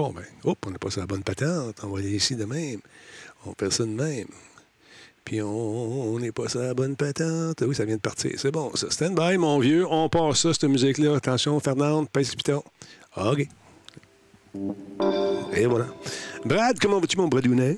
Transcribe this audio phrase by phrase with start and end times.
[0.00, 1.76] Bon, ben, hop, on n'a pas ça la bonne patente.
[1.82, 2.80] On va aller ici de même.
[3.44, 4.28] On fait ça de même.
[5.26, 7.62] Puis on n'est pas ça la bonne patente.
[7.66, 8.30] Oui, ça vient de partir.
[8.38, 8.90] C'est bon, ça.
[8.90, 9.86] Stand by, mon vieux.
[9.90, 11.16] On passe ça, cette musique-là.
[11.16, 12.62] Attention, Fernande, pèse le piton.
[13.14, 13.46] OK.
[15.54, 15.88] Et voilà.
[16.46, 17.76] Brad, comment vas-tu, mon Bradounet?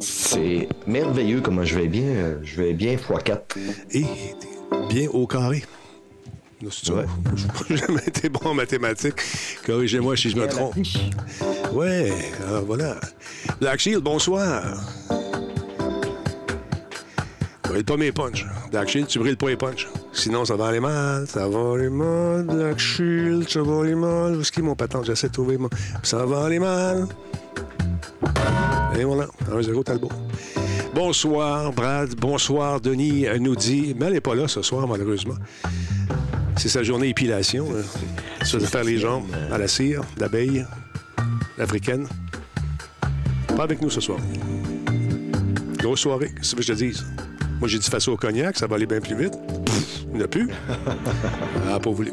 [0.00, 2.04] C'est merveilleux comment je vais bien.
[2.08, 3.40] euh, Je vais bien x4.
[3.92, 4.04] Et
[4.90, 5.64] bien au carré.
[6.70, 6.92] C'est.
[7.68, 9.20] Je n'ai jamais été bon en mathématiques.
[9.66, 10.74] Corrigez-moi si je me trompe.
[11.72, 12.12] Ouais,
[12.46, 12.96] alors voilà.
[13.60, 14.62] Black Shield, bonsoir.
[17.64, 18.46] Brille pas mes punchs.
[18.70, 19.88] Black Shield, tu brilles pas les punchs.
[20.12, 21.26] Sinon, ça va aller mal.
[21.26, 22.44] Ça va aller mal.
[22.44, 24.36] Black Shield, ça va aller mal.
[24.36, 25.06] Où est-ce qu'il est mon patente?
[25.06, 25.68] J'essaie de trouver mon...
[26.02, 27.08] Ça va aller mal.
[28.96, 29.26] Et voilà.
[29.50, 30.10] 1-0 Talbot.
[30.94, 32.14] Bonsoir, Brad.
[32.14, 33.96] Bonsoir, Denis euh, nous dit.
[33.98, 35.34] Mais elle n'est pas là ce soir, malheureusement.
[36.56, 37.66] C'est sa journée épilation.
[37.76, 38.44] hein.
[38.44, 40.64] Ça de faire les jambes à la cire d'abeille
[41.58, 42.06] africaine.
[43.56, 44.18] Pas avec nous ce soir.
[45.78, 47.04] Grosse soirée, qu'est-ce que je te dise?
[47.60, 49.34] Moi, j'ai dit face au cognac, ça va aller bien plus vite.
[49.64, 50.48] Pff, il n'y en a plus.
[51.70, 52.12] Ah, pas voulu.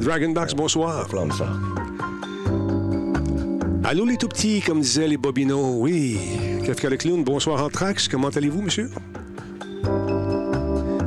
[0.00, 1.06] Dragonbacks, bonsoir.
[3.82, 5.76] Allô, les tout petits, comme disaient les Bobineaux.
[5.80, 6.18] Oui.
[6.64, 8.08] Kafka le clown, bonsoir, Anthrax.
[8.08, 8.90] Comment allez-vous, monsieur?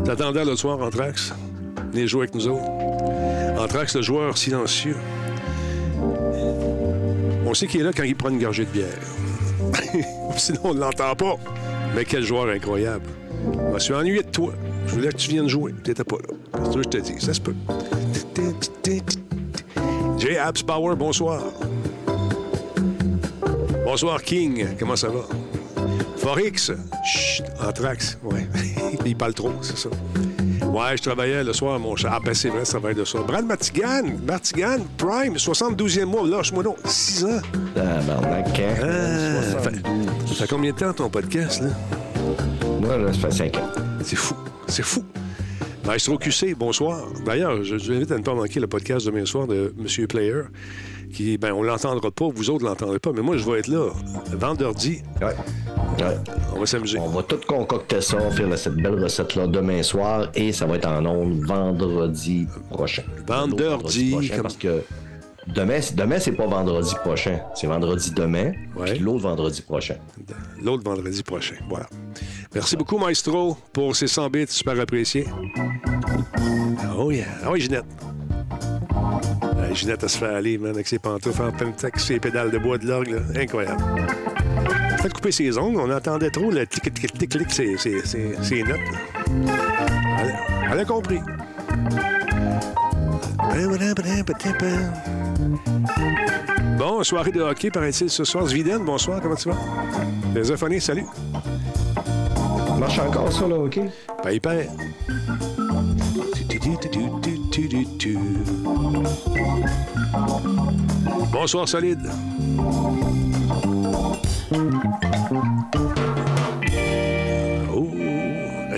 [0.05, 1.33] T'attendais l'autre soir, Anthrax?
[1.97, 2.69] Venez jouer avec nous autres.
[3.57, 4.97] Anthrax, le joueur silencieux.
[7.43, 9.01] On sait qu'il est là quand il prend une gorgée de bière.
[10.37, 11.37] Sinon, on ne l'entend pas.
[11.95, 13.07] Mais quel joueur incroyable.
[13.51, 14.53] Je me suis ennuyé de toi.
[14.85, 15.73] Je voulais que tu viennes jouer.
[15.83, 16.61] Tu n'étais pas là.
[16.65, 17.19] C'est ce que je te dis?
[17.19, 17.55] Ça se peut.
[20.19, 20.37] J.
[20.37, 21.41] Abs Power, bonsoir.
[23.83, 24.67] Bonsoir, King.
[24.77, 25.21] Comment ça va?
[26.17, 26.73] Forix?
[27.03, 28.19] Chut, Anthrax.
[28.21, 28.47] Ouais.
[29.03, 29.89] Il parle trop, c'est ça.
[30.77, 32.11] Ouais, je travaillais le soir, mon chat.
[32.13, 33.17] Ah, ben c'est vrai, ça va être de ça.
[33.21, 34.03] Brad Martigan.
[34.23, 36.27] Martigan, Prime, 72e mois.
[36.27, 36.77] Lâche-moi donc.
[36.85, 37.41] 6 ans.
[37.75, 38.75] Ah, barnac, hein?
[38.83, 40.05] Ah, fait, 72.
[40.27, 41.69] ça fait combien de temps ton podcast, là?
[42.79, 43.71] Moi, là, ça fait 5 ans.
[44.03, 44.35] C'est fou.
[44.67, 45.03] C'est fou.
[45.83, 47.07] Maestro QC, bonsoir.
[47.25, 50.43] D'ailleurs, je, vous invite à ne pas manquer le podcast demain soir de Monsieur Player,
[51.11, 53.67] qui, ben, on l'entendra pas, vous autres ne l'entendrez pas, mais moi, je vais être
[53.67, 53.89] là,
[54.33, 55.01] vendredi.
[55.21, 55.33] Ouais.
[55.97, 56.17] Ouais.
[56.55, 56.99] On va s'amuser.
[56.99, 60.87] On va tout concocter ça, faire cette belle recette-là demain soir et ça va être
[60.87, 63.03] en ondes vendredi prochain.
[63.25, 64.83] Vendredi, prochain, comme- parce que
[65.47, 68.91] demain, demain c'est pas vendredi prochain, c'est vendredi demain, Ouais.
[68.91, 69.95] puis l'autre vendredi prochain.
[70.63, 71.55] L'autre vendredi prochain.
[71.69, 71.87] Voilà.
[72.53, 75.25] Merci beaucoup, Maestro, pour ces 100 bits, super apprécié.
[76.97, 77.25] Oh yeah.
[77.43, 77.85] Ah oui, Ginette.
[79.73, 82.57] Ginette, elle se fait aller, man, avec ses pantoufles en pleine avec ses pédales de
[82.57, 83.21] bois de l'orgue.
[83.35, 83.83] Incroyable.
[85.07, 88.77] Faites couper ses ongles, on entendait trop le tic tic tic tic ses, notes.
[90.19, 90.35] Elle,
[90.69, 91.21] elle a compris.
[96.77, 98.47] Bon, soirée de hockey, paraît-il, ce soir.
[98.47, 99.55] Zviden, bonsoir, comment tu vas?
[100.33, 101.05] Téléphoné, salut.
[102.77, 103.79] Marche encore ça, là, OK?
[104.21, 104.67] Pas hyper.
[111.31, 112.11] Bonsoir, solide.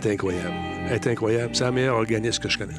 [0.06, 0.54] Est incroyable.
[0.88, 1.56] Elle est incroyable.
[1.56, 2.74] C'est la meilleure organiste que je connais.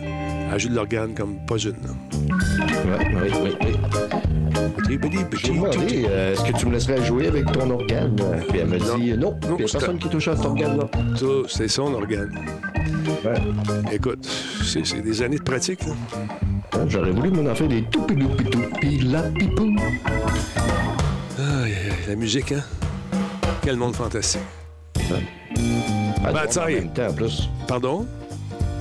[0.52, 1.70] Elle joue de l'organe comme pas une.
[1.70, 4.98] Ouais, oui, oui, oui.
[5.42, 8.16] J'ai demandé, euh, est-ce que tu me laisserais jouer avec ton organe?
[8.48, 10.88] Puis elle me dit, non, Non, il n'y a personne qui touche à cet organe-là.
[11.16, 12.34] Ça, c'est son organe.
[13.24, 13.34] Ouais.
[13.92, 14.26] Écoute,
[14.64, 15.80] c'est des années de pratique.
[15.84, 19.76] Hein, J'aurais voulu m'en faire des toupi loupi toupi la pipou.
[21.38, 21.74] Aïe,
[22.08, 22.62] la musique, hein?
[23.62, 24.40] Quel monde fantastique.
[26.24, 27.48] À Ben, drum ça en même temps, en plus.
[27.66, 28.06] Pardon?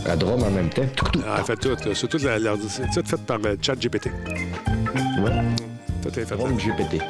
[0.05, 0.81] À drum en même temps.
[1.27, 1.69] Ah, elle fait tout.
[1.69, 1.91] là.
[1.93, 4.07] C'est tout, la, la- c'est tout fait par le chat GPT.
[5.21, 5.31] Ouais.
[6.01, 6.35] Tout est fait.
[6.35, 7.01] GPT.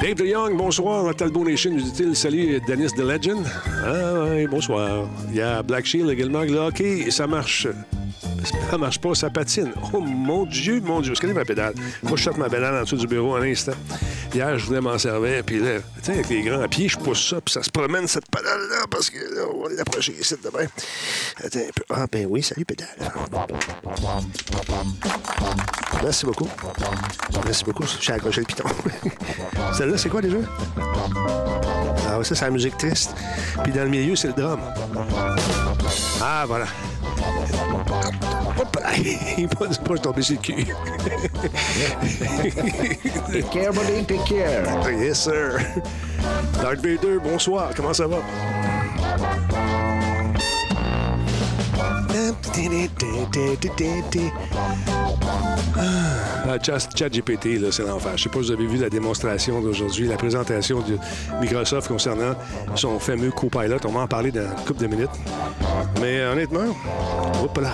[0.00, 1.14] Dave DeYoung, bonsoir.
[1.14, 2.14] Talbot Nation, nous dit-il.
[2.14, 3.44] Salut, Dennis the Legend.
[3.84, 5.06] Ah, oui, bonsoir.
[5.30, 6.42] Il y a Black Shield également.
[6.42, 7.66] Le hockey, ça marche.
[8.70, 9.72] Ça marche pas, ça patine.
[9.92, 11.12] Oh mon Dieu, mon Dieu.
[11.12, 11.74] Est ma pédale?
[12.06, 13.72] Faut que je ma pédale en dessous du bureau un instant.
[14.34, 17.40] Hier, je voulais m'en servir, puis là, sais, avec les grands pieds, je pousse ça,
[17.40, 20.66] puis ça se promène, cette pédale-là, parce que là, on va l'approcher ici demain.
[21.42, 21.60] Attends.
[21.90, 22.88] Ah, ben oui, salut, pédale.
[26.02, 26.48] Merci beaucoup.
[27.44, 27.84] Merci beaucoup.
[28.00, 28.64] J'ai accroché le piton.
[29.76, 30.38] Celle-là, c'est quoi déjà?
[32.08, 33.14] Ah, ça, c'est la musique triste.
[33.62, 34.60] Puis dans le milieu, c'est le drum.
[36.20, 36.66] Ah, voilà.
[38.58, 38.90] Hop là!
[39.38, 40.66] Il m'a dit pas, je tombé sur le cul.
[43.32, 44.90] Take care, buddy, take care.
[44.90, 45.58] yes, sir.
[46.62, 47.70] Darth Vader, bonsoir.
[47.76, 48.18] Comment ça va?
[56.50, 58.12] Ah, chat, GPT, c'est l'enfer.
[58.16, 60.98] Je sais pas si vous avez vu la démonstration d'aujourd'hui, la présentation de
[61.40, 62.34] Microsoft concernant
[62.74, 63.78] son fameux Copilot.
[63.84, 65.10] On va en parler dans une couple de minutes.
[66.00, 66.74] Mais honnêtement,
[67.60, 67.72] là,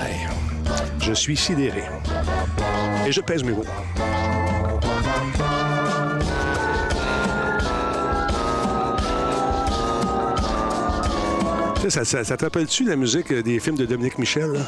[1.00, 1.82] je suis sidéré.
[3.06, 3.64] Et je pèse mes mots.
[11.88, 14.52] Ça, ça, ça te rappelle-tu la musique des films de Dominique Michel?
[14.52, 14.60] Là?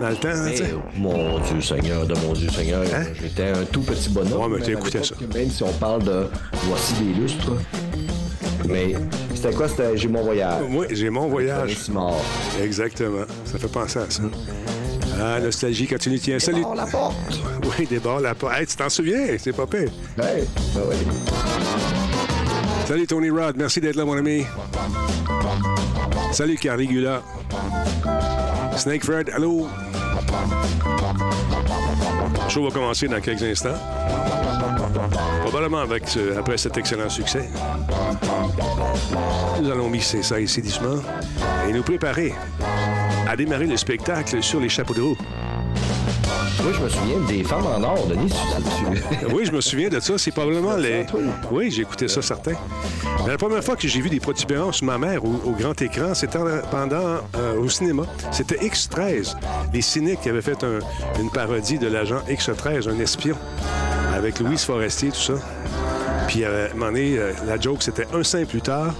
[0.00, 0.28] dans le temps.
[0.44, 0.60] Mais,
[0.96, 3.04] mon Dieu Seigneur, de mon Dieu Seigneur, hein?
[3.20, 4.52] j'étais un tout petit bonhomme.
[4.52, 5.14] Ouais, mais écoutais ça.
[5.34, 6.26] Même si on parle de
[6.64, 7.52] Voici des lustres.
[8.68, 8.94] Mais
[9.34, 9.68] c'était quoi?
[9.68, 10.62] C'était J'ai mon voyage.
[10.70, 11.76] Oui, J'ai mon voyage.
[12.62, 13.24] Exactement.
[13.44, 14.22] Ça fait penser à ça.
[15.20, 16.38] Ah, nostalgie quand tu nous tiens.
[16.38, 16.64] Salut.
[16.74, 17.16] la porte.
[17.78, 18.54] Oui, débord la porte.
[18.56, 19.36] Hey, tu t'en souviens?
[19.38, 19.90] C'est pas pire.
[20.20, 20.44] Hey,
[20.74, 20.96] ben oui.
[22.86, 23.56] Salut Tony Rod.
[23.56, 24.44] Merci d'être là, mon ami.
[26.32, 27.22] Salut Carigula.
[28.76, 29.66] Snake Fred, allô?
[32.44, 33.78] Le show va commencer dans quelques instants.
[35.42, 36.04] Probablement avec
[36.38, 37.48] après cet excellent succès.
[39.60, 41.02] Nous allons misser ça ici doucement
[41.68, 42.32] et nous préparer
[43.28, 45.16] à démarrer le spectacle sur les chapeaux de roue.
[46.64, 48.32] Oui, je me souviens des femmes en or, Denis.
[49.32, 50.18] oui, je me souviens de ça.
[50.18, 51.06] C'est probablement les.
[51.52, 52.54] Oui, j'ai écouté ça, certain.
[53.24, 56.38] Mais la première fois que j'ai vu des protubérances ma mère au, grand écran, c'était
[56.70, 58.04] pendant euh, au cinéma.
[58.32, 59.36] C'était X13.
[59.72, 60.64] Les cyniques qui avaient fait
[61.20, 63.36] une parodie de l'agent X13, un espion,
[64.14, 65.34] avec Louise Forestier, tout ça.
[66.26, 68.94] Puis, euh, à un moment donné, euh, la joke, c'était un sein plus tard.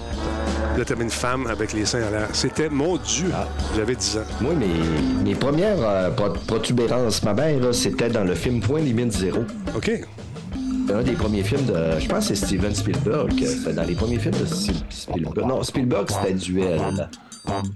[0.79, 2.29] Là, t'avais une femme avec les seins à l'air.
[2.33, 3.33] C'était mon Dieu.
[3.35, 3.49] Ah.
[3.75, 4.21] J'avais 10 ans.
[4.41, 6.11] Moi, mes, mes premières euh,
[6.47, 9.41] protubérances, ma mère, c'était dans le film Point limite zéro.
[9.75, 9.91] OK.
[10.95, 11.99] Un des premiers films de.
[11.99, 13.33] Je pense que c'est Steven Spielberg.
[13.45, 14.47] C'était dans les premiers films de
[14.89, 15.49] Spielberg.
[15.49, 16.81] Non, Spielberg, c'était Duel.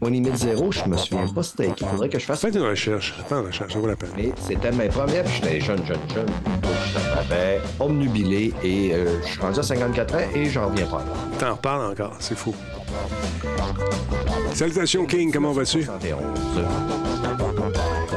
[0.01, 2.41] Point limite zéro, je me souviens pas c'était Il faudrait que je fasse.
[2.41, 3.15] Faites une recherche.
[3.17, 4.11] Faites une recherche, ça vaut la peine.
[4.17, 6.27] Mais c'était mes premières, puis j'étais jeune, jeune, jeune.
[7.15, 11.05] J'avais omnubilé et euh, je suis rendu à 54 ans et j'en reviens pas.
[11.39, 12.55] T'en reparles encore, c'est fou.
[14.55, 15.87] Salutations King, comment vas-tu?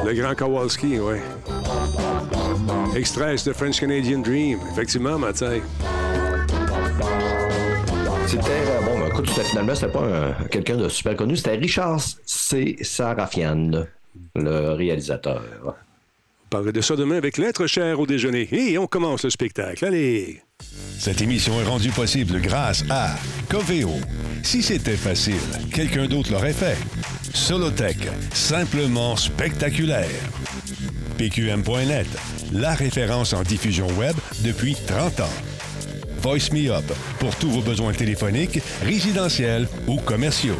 [0.05, 1.17] Le grand Kowalski, oui.
[2.95, 4.59] Extrait de French Canadian Dream.
[4.71, 5.61] Effectivement, Mathieu.
[8.27, 12.75] C'était, euh, bon, ben, écoute, finalement, c'était pas quelqu'un de super connu, c'était Richard C.
[12.81, 13.85] Sarafian,
[14.35, 15.43] le réalisateur.
[15.65, 18.47] On parlerai de ça demain avec l'être cher au déjeuner.
[18.51, 19.85] Et on commence le spectacle.
[19.85, 20.41] Allez!
[20.97, 23.15] Cette émission est rendue possible grâce à
[23.49, 23.91] Coveo.
[24.43, 25.35] Si c'était facile,
[25.73, 26.77] quelqu'un d'autre l'aurait fait.
[27.33, 30.09] Solotech, simplement spectaculaire.
[31.17, 32.07] PQM.net,
[32.53, 35.54] la référence en diffusion web depuis 30 ans.
[36.25, 36.85] Voice Me Up,
[37.19, 40.57] pour tous vos besoins téléphoniques, résidentiels ou commerciaux.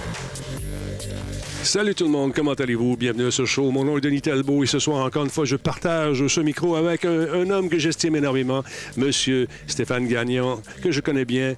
[1.63, 2.95] Salut tout le monde, comment allez-vous?
[2.95, 3.71] Bienvenue à ce show.
[3.71, 6.75] Mon nom est Denis Talbot et ce soir, encore une fois, je partage ce micro
[6.75, 8.63] avec un, homme que j'estime énormément,
[8.95, 11.56] Monsieur Stéphane Gagnon, que je connais bien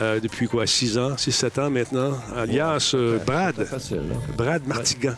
[0.00, 3.64] euh, depuis quoi, 6 ans, 6-7 ans maintenant, alias euh, Brad.
[3.64, 4.20] Facile, hein?
[4.36, 5.16] Brad Martigan.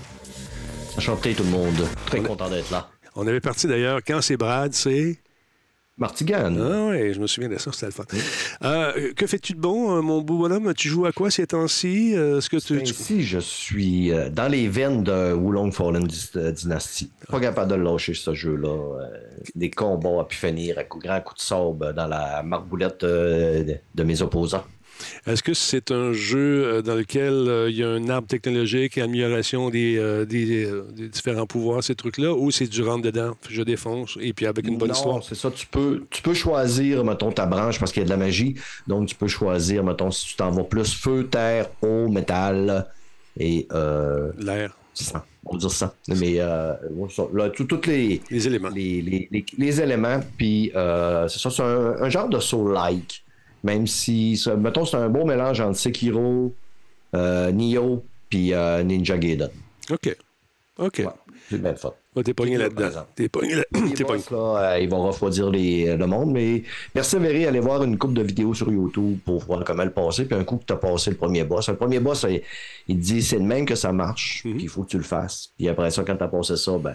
[0.96, 2.88] Enchanté tout le monde, très content d'être là.
[3.14, 5.18] On avait parti d'ailleurs, quand c'est Brad, c'est...
[6.00, 6.56] Martigan.
[6.58, 8.04] Ah oui, je me souviens de ça, c'était le fun.
[8.64, 10.72] Euh, que fais-tu de bon, euh, mon beau bonhomme?
[10.72, 12.16] Tu joues à quoi ces temps-ci?
[12.16, 12.80] Euh, ce que tu...
[12.80, 17.10] Ici, je suis dans les veines de Wulong Fallen Dynasty.
[17.28, 19.08] Pas capable de lâcher ce jeu-là.
[19.54, 24.22] des combats à pu finir à grand coup de sable dans la marboulette de mes
[24.22, 24.64] opposants.
[25.26, 28.98] Est-ce que c'est un jeu euh, dans lequel euh, il y a un arbre technologique
[28.98, 30.24] et amélioration des, euh,
[30.94, 34.78] différents pouvoirs, ces trucs-là, ou c'est du rentre dedans, je défonce, et puis avec une
[34.78, 35.22] bonne histoire?
[35.22, 35.50] c'est ça.
[35.50, 38.54] Tu peux, tu peux choisir, mettons, ta branche parce qu'il y a de la magie.
[38.86, 42.86] Donc, tu peux choisir, mettons, si tu t'en vas plus feu, terre, eau, métal
[43.38, 43.66] et...
[44.38, 44.76] L'air.
[45.46, 45.94] On va dire ça.
[46.08, 46.78] Mais là,
[47.54, 48.68] tous les, les éléments.
[48.68, 53.24] Les, éléments, puis c'est ça, c'est un, un, genre de soul-like.
[53.62, 56.54] Même si, mettons, c'est un beau mélange entre Sekiro,
[57.14, 59.50] euh, Nioh, puis euh, Ninja Gaiden.
[59.90, 60.16] OK.
[60.78, 61.02] OK.
[61.50, 61.92] c'est bien fun.
[62.24, 63.06] t'es pogné là-dedans.
[63.14, 66.62] T'es pogné là dedans euh, ils vont refroidir le monde, mais
[66.94, 70.24] persévérer, aller voir une coupe de vidéos sur YouTube pour voir comment le passer.
[70.24, 71.68] Puis un coup que tu as passé le premier boss.
[71.68, 72.24] Le premier boss,
[72.88, 74.54] il, te dit c'est de même que ça marche, mhm.
[74.54, 75.50] puis il faut que tu le fasses.
[75.58, 76.94] Puis après ça, quand tu as passé ça, ben, Euh,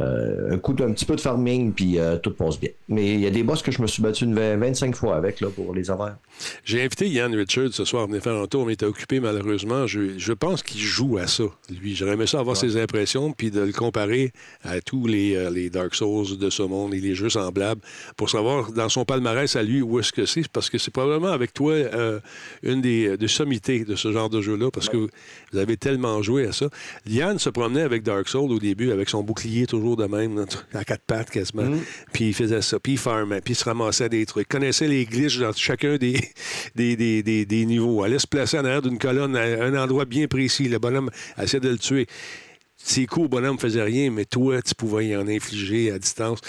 [0.00, 2.70] un coup d'un petit peu de farming, puis euh, tout passe bien.
[2.88, 5.16] Mais il y a des boss que je me suis battu une 20 25 fois
[5.16, 6.16] avec là, pour les avoir.
[6.64, 9.20] J'ai invité Yann Richard ce soir à venir faire un tour, mais il était occupé
[9.20, 9.86] malheureusement.
[9.86, 11.44] Je, je pense qu'il joue à ça.
[11.70, 15.50] Lui, j'aurais aimé ça avoir ses impressions, puis de le comparer à tous les, euh,
[15.50, 17.80] les Dark Souls de ce monde et les jeux semblables
[18.16, 20.48] pour savoir dans son palmarès à lui où est-ce que c'est.
[20.48, 22.20] Parce que c'est probablement avec toi euh,
[22.62, 26.46] une des, des sommités de ce genre de jeu-là, parce que vous avez tellement joué
[26.46, 26.66] à ça.
[27.06, 30.84] Yann se promenait avec Dark Souls au début, avec son bouclier toujours de même, à
[30.84, 31.64] quatre pattes quasiment.
[31.64, 31.80] Mm.
[32.12, 34.46] Puis il faisait ça, puis il farmait, puis il se ramassait des trucs.
[34.50, 36.23] Il connaissait les glitches dans chacun des,
[36.74, 38.02] des, des, des, des niveaux.
[38.02, 40.68] Allait se placer en arrière d'une colonne à un endroit bien précis.
[40.68, 42.06] Le bonhomme essayait de le tuer.
[42.76, 46.40] C'est cool, le bonhomme faisait rien, mais toi, tu pouvais y en infliger à distance.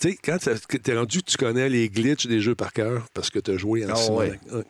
[0.00, 0.38] Tu sais, quand
[0.82, 3.84] t'es rendu, tu connais les glitches des jeux par cœur parce que tu as joué
[3.84, 3.88] en.
[4.56, 4.62] Puis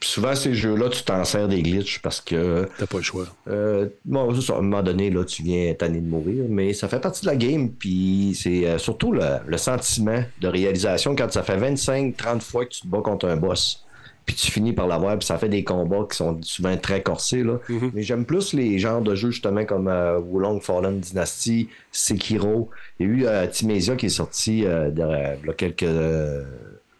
[0.00, 2.68] souvent, ces jeux-là, tu t'en sers des glitches parce que.
[2.78, 3.26] T'as pas le choix.
[3.48, 7.00] Euh, bon, à un moment donné, là, tu viens tanner de mourir, mais ça fait
[7.00, 11.42] partie de la game, puis c'est euh, surtout le, le sentiment de réalisation quand ça
[11.42, 13.84] fait 25-30 fois que tu te bats contre un boss,
[14.26, 17.42] puis tu finis par l'avoir, puis ça fait des combats qui sont souvent très corsés,
[17.42, 17.58] là.
[17.94, 22.68] Mais j'aime plus les genres de jeux, justement, comme euh, Wulong Fallen Dynasty, Sekiro.
[23.00, 25.86] Il y a eu Timesia qui est sorti de- il y a quelques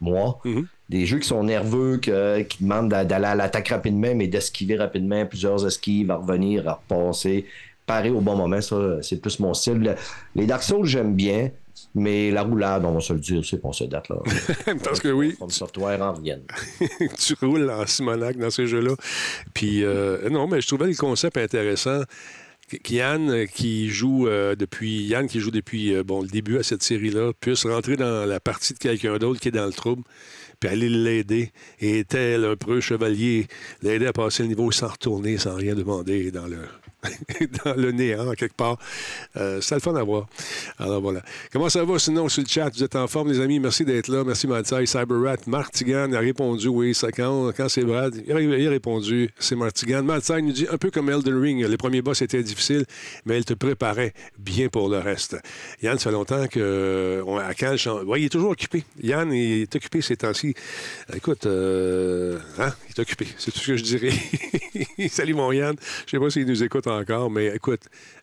[0.00, 0.40] mois.
[0.44, 0.66] Mhm.
[0.88, 4.76] Des jeux qui sont nerveux, que- qui demandent d'a- d'aller à l'attaque rapidement, mais d'esquiver
[4.76, 7.44] rapidement, plusieurs esquives, à revenir, à repasser,
[7.86, 9.74] parer au bon moment, ça, c'est plus mon style.
[9.80, 9.94] Le-
[10.34, 11.50] Les Dark Souls, j'aime bien,
[11.94, 14.16] mais la roulade, on va se le dire, c'est pour cette date-là.
[14.84, 16.14] parce que oui, From Software en
[17.18, 18.94] tu roules en Simonac dans ces jeux-là.
[19.54, 22.00] Puis, euh, non, mais je trouvais le concept intéressant.
[22.90, 26.62] Yann, euh, qui joue euh, depuis Yann qui joue depuis euh, bon, le début à
[26.62, 30.02] cette série-là, puisse rentrer dans la partie de quelqu'un d'autre qui est dans le trouble,
[30.60, 31.52] puis aller l'aider.
[31.80, 33.46] Et tel un preux chevalier,
[33.82, 36.58] l'aider à passer le niveau sans retourner, sans rien demander dans le,
[37.64, 38.76] dans le néant, quelque part.
[39.36, 40.26] Euh, c'est le fun à voir.
[40.78, 41.22] Alors voilà.
[41.52, 42.70] Comment ça va sinon sur le chat?
[42.70, 43.60] Vous êtes en forme, les amis?
[43.60, 44.24] Merci d'être là.
[44.24, 44.84] Merci, Matsai.
[44.86, 45.36] Cyberrat.
[45.46, 46.94] Martigan a répondu oui.
[46.94, 50.02] Ça, quand quand c'est Brad, il a, répondu c'est Martigan.
[50.02, 51.64] Matsai nous dit un peu comme Elden Ring.
[51.64, 52.84] Les premiers boss étaient difficiles,
[53.24, 55.36] mais il te préparait bien pour le reste.
[55.82, 57.22] Yann, ça fait longtemps que.
[57.38, 58.84] à Cannes, ouais, il est toujours occupé.
[59.00, 60.54] Yann il est occupé ces temps-ci.
[61.14, 63.28] Écoute, euh, hein, il est occupé.
[63.38, 64.12] C'est tout ce que je dirais.
[65.08, 65.76] Salut, mon Yann.
[66.06, 67.80] Je sais pas s'il nous écoute encore, mais écoute,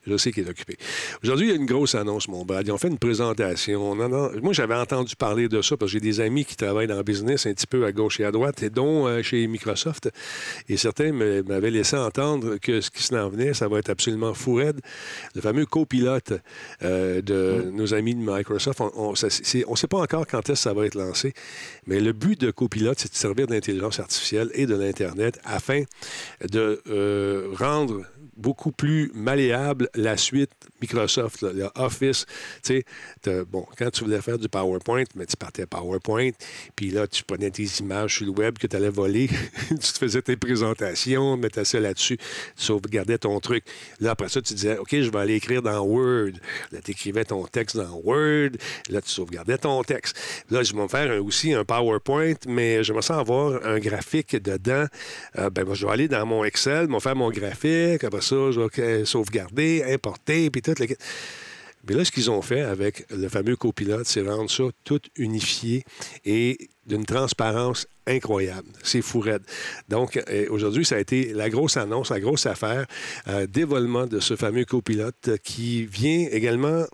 [0.07, 0.77] je sais qu'il est occupé.
[1.23, 2.65] Aujourd'hui, il y a une grosse annonce, mon Brad.
[2.67, 3.95] Ils ont fait une présentation.
[3.95, 7.03] Moi, j'avais entendu parler de ça parce que j'ai des amis qui travaillent dans le
[7.03, 10.09] business un petit peu à gauche et à droite, et dont euh, chez Microsoft.
[10.69, 14.55] Et certains m'avaient laissé entendre que ce qui s'en venait, ça va être absolument fou
[14.55, 14.79] raide.
[15.33, 16.33] Le fameux copilote
[16.83, 19.15] euh, de nos amis de Microsoft, on ne
[19.75, 21.33] sait pas encore quand est-ce que ça va être lancé,
[21.87, 25.83] mais le but de copilote, c'est de servir d'intelligence artificielle et de l'Internet afin
[26.49, 28.03] de euh, rendre
[28.35, 30.51] beaucoup plus malléable la suite
[30.81, 32.25] Microsoft, le Office.
[32.63, 32.83] Tu
[33.23, 36.31] sais, bon, quand tu voulais faire du PowerPoint, mais tu partais PowerPoint,
[36.75, 39.29] puis là, tu prenais tes images sur le web que tu allais voler,
[39.69, 42.23] tu te faisais tes présentations, mettais ça là-dessus, tu
[42.55, 43.63] sauvegardais ton truc.
[43.99, 46.33] Là, après ça, tu disais, OK, je vais aller écrire dans Word.
[46.71, 48.51] Là, tu écrivais ton texte dans Word.
[48.89, 50.17] Là, tu sauvegardais ton texte.
[50.49, 54.85] Là, je vais me faire aussi un PowerPoint, mais j'aimerais ça avoir un graphique dedans.
[55.37, 58.03] Euh, ben, moi, je vais aller dans mon Excel, me faire mon graphique.
[58.03, 60.73] Après ça, je vais sauvegarder, importer, puis tout.
[60.79, 60.87] le.
[61.87, 65.83] Mais là, ce qu'ils ont fait avec le fameux copilote, c'est rendre ça tout unifié
[66.25, 68.67] et d'une transparence incroyable.
[68.83, 69.41] C'est fou raide.
[69.89, 72.85] Donc, euh, aujourd'hui, ça a été la grosse annonce, la grosse affaire,
[73.27, 76.85] euh, dévoilement de ce fameux copilote qui vient également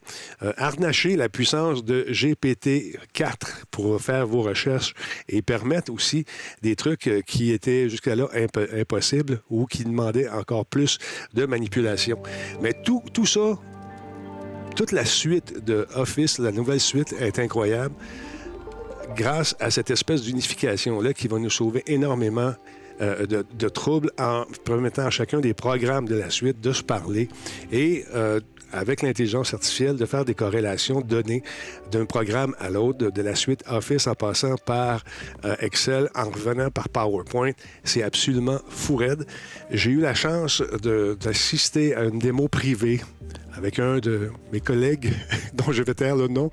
[0.41, 4.93] euh, harnacher la puissance de GPT-4 pour faire vos recherches
[5.27, 6.25] et permettre aussi
[6.61, 10.97] des trucs euh, qui étaient jusqu'à là imp- impossibles ou qui demandaient encore plus
[11.33, 12.21] de manipulation.
[12.61, 13.59] Mais tout, tout ça,
[14.77, 17.93] toute la suite de Office, la nouvelle suite, est incroyable
[19.15, 22.53] grâce à cette espèce d'unification-là qui va nous sauver énormément
[23.01, 27.29] euh, de, troubles en permettant à chacun des programmes de la suite de se parler
[27.71, 28.39] et euh,
[28.73, 31.41] avec l'intelligence artificielle de faire des corrélations données
[31.91, 35.03] d'un programme à l'autre, de, la suite Office en passant par
[35.45, 37.51] euh, Excel, en revenant par PowerPoint.
[37.83, 39.25] C'est absolument fou raide.
[39.71, 43.01] J'ai eu la chance d'assister à une démo privée
[43.55, 45.11] avec un de mes collègues
[45.53, 46.49] dont je vais taire le nom.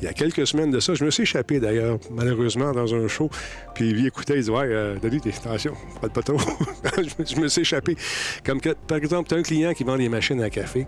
[0.00, 3.06] Il y a quelques semaines de ça, je me suis échappé d'ailleurs, malheureusement, dans un
[3.08, 3.30] show.
[3.74, 6.08] Puis il écoutait, il dit Ouais, euh, attention, pas
[6.96, 7.96] je, me- je me suis échappé.
[8.44, 10.86] Comme que, par exemple, tu as un client qui vend des machines à café.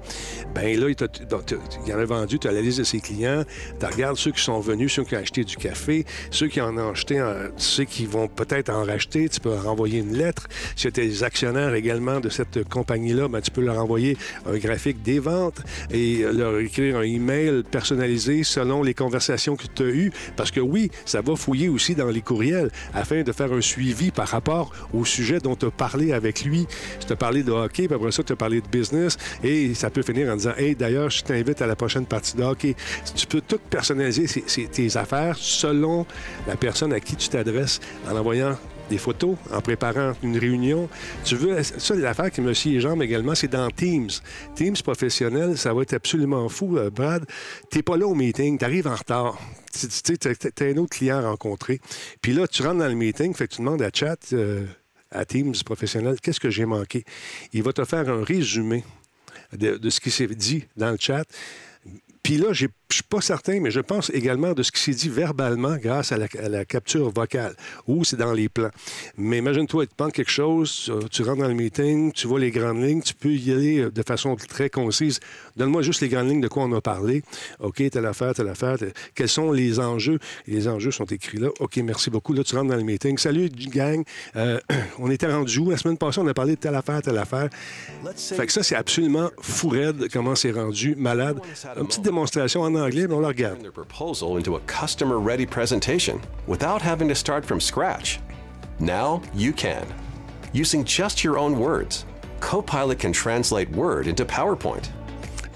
[0.55, 1.55] Ben là, il, donc,
[1.87, 3.45] il en a vendu, tu as la liste de ses clients.
[3.79, 6.77] Tu regardes ceux qui sont venus, ceux qui ont acheté du café, ceux qui en
[6.77, 7.23] ont acheté,
[7.57, 9.29] ceux qui vont peut-être en racheter.
[9.29, 10.49] Tu peux leur envoyer une lettre.
[10.77, 14.57] Si tu es des actionnaires également de cette compagnie-là, ben, tu peux leur envoyer un
[14.59, 15.50] graphique des ventes
[15.91, 20.13] et leur écrire un email personnalisé selon les conversations que tu as eues.
[20.37, 24.11] Parce que oui, ça va fouiller aussi dans les courriels afin de faire un suivi
[24.11, 26.67] par rapport au sujet dont tu as parlé avec lui.
[27.07, 29.91] Tu as parlé de hockey, puis après ça, tu as parlé de business et ça
[29.91, 32.75] peut finir en disant Hey, d'ailleurs, je t'invite à la prochaine partie de hockey.
[33.15, 34.27] Tu peux tout personnaliser
[34.73, 36.07] tes affaires selon
[36.47, 38.57] la personne à qui tu t'adresses en envoyant
[38.91, 40.89] des photos, en préparant une réunion.
[41.25, 44.11] Tu veux, ça, l'affaire qui me scie les jambes également, c'est dans Teams.
[44.55, 47.25] Teams professionnel, ça va être absolument fou, euh, Brad.
[47.71, 49.39] T'es pas là au meeting, tu arrives en retard.
[49.73, 51.81] Tu as un autre client à rencontrer.
[52.21, 54.67] Puis là, tu rentres dans le meeting, fait que tu demandes à chat, euh,
[55.13, 57.05] à Teams professionnel, qu'est-ce que j'ai manqué?
[57.53, 58.85] Il va te faire un résumé
[59.57, 61.25] de, de ce qui s'est dit dans le chat.
[62.23, 62.53] Puis là,
[62.91, 66.13] je suis pas certain, mais je pense également de ce qui s'est dit verbalement grâce
[66.13, 67.55] à la, capture vocale,
[67.87, 68.71] ou c'est dans les plans.
[69.17, 72.51] Mais imagine-toi, il te manque quelque chose, tu rentres dans le meeting, tu vois les
[72.51, 75.21] grandes lignes, tu peux y aller euh, de façon très concise.
[75.57, 77.23] Donne-moi juste les grandes lignes de quoi on a parlé.
[77.61, 78.77] OK, telle affaire, telle affaire.
[79.15, 80.19] Quels sont les enjeux?
[80.47, 81.49] les enjeux sont écrits là.
[81.61, 82.33] OK, merci beaucoup.
[82.33, 83.19] Là, tu rentres dans le meeting.
[83.19, 84.03] Salut, gang.
[84.37, 84.59] Euh,
[84.99, 85.71] on était rendu où?
[85.71, 87.49] La semaine passée, on a parlé de telle affaire, telle affaire.
[88.17, 91.41] Fait que ça, c'est absolument fou raide comment c'est rendu, malade.
[91.79, 93.61] Une petite démonstration en anglais, mais on la regarde.
[93.61, 98.21] Their proposal into a customer-ready presentation without having to start from scratch.
[98.79, 99.87] Now you can.
[100.53, 102.05] Using just your own words,
[102.41, 104.89] Copilot can translate Word into PowerPoint.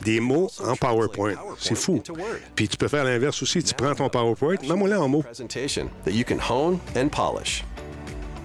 [0.04, 1.38] Des mots en PowerPoint.
[1.58, 2.02] C'est fou.
[2.54, 3.62] Puis tu peux faire l'inverse aussi.
[3.62, 5.22] Tu prends ton PowerPoint, mets-moi en mots.
[5.22, 7.64] Presentation that you can hone and polish.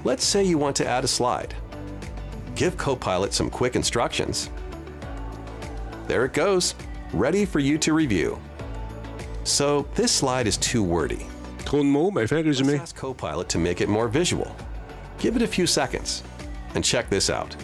[0.06, 1.54] Let's say you want to add a slide.
[2.56, 4.50] Give Copilot some quick instructions.
[6.08, 6.74] There it goes
[7.14, 8.40] ready for you to review.
[9.50, 11.26] So this slide is too wordy.
[11.66, 12.74] Trop de mots, fais un résumé.
[12.74, 14.56] Let's ask Copilot to make it more visual.
[15.18, 16.24] Give it a few seconds.
[16.76, 17.56] And check this out.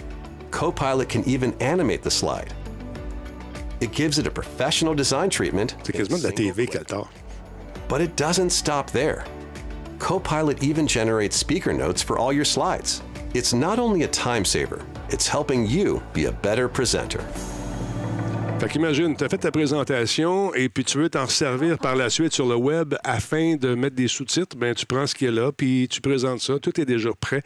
[0.49, 2.53] Copilot can even animate the slide.
[3.81, 5.75] It gives it a professional design treatment.
[5.83, 7.07] C'est quasiment de la TV qu'elle
[7.87, 9.23] But it doesn't stop there.
[9.99, 13.03] Copilot even generates speaker notes for all your slides.
[13.35, 17.23] It's not only a time saver, it's helping you be a better presenter.
[18.65, 22.09] Fait qu'imagine, tu as fait ta présentation et puis tu veux t'en servir par la
[22.09, 24.57] suite sur le web afin de mettre des sous-titres.
[24.57, 26.57] Ben tu prends ce qui est là puis tu présentes ça.
[26.57, 27.43] Tout est déjà prêt.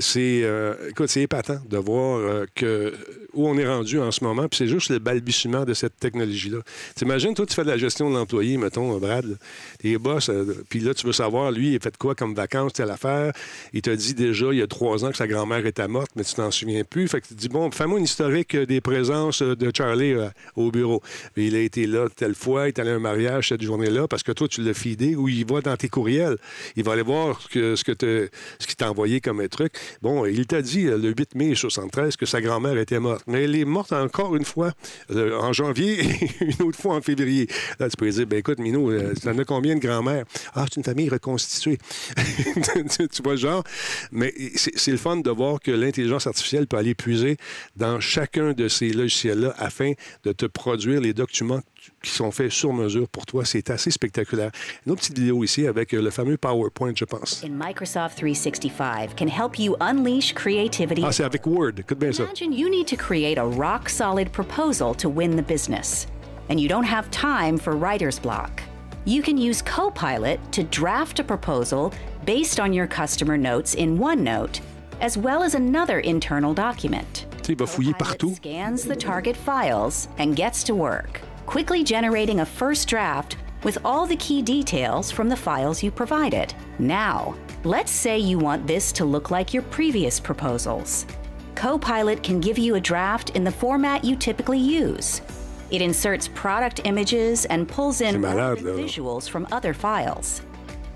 [0.00, 2.92] C'est, euh, écoute, c'est épatant de voir euh, que
[3.36, 4.48] où on est rendu en ce moment.
[4.48, 6.58] Puis c'est juste le balbutiement de cette technologie-là.
[6.94, 9.38] T'imagines, toi, tu fais de la gestion de l'employé, mettons, Brad,
[9.78, 12.72] tes boss, euh, puis là, tu veux savoir, lui, il a fait quoi comme vacances,
[12.72, 13.32] telle affaire.
[13.72, 16.24] Il t'a dit déjà, il y a trois ans, que sa grand-mère était morte, mais
[16.24, 17.08] tu t'en souviens plus.
[17.08, 20.14] Fait que tu dis, bon, fais-moi une historique des présences de Charlie
[20.56, 21.02] au bureau.
[21.36, 24.22] il a été là telle fois, il est allé à un mariage cette journée-là parce
[24.22, 26.36] que toi, tu l'as fidé ou il va dans tes courriels.
[26.76, 29.74] Il va aller voir ce, que, qu'il t'a envoyé comme un truc.
[30.02, 33.25] Bon, il t'a dit le 8 mai 73 que sa grand-mère était morte.
[33.26, 34.72] Mais elle est morte encore une fois
[35.10, 37.48] euh, en janvier et une autre fois en février.
[37.78, 40.24] Là, tu peux dire, ben écoute, Minou, euh, tu en as combien de grand-mères?
[40.54, 41.78] Ah, c'est une famille reconstituée.
[43.12, 43.64] tu vois genre?
[44.12, 47.36] Mais c'est le fun de voir que l'intelligence artificielle peut aller puiser
[47.76, 49.92] dans chacun de ces logiciels-là afin
[50.24, 51.62] de te produire les documents
[52.02, 53.44] qui sont faits sur mesure pour toi.
[53.44, 54.50] C'est assez spectaculaire.
[54.86, 57.42] Une autre petite vidéo ici avec euh, le fameux PowerPoint, je pense.
[57.44, 61.02] In Microsoft 365 can help you unleash creativity.
[61.04, 61.78] Ah, c'est avec Word.
[61.78, 62.24] Écoute bien ça.
[62.24, 66.06] Imagine you need to create a rock-solid proposal to win the business,
[66.48, 68.62] and you don't have time for writer's block.
[69.04, 71.92] You can use Copilot to draft a proposal
[72.24, 74.60] based on your customer notes in OneNote,
[75.00, 77.26] as well as another internal document.
[77.48, 78.34] il va fouiller partout.
[78.34, 84.04] scans the target files and gets to work, quickly generating a first draft with all
[84.04, 86.52] the key details from the files you provided.
[86.78, 91.06] Now, let's say you want this to look like your previous proposals.
[91.54, 95.22] Copilot can give you a draft in the format you typically use.
[95.70, 100.42] It inserts product images and pulls in visuals from other files.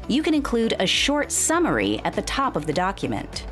[0.06, 3.46] You can include a short summary at the top of the document.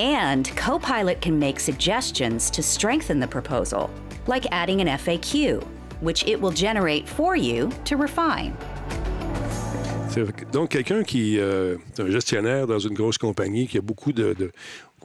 [0.00, 3.90] And Copilot can make suggestions to strengthen the proposal,
[4.26, 5.66] like adding an FAQ,
[6.00, 8.52] which it will generate for you to refine.
[10.52, 14.34] Donc, quelqu'un qui euh, est un gestionnaire dans une grosse compagnie, qui a beaucoup de,
[14.34, 14.50] de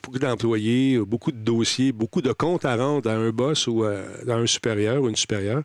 [0.04, 3.96] beaucoup d'employés, beaucoup de dossiers, beaucoup de comptes à rendre à un boss ou à,
[4.28, 5.64] un supérieur ou une supérieure,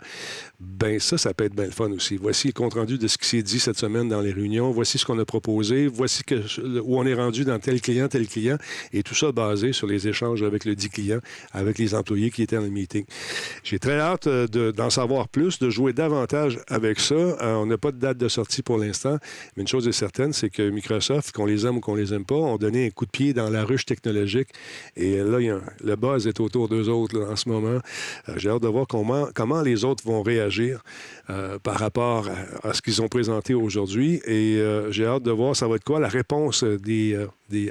[0.60, 2.16] ben ça, ça peut être bien le fun aussi.
[2.16, 4.70] Voici le compte-rendu de ce qui s'est dit cette semaine dans les réunions.
[4.70, 5.88] Voici ce qu'on a proposé.
[5.88, 6.22] Voici
[6.84, 8.58] où on est rendu dans tel client, tel client.
[8.92, 11.18] Et tout ça basé sur les échanges avec le dit client,
[11.52, 13.04] avec les employés qui étaient dans le meeting.
[13.64, 17.14] J'ai très hâte euh, d'en savoir plus, de jouer davantage avec ça.
[17.14, 19.18] Euh, on n'a pas de date de sortie pour l'instant,
[19.56, 22.24] mais une chose est certaine, c'est que Microsoft, qu'on les aime ou qu'on les aime
[22.24, 24.27] pas, ont donné un coup de pied dans la ruche technologique
[24.96, 25.38] Et là,
[25.82, 27.80] le buzz est autour d'eux autres en ce moment.
[28.28, 30.82] Euh, J'ai hâte de voir comment, les autres vont réagir
[31.30, 32.28] euh, par rapport
[32.62, 34.20] à, ce qu'ils ont présenté aujourd'hui.
[34.26, 37.16] Et euh, j'ai hâte de voir ça va être quoi la réponse des,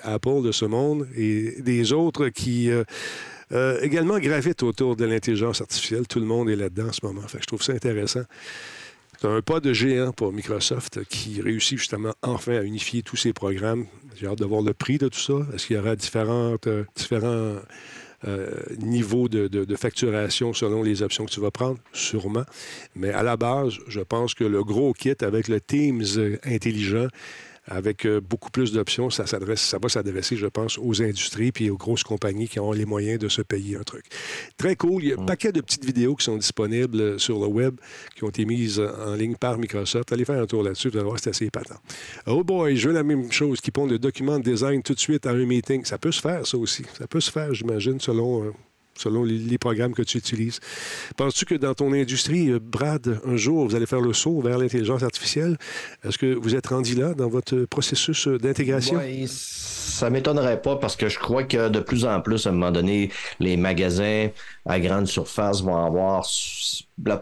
[0.03, 2.69] Apple de ce monde et des autres qui
[3.81, 6.07] également gravitent autour de l'intelligence artificielle.
[6.07, 7.21] Tout le monde est là-dedans en ce moment.
[7.27, 8.23] Fait je trouve ça intéressant.
[9.19, 13.33] C'est un pas de géant pour Microsoft qui réussit justement enfin à unifier tous ses
[13.33, 13.87] programmes.
[14.19, 15.33] J'ai hâte de voir le prix de tout ça.
[15.53, 17.55] Est-ce qu'il y aura euh, différents
[18.27, 18.49] euh,
[18.79, 21.77] niveaux de, facturation selon les options que tu vas prendre?
[21.93, 22.43] Sûrement.
[22.95, 27.07] Mais à la base, je pense que le gros kit avec le Teams intelligent,
[27.67, 31.69] avec euh, beaucoup plus d'options, ça, s'adresse, ça va s'adresser, je pense, aux industries puis
[31.69, 34.05] aux grosses compagnies qui ont les moyens de se payer un truc.
[34.57, 35.03] Très cool.
[35.03, 37.75] Il y a un paquet de petites vidéos qui sont disponibles euh, sur le web,
[38.15, 40.11] qui ont été mises euh, en ligne par Microsoft.
[40.11, 41.77] Allez faire un tour là-dessus, vous allez voir, c'est assez épatant.
[42.25, 44.99] Oh boy, je veux la même chose, qui pondent le document de design tout de
[44.99, 45.83] suite à un meeting.
[45.83, 46.83] Ça peut se faire, ça aussi.
[46.97, 48.53] Ça peut se faire, j'imagine, selon...
[48.97, 50.59] selon les, programmes que tu utilises.
[51.15, 54.57] Penses-tu que dans ton industrie, euh, Brad, un jour, vous allez faire le saut vers
[54.57, 55.57] l'intelligence artificielle?
[56.03, 58.97] Est-ce que vous êtes rendu là dans votre processus euh, d'intégration?
[58.97, 62.53] Ouais, ça m'étonnerait pas parce que je crois que de plus en plus, à un
[62.53, 64.29] moment donné, les magasins
[64.65, 66.27] à grande surface vont avoir,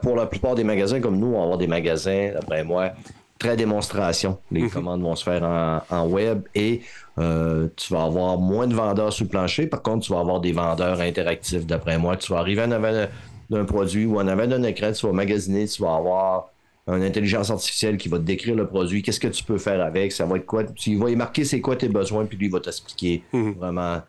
[0.01, 2.91] pour la plupart des magasins comme nous, vont avoir des magasins, d'après moi,
[3.39, 4.37] très démonstration.
[4.51, 6.81] Les commandes vont se faire en, en web et
[7.17, 9.67] euh, tu vas avoir moins de vendeurs le plancher.
[9.67, 12.15] Par contre, tu vas avoir des vendeurs interactifs, d'après moi.
[12.17, 13.07] Tu vas arriver en avant
[13.49, 16.49] d'un produit ou en avant d'un écran, tu vas magasiner, tu vas avoir
[16.87, 20.11] une intelligence artificielle qui va te décrire le produit, qu'est-ce que tu peux faire avec,
[20.11, 20.63] ça va être quoi?
[20.63, 24.01] Tu vas y marquer c'est quoi tes besoins, puis lui il va t'expliquer vraiment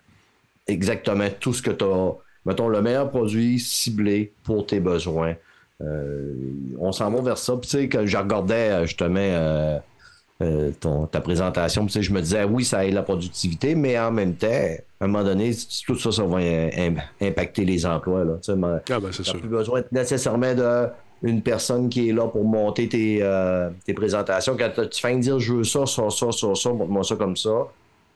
[0.66, 2.12] exactement tout ce que tu as.
[2.44, 5.34] Mettons, le meilleur produit ciblé pour tes besoins.
[5.82, 6.32] Euh,
[6.78, 7.52] on s'en va vers ça.
[7.56, 9.20] Puis, tu sais, quand je regardais euh, justement
[10.42, 13.74] euh, ton- ta présentation, puis, tu sais, je me disais, oui, ça aide la productivité,
[13.74, 14.46] mais en même temps,
[15.00, 15.52] à un moment donné,
[15.86, 18.24] tout ça, ça va im- impacter les emplois.
[18.24, 18.58] Là, Tu sais,
[18.90, 20.54] Ah, ben, c'est plus besoin nécessairement
[21.22, 24.56] d'une personne qui est là pour monter tes, euh, tes présentations.
[24.58, 27.66] Quand tu fais dire je veux ça, ça, ça, ça, ça, montre-moi ça comme ça.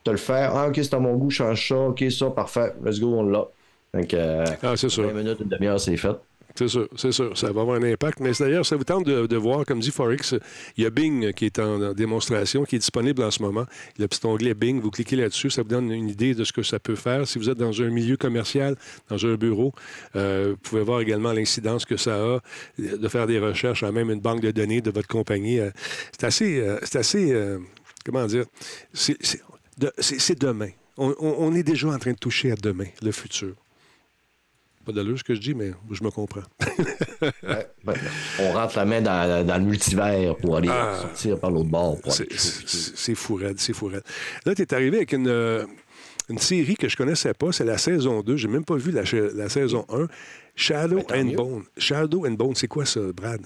[0.03, 0.47] Tu le fais.
[0.51, 1.75] Ah, ok, c'est à mon goût, je change ça.
[1.77, 2.73] Ok, ça, parfait.
[2.83, 3.45] Let's go, on l'a.
[3.93, 5.03] Donc, euh, Ah, c'est sûr.
[5.07, 6.15] 20 minutes, une demi-heure, c'est fait.
[6.55, 7.37] C'est sûr, c'est sûr.
[7.37, 8.19] Ça va avoir un impact.
[8.19, 10.35] Mais d'ailleurs, ça vous tente de, voir, comme dit Forex,
[10.77, 13.65] il y a Bing qui est en, démonstration, qui est disponible en ce moment.
[13.97, 16.63] Le petit onglet Bing, vous cliquez là-dessus, ça vous donne une idée de ce que
[16.63, 17.27] ça peut faire.
[17.27, 18.75] Si vous êtes dans un milieu commercial,
[19.09, 19.73] dans un bureau,
[20.15, 22.39] euh, vous pouvez voir également l'incidence que ça a
[22.77, 25.59] de faire des recherches à même une banque de données de votre compagnie.
[25.59, 25.71] Euh,
[26.11, 27.33] C'est assez, euh, c'est assez,
[28.05, 28.45] comment dire,
[28.93, 29.41] c'est c'est-
[29.77, 30.69] de- c'est- c'est demain.
[30.97, 33.55] On est déjà en train de toucher à demain, le futur.
[34.85, 36.41] Pas d'allure ce que je dis, mais je me comprends.
[37.43, 37.93] Ouais, ouais.
[38.39, 40.97] On rentre la main dans, dans le multivers pour aller Ah.
[41.01, 41.97] sortir par l'autre bord.
[42.07, 44.03] C'est- fou raide, c'est fou raide.
[44.45, 45.65] Là, tu es arrivé avec une, euh,
[46.29, 48.37] une série que je connaissais pas, c'est la saison 2.
[48.37, 49.05] J'ai même pas vu la,
[49.49, 50.07] saison 1.
[50.55, 51.35] Shadow and mieux.
[51.35, 51.63] Bone.
[51.77, 53.41] Shadow and Bone, c'est quoi ça, Brad?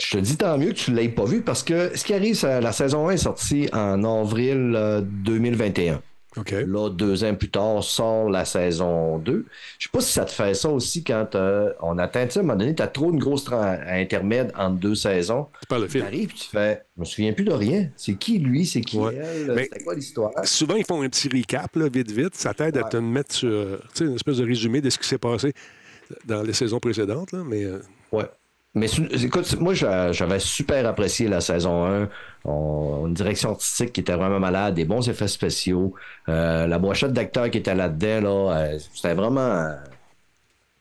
[0.00, 2.12] Je te dis tant mieux que tu ne l'aies pas vu parce que ce qui
[2.14, 6.00] arrive, c'est la saison 1 est sortie en avril euh, 2021.
[6.66, 9.46] Là, deux ans plus tard, sort la saison 2.
[9.78, 12.38] Je sais pas si ça te fait ça aussi quand euh, on atteint, tu sais,
[12.38, 15.46] à un moment donné, tu as trop une grosse intermède entre deux saisons.
[15.60, 16.04] Tu parles de Tu film.
[16.06, 17.88] arrives tu fais, je me souviens plus de rien.
[17.96, 19.14] C'est qui lui, c'est qui Ouais.
[19.16, 20.30] elle, c'était quoi l'histoire?
[20.44, 22.34] Souvent, ils font un petit recap, là, vite, vite.
[22.34, 25.06] Ça t'aide à te mettre sur euh, tu une espèce de résumé de ce qui
[25.08, 25.52] s'est passé
[26.26, 27.32] dans les saisons précédentes.
[27.32, 27.80] Là, mais euh,
[28.12, 28.24] Ouais.
[28.76, 28.86] Mais
[29.24, 32.08] écoute, moi, j'a- j'avais super apprécié la saison 1.
[32.44, 35.94] On- une direction artistique qui était vraiment malade, des bons effets spéciaux.
[36.28, 39.40] Euh, la brochette d'acteurs qui était là-dedans, là, euh, c'était vraiment.
[39.40, 39.72] euh,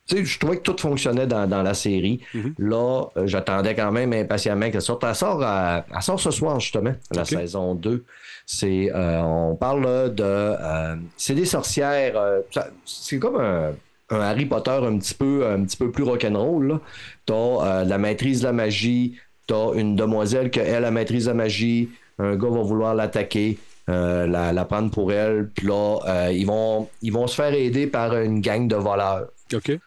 [0.08, 2.22] Tu sais, je trouvais que tout fonctionnait dans, dans la série.
[2.60, 5.04] Là, euh, j'attendais quand même impatiemment qu'elle sorte.
[5.04, 8.04] Elle sort, à- elle sort ce soir, justement, la saison 2.
[8.46, 10.24] C'est, euh, on parle de.
[10.24, 12.18] euh, c'est des sorcières.
[12.18, 13.72] euh, ça- c'est comme un,
[14.10, 16.68] un Harry Potter un petit peu, un petit peu plus rock'n'roll.
[16.68, 16.80] là.
[17.26, 19.18] T'as euh, la maîtrise de la magie.
[19.48, 21.90] T'as une demoiselle que elle, la maîtrise de la magie.
[22.20, 23.58] Un gars va vouloir l'attaquer.
[23.90, 27.54] euh, la, la prendre pour elle, puis là, euh, ils, vont, ils vont se faire
[27.54, 29.78] aider par une gang de voleurs OK.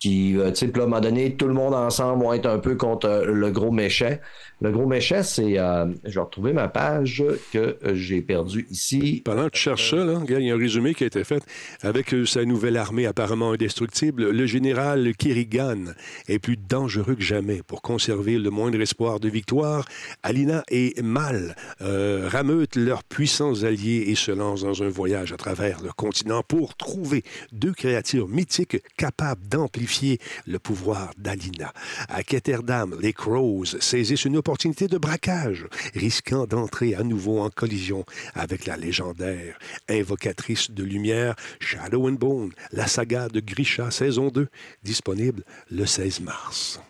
[0.00, 2.46] qui, tu sais, puis là, à un moment donné, tout le monde ensemble vont être
[2.46, 4.16] un peu contre le gros méchant.
[4.60, 9.22] Le gros méchant, c'est, euh, je vais retrouver ma page que j'ai perdue ici.
[9.24, 11.42] Pendant que tu cherches ça, il y a un résumé qui a été fait.
[11.82, 15.94] Avec euh, sa nouvelle armée apparemment indestructible, le général Kirigan
[16.28, 17.62] est plus dangereux que jamais.
[17.66, 19.84] Pour conserver le moindre espoir de victoire,
[20.22, 25.36] Alina et Mal euh, rameutent leurs puissants alliés et se lancent dans un voyage à
[25.36, 31.72] travers le continent pour trouver deux créatures mythiques capables d'amplifier amplifier le pouvoir d'Alina.
[32.08, 38.06] À Ketterdam, les Crows saisissent une opportunité de braquage, risquant d'entrer à nouveau en collision
[38.34, 39.58] avec la légendaire
[39.90, 44.48] invocatrice de lumière Shadow and Bone, la saga de Grisha saison 2,
[44.82, 46.80] disponible le 16 mars.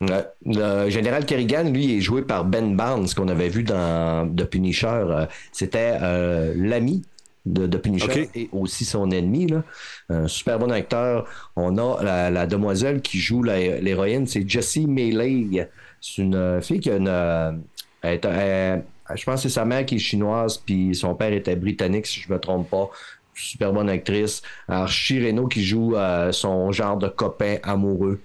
[0.00, 5.26] Le général Kerrigan, lui, est joué par Ben Barnes, qu'on avait vu dans The Punisher.
[5.52, 7.02] C'était euh, l'ami
[7.44, 9.46] de, de Punisher et aussi son ennemi.
[9.46, 9.62] Là.
[10.08, 11.26] Un super bon acteur.
[11.54, 15.68] On a la, demoiselle qui joue l'héroïne, c'est Jessie Melee.
[16.00, 17.62] C'est une fille qui a une.
[18.04, 22.20] je pense que c'est sa mère qui est chinoise, puis son père était britannique, si
[22.20, 22.90] je ne me trompe pas.
[23.34, 24.42] Super bonne actrice.
[24.66, 28.20] Alors, Chireno qui joue euh, son genre de copain amoureux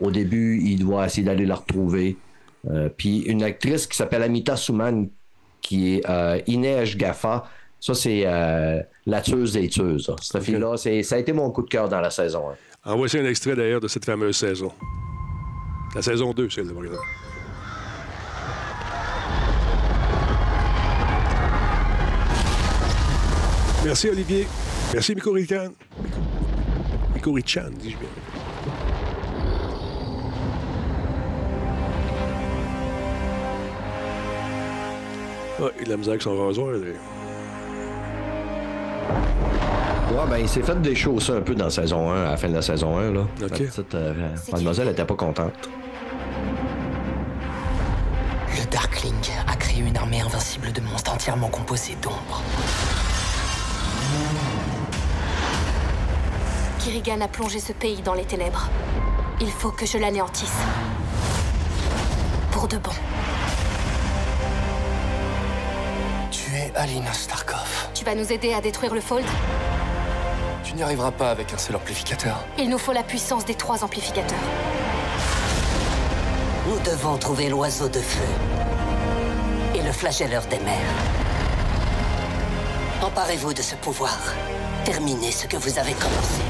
[0.00, 2.16] au début, il doit essayer d'aller la retrouver.
[2.68, 5.08] Euh, puis une actrice qui s'appelle Amita Souman,
[5.60, 7.44] qui est euh, Inej Gaffa.
[7.80, 10.12] Ça, c'est euh, la tueuse des tueuses.
[10.20, 12.44] Cette fille-là, ça a été mon coup de cœur dans la saison
[12.84, 12.96] 1.
[12.96, 14.72] voici un extrait d'ailleurs de cette fameuse saison.
[15.94, 16.82] La saison 2, celle de par
[23.84, 24.46] Merci Olivier.
[24.92, 25.72] Merci Miko Richan.
[27.14, 28.08] Miko Richan, dis-je bien.
[35.60, 36.72] Ah, il a la misère avec son rasoir.
[36.72, 36.92] Lui.
[40.10, 42.36] Ouais, ben, il s'est fait des choses un peu dans la saison 1, à la
[42.36, 43.12] fin de la saison 1.
[43.12, 43.26] Là.
[43.38, 44.14] Petite, euh,
[44.50, 45.52] mademoiselle n'était pas contente.
[48.56, 49.14] Le Darkling
[49.46, 52.42] a créé une armée invincible de monstres entièrement composés d'ombre.
[56.78, 58.68] Kirigan a plongé ce pays dans les ténèbres.
[59.40, 60.58] Il faut que je l'anéantisse.
[62.50, 62.92] Pour de bon.
[66.78, 67.88] Alina Starkov.
[67.92, 69.24] Tu vas nous aider à détruire le Fold?
[69.24, 69.67] Tu
[70.78, 72.44] n'y arriveras pas avec un seul amplificateur.
[72.56, 74.38] Il nous faut la puissance des trois amplificateurs.
[76.68, 78.28] Nous devons trouver l'oiseau de feu
[79.74, 80.94] et le flagelleur des mers.
[83.02, 84.16] Emparez-vous de ce pouvoir.
[84.84, 86.42] Terminez ce que vous avez commencé.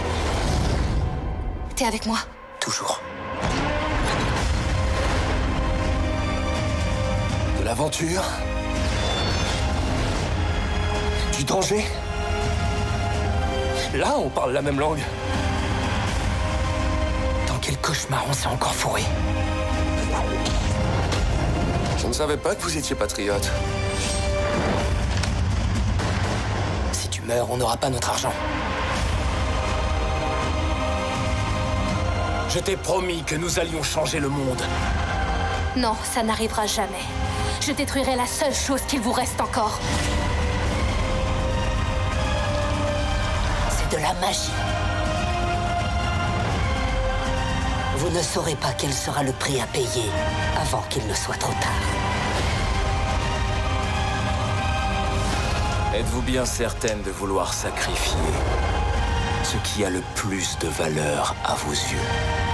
[1.75, 2.19] T'es avec moi
[2.61, 3.01] Toujours.
[7.59, 8.25] De l'aventure
[11.35, 11.85] du danger
[13.95, 15.01] Là, on parle la même langue.
[17.47, 19.03] Dans quel cauchemar on s'est encore fourré
[21.97, 23.51] Je ne savais pas que vous étiez patriote.
[26.93, 28.33] Si tu meurs, on n'aura pas notre argent.
[32.51, 34.63] Je t'ai promis que nous allions changer le monde.
[35.77, 37.05] Non, ça n'arrivera jamais.
[37.61, 39.79] Je détruirai la seule chose qu'il vous reste encore.
[44.21, 44.53] Magie.
[47.97, 50.11] Vous ne saurez pas quel sera le prix à payer
[50.61, 51.71] avant qu'il ne soit trop tard.
[55.95, 58.19] Êtes-vous bien certaine de vouloir sacrifier
[59.43, 62.48] ce qui a le plus de valeur à vos yeux?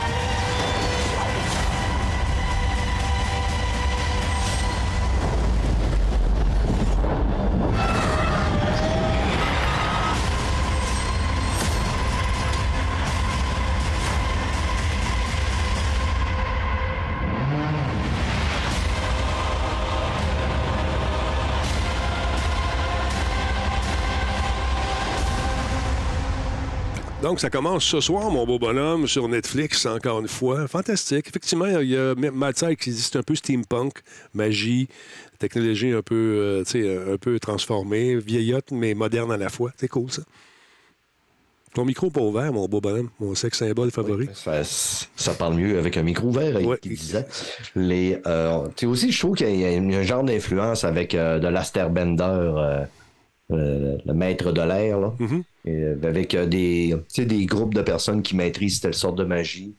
[27.24, 30.68] Donc, ça commence ce soir, mon beau bonhomme, sur Netflix, encore une fois.
[30.68, 31.26] Fantastique.
[31.26, 33.94] Effectivement, il y a Matt qui c'est un peu steampunk,
[34.34, 34.88] magie,
[35.38, 39.72] technologie un peu, euh, un peu transformée, vieillotte, mais moderne à la fois.
[39.78, 40.20] C'est cool, ça.
[41.72, 44.28] Ton micro pas ouvert, mon beau bonhomme, mon sexe symbole favori.
[44.34, 47.26] ça, parle mieux avec un micro ouvert, il disait.
[47.74, 52.84] Les, euh, aussi, je trouve qu'il y, a un genre d'influence avec euh, de l'Asterbender.
[53.52, 55.42] Euh, le maître de l'air, là, mm-hmm.
[55.68, 59.74] euh, avec euh, des, des groupes de personnes qui maîtrisent telle sorte de magie.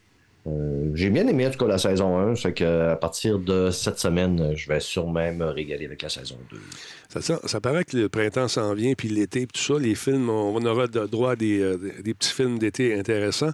[0.94, 4.54] J'ai bien aimé en tout cas la saison 1, fait à partir de cette semaine,
[4.56, 7.20] je vais sûrement me régaler avec la saison 2.
[7.20, 10.64] Ça, ça, paraît que le printemps s'en vient, puis l'été, tout ça, les films, on,
[10.64, 13.54] aura droit à des, des petits films d'été intéressants.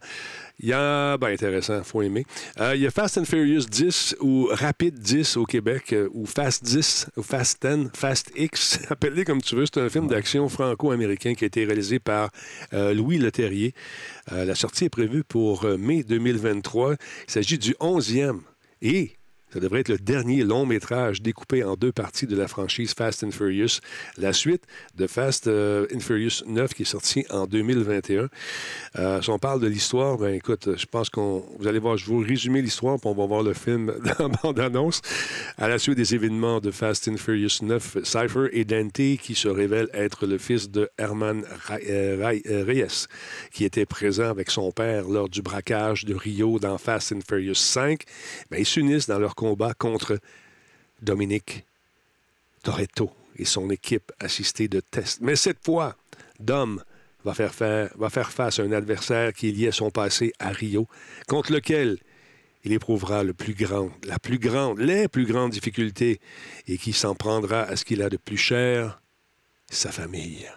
[0.63, 2.23] Il y a, ben intéressant, faut aimer.
[2.59, 6.27] Euh, il y a Fast and Furious 10 ou Rapid 10 au Québec, euh, ou
[6.27, 9.65] Fast 10, ou Fast 10, Fast X, appelez comme tu veux.
[9.65, 12.29] C'est un film d'action franco-américain qui a été réalisé par
[12.73, 13.73] euh, Louis Leterrier.
[14.31, 16.93] la sortie est prévue pour mai 2023.
[16.93, 16.97] Il
[17.31, 18.41] s'agit du 11e
[18.83, 19.13] et
[19.53, 23.23] Ça devrait être le dernier long métrage découpé en deux parties de la franchise Fast
[23.23, 23.79] and Furious,
[24.17, 24.63] la suite
[24.95, 28.29] de Fast euh, and Furious 9 qui est sorti en 2021.
[28.97, 32.05] Euh, si on parle de l'histoire, ben écoute, je pense qu'on, vous allez voir, je
[32.05, 35.01] vous résumer l'histoire, puis on va voir le film dans la bande-annonce.
[35.57, 39.49] À la suite des événements de Fast and Furious 9, Cypher et Dante, qui se
[39.49, 41.43] révèle être le fils de Herman
[41.89, 42.31] euh,
[42.65, 43.07] Reyes,
[43.51, 47.55] qui était présent avec son père lors du braquage de Rio dans Fast and Furious
[47.55, 48.03] 5,
[48.49, 50.19] ben, ils s'unissent dans leur combat contre
[51.01, 51.65] Dominique
[52.61, 55.19] Toretto et son équipe assistée de tests.
[55.19, 55.95] Mais cette fois,
[56.39, 56.83] Dom
[57.25, 60.87] va faire, face à un adversaire qui est lié à son passé à Rio,
[61.27, 61.97] contre lequel
[62.63, 66.19] il éprouvera le plus grand, la plus grande, les plus grandes difficultés
[66.67, 69.01] et qui s'en prendra à ce qu'il a de plus cher,
[69.71, 70.47] sa famille.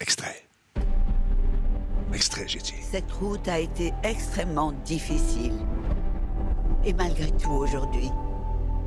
[0.00, 0.42] Extrait.
[2.12, 2.74] Extrait, j'ai dit.
[2.90, 5.52] Cette route a été extrêmement difficile.
[6.84, 8.10] Et malgré tout, aujourd'hui,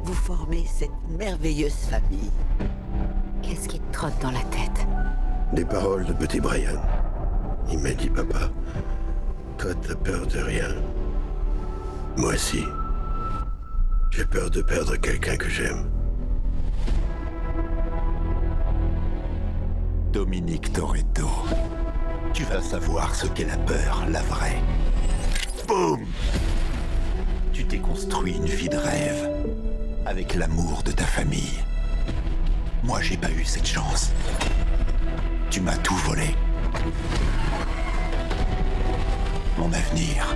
[0.04, 2.32] vous formez cette merveilleuse famille.
[3.42, 4.88] Qu'est-ce qui te trotte dans la tête?
[5.54, 6.82] Des paroles de petit Brian.
[7.72, 8.50] Il m'a dit, papa,
[9.58, 10.70] toi t'as peur de rien.
[12.18, 12.64] Moi aussi.
[14.10, 15.90] J'ai peur de perdre quelqu'un que j'aime.
[20.12, 21.30] Dominique Toretto.
[22.34, 24.62] Tu vas savoir ce qu'est la peur, la vraie.
[25.68, 26.00] Boum
[27.62, 29.30] Tu t'es construit une vie de rêve.
[30.08, 31.60] Avec l'amour de ta famille.
[32.82, 34.10] Moi, j'ai pas eu cette chance.
[35.52, 36.36] Tu m'as tout volé.
[39.60, 40.36] Mon avenir.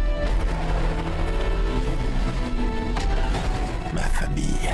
[3.91, 4.69] Ma famille.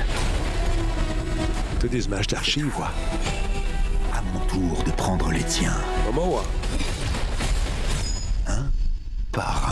[1.80, 2.84] Toutes des images d'archives.
[4.12, 5.80] À mon tour de prendre les tiens.
[6.04, 6.44] Momoa.
[8.46, 8.66] Un
[9.32, 9.71] par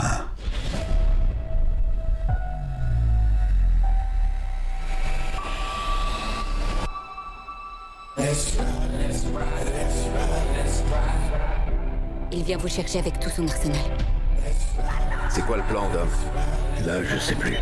[12.51, 13.79] Vient vous chercher avec tout son arsenal.
[15.29, 16.09] C'est quoi le plan, Dom
[16.85, 17.55] Là, je sais plus.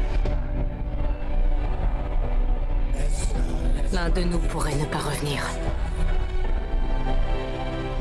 [3.94, 5.44] L'un de nous pourrait ne pas revenir.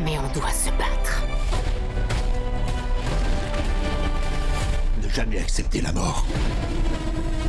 [0.02, 1.24] Mais on doit se battre.
[5.02, 6.24] Ne jamais accepter la mort.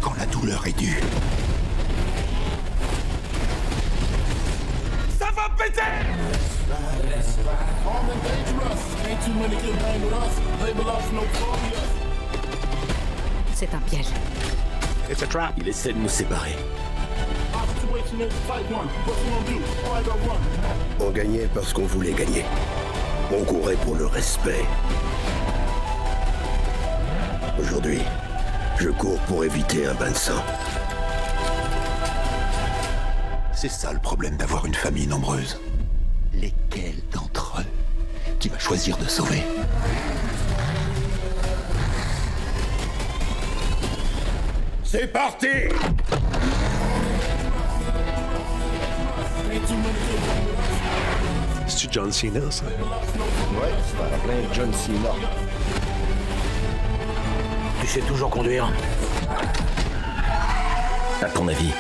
[0.02, 1.00] Quand la douleur est due.
[13.54, 14.08] C'est un piège.
[15.10, 15.54] It's a trap.
[15.58, 16.56] Il essaie de nous séparer.
[21.00, 22.46] On gagnait parce qu'on voulait gagner.
[23.32, 24.66] On courait pour le respect.
[27.60, 28.02] Aujourd'hui,
[28.80, 30.44] je cours pour éviter un bain de sang.
[33.62, 35.60] C'est ça le problème d'avoir une famille nombreuse.
[36.34, 37.66] Lesquels d'entre eux
[38.40, 39.44] qui va choisir de sauver?
[44.86, 45.48] C'est parti
[51.68, 52.64] C'est-tu John Cena, ça?
[52.64, 55.10] Ouais, c'est en plein John Cena.
[57.82, 58.72] Tu sais toujours conduire
[61.22, 61.74] À ton avis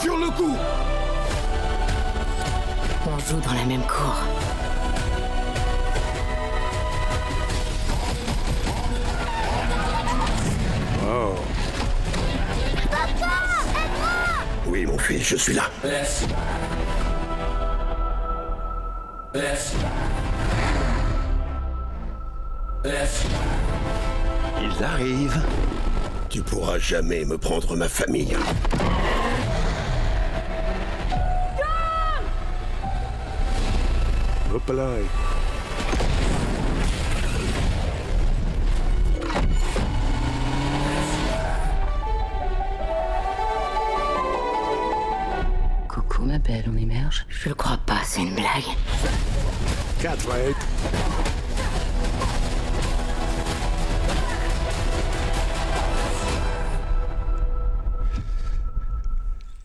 [0.00, 0.56] Sur le coup
[3.06, 4.16] On joue dans la même cour.
[11.06, 11.34] Oh.
[14.66, 15.64] Oui, mon fils, je suis là.
[24.62, 25.42] Ils arrivent.
[26.30, 28.34] Tu pourras jamais me prendre ma famille.
[34.70, 34.86] Là.
[45.88, 47.24] Coucou ma belle, on émerge?
[47.30, 48.46] Je le crois pas, c'est une blague.
[50.02, 50.56] 4 right.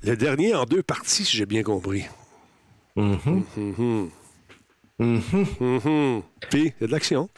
[0.04, 2.06] Le dernier en deux parties, si j'ai bien compris.
[5.00, 5.22] Mhm.
[5.60, 6.22] Mhm.
[6.50, 7.30] Puis, il y a de l'action.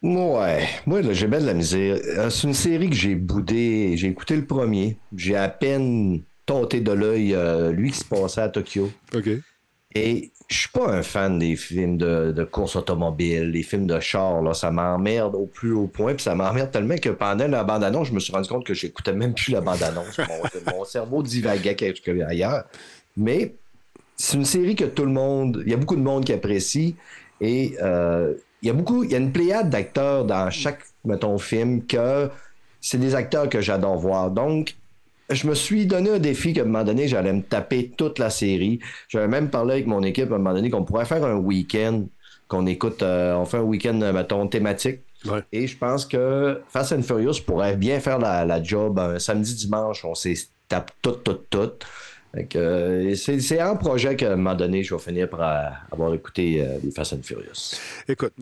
[0.00, 1.98] Ouais, moi là, j'ai bien de la misère.
[2.16, 3.96] Euh, C'est une série que j'ai boudé.
[3.96, 4.96] J'ai écouté le premier.
[5.16, 8.90] J'ai à peine tenté de l'œil euh, lui qui se passait à Tokyo.
[9.14, 9.28] OK.
[9.96, 13.98] Et je suis pas un fan des films de, de course automobile, les films de
[14.00, 17.64] char, là, ça m'emmerde au plus haut point, puis ça m'emmerde tellement que pendant la
[17.64, 20.16] bande-annonce, je me suis rendu compte que j'écoutais même plus la bande-annonce.
[20.18, 22.64] mon, mon cerveau divaguait quelque ailleurs.
[23.16, 23.56] Mais
[24.18, 26.96] c'est une série que tout le monde, il y a beaucoup de monde qui apprécie
[27.40, 31.38] et euh, il y a beaucoup, il y a une pléiade d'acteurs dans chaque, mettons,
[31.38, 32.28] film que
[32.80, 34.32] c'est des acteurs que j'adore voir.
[34.32, 34.74] Donc,
[35.30, 38.30] je me suis donné un défi qu'à un moment donné, j'allais me taper toute la
[38.30, 38.80] série.
[39.08, 42.04] J'avais même parlé avec mon équipe à un moment donné qu'on pourrait faire un week-end,
[42.48, 45.00] qu'on écoute, euh, on fait un week-end, euh, mettons, thématique.
[45.52, 49.54] Et je pense que Fast and Furious pourrait bien faire la, la job un samedi,
[49.54, 50.04] dimanche.
[50.04, 50.34] On s'est
[50.68, 51.72] tape tout, tout, tout.
[52.36, 56.60] Euh, c'est un projet qu'à un moment donné, je vais finir par euh, avoir écouté
[56.62, 57.78] euh, les Fast and Furious.
[58.06, 58.34] Écoute,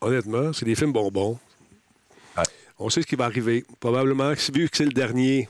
[0.00, 1.38] honnêtement, c'est des films bonbons.
[2.78, 3.64] On sait ce qui va arriver.
[3.78, 5.48] Probablement, vu que c'est le dernier,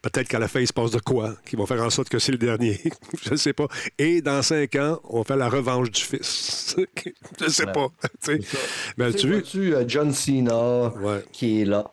[0.00, 2.18] peut-être qu'à la fin, il se passe de quoi, qui vont faire en sorte que
[2.18, 2.80] c'est le dernier.
[3.22, 3.66] je ne sais pas.
[3.98, 6.74] Et dans cinq ans, on fait la revanche du fils.
[7.38, 7.88] je ne sais pas.
[8.96, 9.74] Mais tu vu?
[9.86, 10.92] John Cena
[11.32, 11.90] qui est là.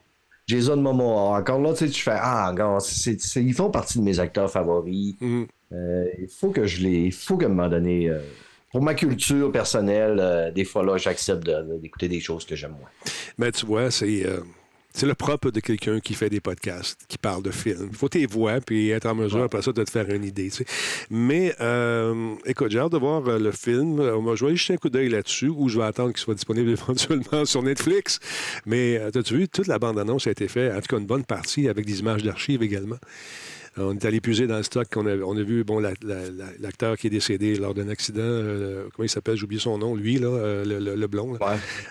[0.48, 1.40] Jason Momoa.
[1.40, 2.82] Encore là, tu sais, tu fais Ah, encore,
[3.36, 5.16] ils font partie de mes acteurs favoris.
[5.22, 5.48] Mm-hmm.
[5.74, 7.06] Euh, il faut que je les.
[7.06, 8.10] Il faut qu'à un moment donné.
[8.10, 8.20] Euh,
[8.72, 11.50] pour ma culture personnelle, euh, des fois là, j'accepte
[11.82, 12.90] d'écouter des choses que j'aime moins.
[13.38, 14.26] Mais tu vois, c'est.
[14.96, 17.90] C'est le propre de quelqu'un qui fait des podcasts, qui parle de films.
[17.92, 20.50] Il faut tes voix, puis être en mesure après ça de te faire une idée.
[21.10, 23.96] Mais euh, écoute, j'ai hâte de voir euh, le film.
[24.22, 26.34] Moi, je vais aller jeter un coup d'œil là-dessus, ou je vais attendre qu'il soit
[26.34, 28.22] disponible éventuellement sur Netflix.
[28.66, 31.26] Mais euh, as-tu vu, toute la bande-annonce a été faite, en tout cas une bonne
[31.26, 32.98] partie, avec des images d'archives également.
[33.76, 34.88] On est allé puiser dans le stock.
[34.96, 38.22] On a, on a vu bon, l'acteur qui est décédé lors d'un accident.
[38.94, 39.36] comment il s'appelle?
[39.36, 39.94] J'ai oublié son nom.
[39.94, 41.38] Lui, là, le, blond.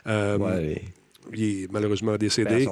[0.06, 0.82] ouais
[1.32, 2.66] il est malheureusement décédé.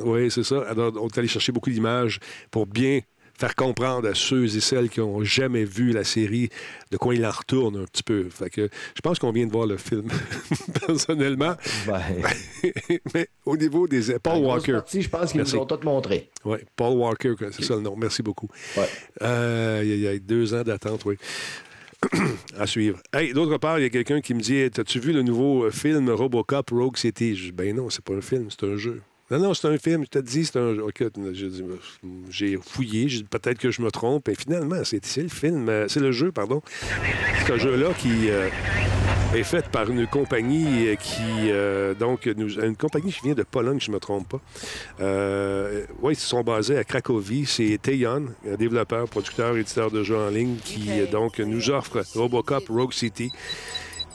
[0.00, 0.62] Oui, c'est ça.
[0.68, 3.00] Alors, on est allé chercher beaucoup d'images pour bien
[3.38, 6.48] faire comprendre à ceux et celles qui n'ont jamais vu la série
[6.90, 8.28] de quoi il en retourne un petit peu.
[8.30, 10.08] Fait que je pense qu'on vient de voir le film,
[10.86, 11.54] personnellement.
[13.14, 14.18] Mais au niveau des...
[14.18, 14.80] Paul Walker.
[14.92, 16.30] je pense qu'ils nous ont tout montré.
[16.44, 17.94] Oui, Paul Walker, c'est ça le nom.
[17.96, 18.48] Merci beaucoup.
[19.22, 21.16] Euh, il y a deux ans d'attente, oui.
[22.58, 22.98] à suivre.
[23.12, 25.70] Hey, d'autre part, il y a quelqu'un qui me dit As-tu vu le nouveau euh,
[25.70, 27.34] film Robocop Rogue City?
[27.36, 29.00] Je dis Ben non, c'est pas un film, c'est un jeu.
[29.28, 30.04] Non, non, c'est un film.
[30.04, 30.78] Je te dis, c'est un.
[30.78, 31.02] OK,
[32.30, 33.08] j'ai fouillé.
[33.08, 34.28] J'ai peut-être que je me trompe.
[34.28, 35.68] Et finalement, c'est le film.
[35.68, 36.62] Euh, c'est le jeu, pardon.
[37.44, 38.30] C'est un jeu-là qui.
[38.30, 38.48] Euh,
[39.36, 43.42] est faite par une compagnie euh, qui, euh, donc, nous, une compagnie qui vient de
[43.42, 44.40] Pologne, si je ne me trompe pas.
[45.00, 47.44] Euh, oui, ils sont basés à Cracovie.
[47.46, 52.68] C'est Teyon, un développeur, producteur, éditeur de jeux en ligne, qui, donc, nous offre Robocop
[52.68, 53.30] Rogue City.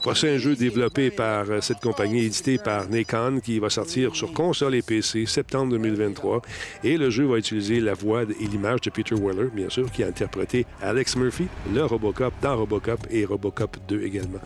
[0.02, 4.74] Prochain jeu développé par euh, cette compagnie, édité par Nikon, qui va sortir sur console
[4.74, 6.42] et PC septembre 2023.
[6.84, 10.04] Et le jeu va utiliser la voix et l'image de Peter Weller, bien sûr, qui
[10.04, 14.40] a interprété Alex Murphy, le Robocop, dans Robocop et Robocop 2 également.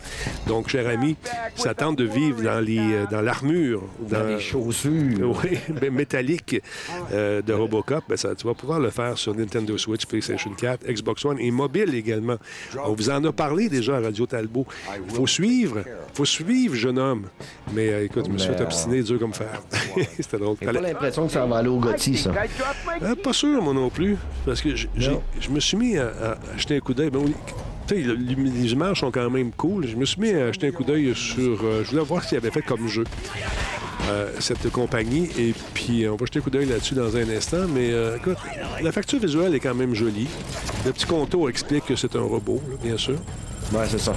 [0.46, 1.16] Donc, cher ami,
[1.54, 6.60] ça tente de vivre dans les euh, dans l'armure, dans, les chaussures oui, ben, métalliques
[7.14, 8.04] euh, de Robocop.
[8.10, 11.50] Ben, ça, tu vas pouvoir le faire sur Nintendo Switch, PlayStation 4, Xbox One et
[11.50, 12.36] mobile également.
[12.84, 14.66] On vous en a parlé déjà à Radio Talbot.
[15.08, 15.84] Il faut suivre suivre.
[16.14, 17.26] faut suivre, jeune homme.
[17.72, 19.62] Mais euh, écoute, je me suis fait obstiner dur comme fer.
[20.16, 20.56] C'était drôle.
[20.60, 22.32] J'ai pas l'impression que ça va aller au Gotti, ça?
[23.02, 24.16] Euh, pas sûr, moi non plus.
[24.44, 27.10] Parce que je me suis mis à, acheter un coup d'œil.
[27.10, 27.22] Ben,
[27.88, 29.86] les images sont quand même cool.
[29.86, 31.62] Je me suis mis à acheter un coup d'œil sur.
[31.62, 33.04] Euh, je voulais voir ce qu'il avait fait comme jeu.
[34.40, 35.28] cette compagnie.
[35.38, 37.66] Et puis, on va jeter un coup d'œil là-dessus dans un instant.
[37.68, 38.38] Mais écoute,
[38.82, 40.28] la facture visuelle est quand même jolie.
[40.84, 43.18] Le petit contour explique que c'est un robot, bien sûr.
[43.72, 44.14] Ouais, c'est ça.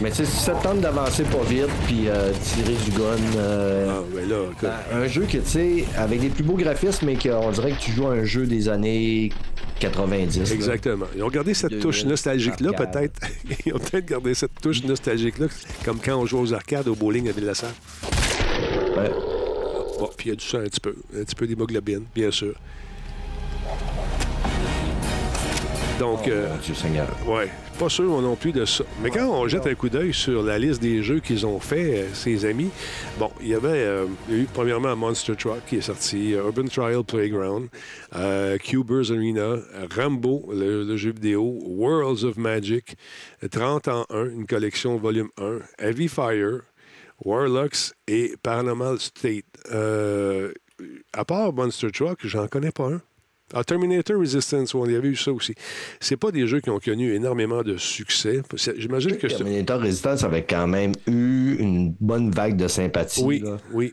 [0.00, 3.36] Mais tu sais, si ça tente d'avancer pas vite puis euh, tirer du gun.
[3.36, 4.36] Euh, ah, ben là,
[4.92, 7.92] un jeu que, tu sais, avec des plus beaux graphismes, mais qu'on dirait que tu
[7.92, 9.30] joues à un jeu des années
[9.78, 10.52] 90.
[10.52, 11.06] Exactement.
[11.14, 13.20] Ils ont gardé cette touche nostalgique-là, peut-être.
[13.66, 15.46] Ils ont peut-être gardé cette touche nostalgique-là,
[15.84, 17.74] comme quand on joue aux arcades au bowling à Ville-la-Salle.
[18.96, 19.10] Ouais.
[19.98, 20.96] Bon, puis il y a du sang un petit peu.
[21.16, 22.54] Un petit peu d'hémoglobine, bien sûr.
[25.98, 27.08] Donc, oh, euh, Dieu Seigneur.
[27.26, 28.84] Ouais, pas sûr non plus de ça.
[29.02, 32.02] Mais quand on jette un coup d'œil sur la liste des jeux qu'ils ont fait,
[32.02, 32.70] euh, ses amis,
[33.18, 37.02] bon, il y avait euh, eu premièrement Monster Truck qui est sorti, euh, Urban Trial
[37.02, 37.68] Playground,
[38.62, 39.56] Cubers Arena,
[39.94, 42.96] Rambo, le, jeu vidéo, Worlds of Magic,
[43.50, 46.60] 30 en 1, une collection volume 1, Heavy Fire,
[47.24, 49.44] Warlocks et Paranormal State.
[51.12, 53.00] à part Monster Truck, j'en connais pas un.
[53.52, 55.54] Ah, Terminator Resistance, on y avait eu ça aussi.
[56.00, 58.42] C'est pas des jeux qui ont connu énormément de succès.
[58.76, 63.22] J'imagine que Terminator Resistance avait quand même eu une bonne vague de sympathie.
[63.24, 63.42] Oui,
[63.72, 63.92] oui.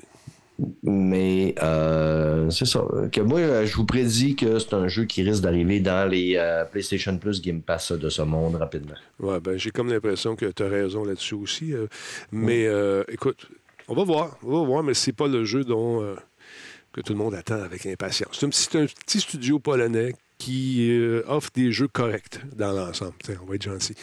[0.83, 2.83] Mais euh, c'est ça.
[3.11, 6.33] Que moi, euh, je vous prédis que c'est un jeu qui risque d'arriver dans les
[6.35, 8.95] euh, PlayStation Plus Game Pass de ce monde rapidement.
[9.19, 11.73] Ouais, ben, j'ai comme l'impression que tu as raison là-dessus aussi.
[11.73, 11.87] euh,
[12.31, 12.67] mais
[13.07, 13.47] écoute,
[13.87, 14.37] on va voir.
[14.43, 16.03] On va voir, mais c'est pas le jeu dont,
[17.01, 18.37] tout le monde attend avec impatience.
[18.51, 23.11] C'est un, petit- studio polonais qui euh, offre des jeux corrects dans l'ensemble.
[23.43, 23.93] On va être gentil.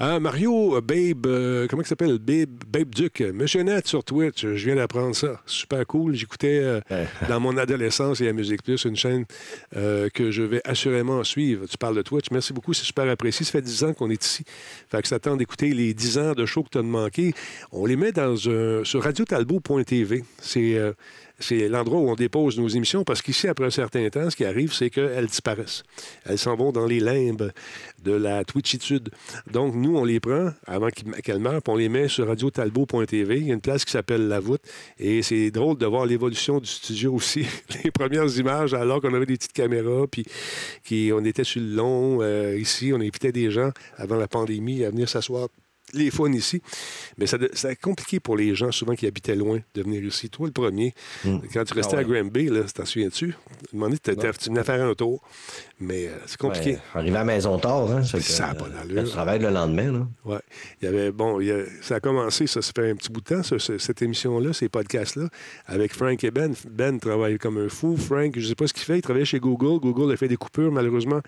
[0.00, 2.18] Ah, Mario, euh, Babe, euh, comment il s'appelle?
[2.18, 5.40] Babe, Babe Duc, euh, Monsieur Net sur Twitch, je viens d'apprendre ça.
[5.46, 6.16] Super cool.
[6.16, 6.80] J'écoutais
[7.28, 9.24] dans mon adolescence et à Musique Plus, une chaîne
[9.72, 11.66] que je vais assurément suivre.
[11.68, 12.26] Tu parles de Twitch.
[12.32, 13.46] Merci beaucoup, c'est super apprécié.
[13.46, 14.42] Ça fait 10 ans qu'on est ici.
[14.88, 17.34] Fait que ça tente d'écouter les 10 ans de show que tu as manqué.
[17.70, 20.24] On les met dans un, sur radiotalbot.tv.
[20.40, 20.76] C'est
[21.38, 24.44] c'est l'endroit où on dépose nos émissions parce qu'ici, après un certain temps, ce qui
[24.44, 25.82] arrive, c'est qu'elles disparaissent.
[26.24, 27.50] Elles s'en vont dans les limbes
[28.02, 29.10] de la Twitchitude.
[29.50, 33.38] Donc, nous, on les prend avant qu'elles meurent, puis on les met sur radiotalbot.tv.
[33.38, 34.62] Il y a une place qui s'appelle La Voûte.
[34.98, 37.46] Et c'est drôle de voir l'évolution du studio aussi.
[37.84, 40.24] les premières images, alors qu'on avait des petites caméras, puis
[40.84, 42.18] qui, on était sur le long.
[42.22, 45.48] euh, ici, on invitait des gens avant la pandémie à venir s'asseoir
[45.92, 46.62] les fun ici.
[47.18, 50.28] Mais ça, c'est compliqué pour les gens souvent qui habitaient loin de venir ici.
[50.30, 50.94] Toi, le premier,
[51.52, 52.04] quand tu restais Ah à.
[52.04, 53.34] Granby, là, t'en souviens-tu?
[53.70, 53.76] Tu
[54.50, 55.22] venais faire un tour.
[55.80, 56.70] Mais euh, c'est compliqué.
[56.72, 59.04] Ouais, arriver à la maison tard, hein, Ça a pas euh, d'allure.
[59.04, 60.06] Tu travailles le lendemain, là.
[60.24, 60.38] Ouais.
[60.80, 63.10] Il y avait, bon, il y a- ça a commencé, ça, ça fait un petit
[63.10, 65.28] bout de temps, ça, cette émission-là, ces podcasts-là,
[65.66, 66.54] avec Frank et Ben.
[66.70, 67.96] Ben travaille comme un fou.
[67.96, 69.80] Frank, je ne sais pas ce qu'il fait, il travaillait chez Google.
[69.80, 71.20] Google a fait des coupures, malheureusement.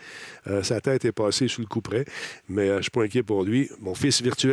[0.46, 2.04] euh, sa tête est passée sous le coup près.
[2.48, 3.68] Mais euh, je ne suis pas inquiet pour lui.
[3.80, 4.45] Mon fils virtuel,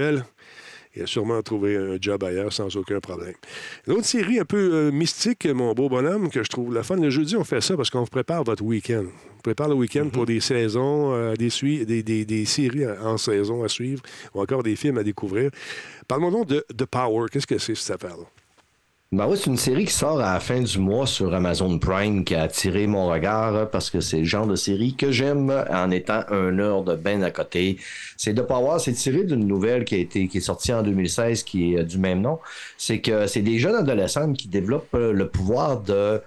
[0.96, 3.34] il a sûrement trouvé un job ailleurs sans aucun problème.
[3.88, 6.98] Une autre série un peu euh, mystique, mon beau bonhomme, que je trouve la fun.
[6.98, 9.06] Le jeudi, on fait ça parce qu'on vous prépare votre week-end.
[9.38, 13.18] On prépare le week-end pour des saisons, euh, des, sui- des, des- des séries en
[13.18, 14.04] saison à suivre
[14.36, 15.50] ou encore des films à découvrir.
[16.08, 17.26] Parle-moi donc de The Power.
[17.32, 18.26] Qu'est-ce que c'est, cette affaire-là?
[19.14, 22.26] Ben oui, c'est une série qui sort à la fin du mois sur Amazon Prime
[22.26, 25.52] qui a attiré mon regard euh, parce que c'est le genre de série que j'aime
[25.70, 27.78] en étant un heure de ben à côté.
[28.18, 31.44] C'est The Power, c'est tiré d'une nouvelle qui a été qui est sortie en 2016
[31.44, 32.40] qui est euh, du même nom.
[32.80, 36.20] C'est que c'est des jeunes adolescents qui développent euh, le pouvoir de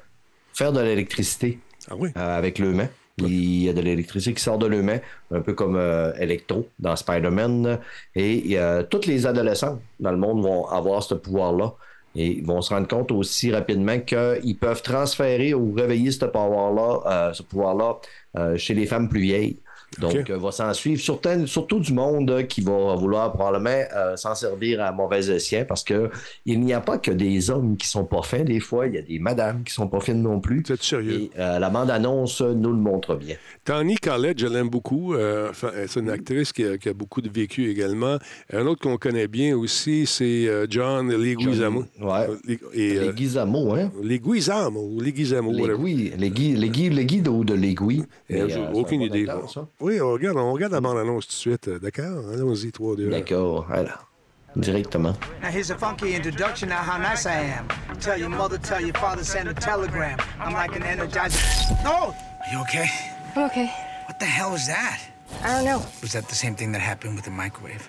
[0.55, 1.59] faire de l'électricité
[1.91, 2.89] euh, avec le main.
[3.19, 4.99] Il y a de l'électricité qui sort de le main,
[5.31, 7.79] un peu comme euh, Electro dans Spider-Man.
[8.15, 11.75] Et euh, tous les adolescents dans le monde vont avoir ce pouvoir-là.
[12.17, 17.29] Et ils vont se rendre compte aussi rapidement qu'ils peuvent transférer ou réveiller ce pouvoir-là,
[17.31, 17.99] euh, ce pouvoir-là
[18.37, 19.61] euh, chez les femmes plus vieilles.
[19.99, 24.17] Donc, euh, va s'en suivre surtout, surtout du monde euh, qui va vouloir probablement euh,
[24.17, 26.11] s'en servir à mauvais escient parce que
[26.45, 28.45] il n'y a pas que des hommes qui sont pas fins.
[28.45, 30.63] Des fois, il y a des madames qui sont pas fines non plus.
[30.67, 31.23] C'est sérieux?
[31.23, 33.37] Et euh, la bande-annonce nous le montre bien.
[33.65, 35.15] Tony Collette, je l'aime beaucoup.
[35.15, 35.51] Euh,
[35.87, 38.19] c'est une actrice qui a, qui a beaucoup de vécu également.
[38.53, 41.85] Un autre qu'on connaît bien aussi, c'est John Leguizamo.
[42.01, 42.27] Ouais.
[42.75, 43.91] Et, Leguizamo, hein?
[44.03, 45.53] Leguizamo ou Leguizamo.
[45.53, 46.51] L'aiguille,
[46.91, 47.31] l'aiguille de,
[48.33, 49.27] euh, aucune idée.
[49.53, 49.67] ça.
[49.87, 50.83] Oui, on regarde, on regarde la mm.
[50.83, 51.69] bande-annonce tout de suite.
[51.69, 52.29] euh, D'accord?
[52.33, 53.11] Allons-y, 3, 2, 1.
[53.11, 54.01] D'accord, voilà.
[54.57, 55.15] Directement.
[55.41, 57.69] Now here's a funky introduction now how nice I am.
[58.01, 60.19] Tell your mother, tell your father, send a telegram.
[60.41, 61.39] I'm like an energizer.
[61.85, 62.11] No!
[62.11, 62.89] Are you okay?
[63.37, 63.71] I'm okay.
[64.09, 65.01] What the hell was that?
[65.45, 65.87] I don't know.
[66.03, 67.89] Was that the same thing that happened with the microwave?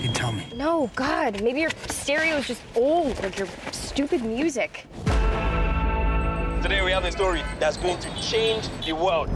[0.00, 0.46] You tell me.
[0.56, 4.86] No, God, maybe your stereo is just old, like your stupid music.
[6.62, 9.28] Today we have a story that's going to change the world.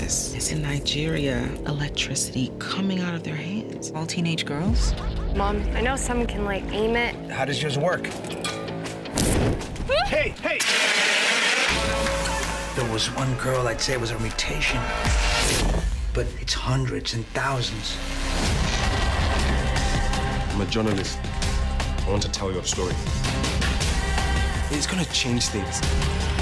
[0.00, 3.90] This is in Nigeria, electricity coming out of their hands.
[3.90, 4.94] All teenage girls.
[5.36, 7.14] Mom, I know some can like aim it.
[7.30, 8.06] How does yours work?
[10.06, 10.58] hey, hey!
[12.74, 14.80] There was one girl I'd say was a mutation,
[16.14, 17.98] but it's hundreds and thousands.
[20.54, 21.18] I'm a journalist.
[21.22, 22.94] I want to tell your story.
[24.70, 26.41] It's gonna change things.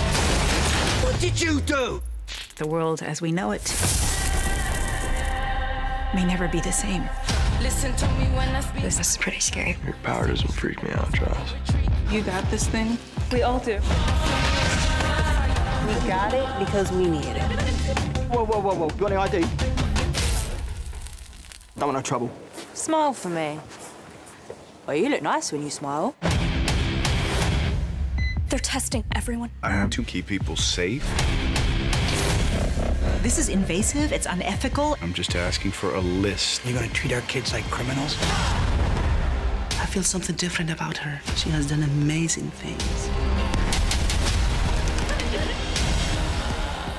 [1.21, 2.01] What did you do?
[2.57, 3.61] The world as we know it
[6.15, 7.07] may never be the same.
[7.61, 8.85] Listen to me when I speak.
[8.85, 9.77] This is pretty scary.
[9.85, 11.53] Your power doesn't freak me out, Charles.
[12.11, 12.97] You got this thing?
[13.31, 13.75] We all do.
[15.87, 17.43] We got it because we need it.
[18.33, 18.89] Whoa, whoa, whoa, whoa.
[18.89, 19.41] You want any ID?
[21.77, 22.31] Don't want no trouble.
[22.73, 23.61] Smile for me.
[24.87, 26.15] Well, you look nice when you smile.
[28.51, 29.51] They're testing everyone.
[29.63, 31.07] I have to keep people safe.
[33.23, 34.97] This is invasive, it's unethical.
[35.01, 36.67] I'm just asking for a list.
[36.67, 38.17] You're gonna treat our kids like criminals?
[39.79, 41.21] I feel something different about her.
[41.37, 43.09] She has done amazing things.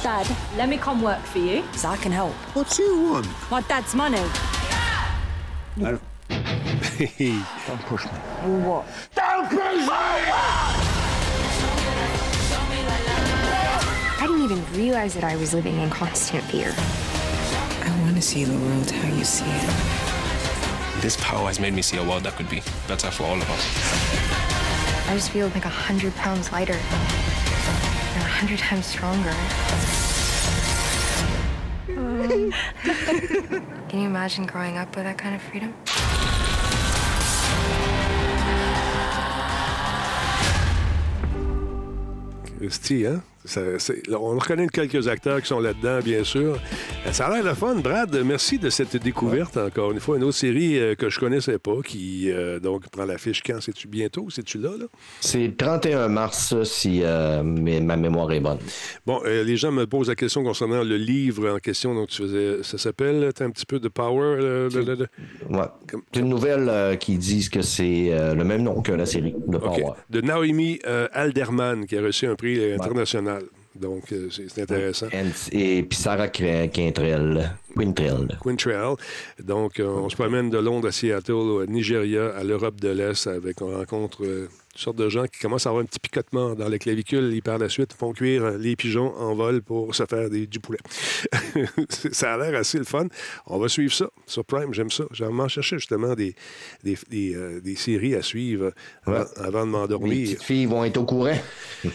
[0.02, 0.26] Dad,
[0.56, 1.66] let me come work for you.
[1.76, 2.32] So I can help.
[2.56, 3.28] What you want?
[3.52, 4.24] My dad's money.
[7.68, 8.12] Don't push me.
[8.64, 8.86] What?
[14.52, 16.74] Even realize that I was living in constant fear.
[16.76, 21.02] I want to see the world how you see it.
[21.02, 23.50] This power has made me see a world that could be better for all of
[23.50, 25.10] us.
[25.10, 29.34] I just feel like a hundred pounds lighter and a hundred times stronger.
[33.90, 35.74] Can you imagine growing up with that kind of freedom?
[42.58, 43.24] Christy, hein?
[43.44, 43.62] Ça-
[44.12, 46.58] on reconnaît quelques acteurs qui sont là-dedans, bien sûr.
[47.12, 47.76] Ça a l'air le fun.
[47.76, 50.18] Brad, merci de cette découverte, encore une fois.
[50.18, 53.60] Une autre série euh, que je connaissais pas, qui euh, donc prend l'affiche quand?
[53.60, 54.28] C'est-tu bientôt?
[54.30, 54.86] C'est-tu là, là?
[55.22, 58.60] C'est 31 mars, si euh, ma mémoire est bonne.
[59.08, 62.58] Bon, les gens me posent la question concernant le livre en question dont tu faisais.
[62.62, 64.38] Ça s'appelle, t'as un petit peu de power.
[64.72, 65.08] de- de- de-
[65.50, 65.66] Ouais.
[66.14, 69.58] C'est une nouvelle qui disent que c'est le même nom que la série de.
[69.58, 69.94] Power.
[70.10, 70.80] De Naomi
[71.14, 73.31] Alderman, qui a reçu un prix international.
[73.76, 75.08] Donc, euh, c'est intéressant.
[75.52, 77.56] Et puis Sarah Quintrell.
[77.76, 78.38] Quintrell.
[78.44, 78.96] Quintrell.
[79.42, 83.28] Donc, euh, on se promène de Londres à Seattle, au Nigeria, à l'Europe de l'Est,
[83.28, 86.56] avec on rencontre euh, toutes sortes de gens qui commencent à avoir un petit picotement
[86.56, 90.06] dans les clavicules et par la suite font cuire les pigeons en vol pour se
[90.06, 90.80] faire des- du poulet.
[92.12, 93.08] ça a l'air assez le fun.
[93.48, 95.04] On va suivre ça sur Prime, j'aime ça.
[95.12, 96.36] J'ai m'en chercher justement des,
[96.84, 98.72] des, des, euh, des séries à suivre
[99.06, 100.24] avant, avant de Les m'endormir.
[100.30, 101.38] petites filles vont être au courant.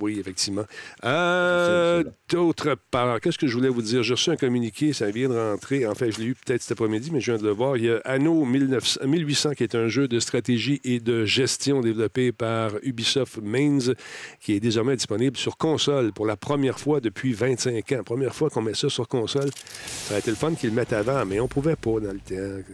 [0.00, 0.64] Oui, effectivement.
[1.04, 4.02] Euh, D'autre part, qu'est-ce que je voulais vous dire?
[4.02, 5.86] J'ai reçu un communiqué, ça vient de rentrer.
[5.86, 7.76] En fait, je l'ai eu peut-être cet après-midi, mais je viens de le voir.
[7.76, 11.80] Il y a Anno 1900 1800, qui est un jeu de stratégie et de gestion
[11.92, 13.94] développé par Ubisoft Mainz,
[14.40, 18.02] qui est désormais disponible sur console pour la première fois depuis 25 ans.
[18.04, 19.50] Première fois qu'on met ça sur console.
[19.86, 22.18] Ça a été le fun qu'ils le mettent avant, mais on pouvait pas dans le
[22.18, 22.64] temps.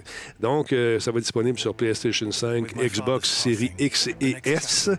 [0.41, 4.91] Donc, euh, ça va être disponible sur PlayStation 5, Xbox Series X et S.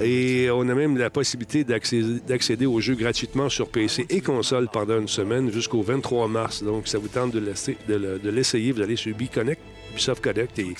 [0.00, 4.98] Et on a même la possibilité d'accéder au jeu gratuitement sur PC et console pendant
[4.98, 6.62] une semaine jusqu'au 23 mars.
[6.62, 9.24] Donc, ça vous tente de l'essayer, vous allez sur Ubisoft
[9.94, 10.74] Ubisoft Connect et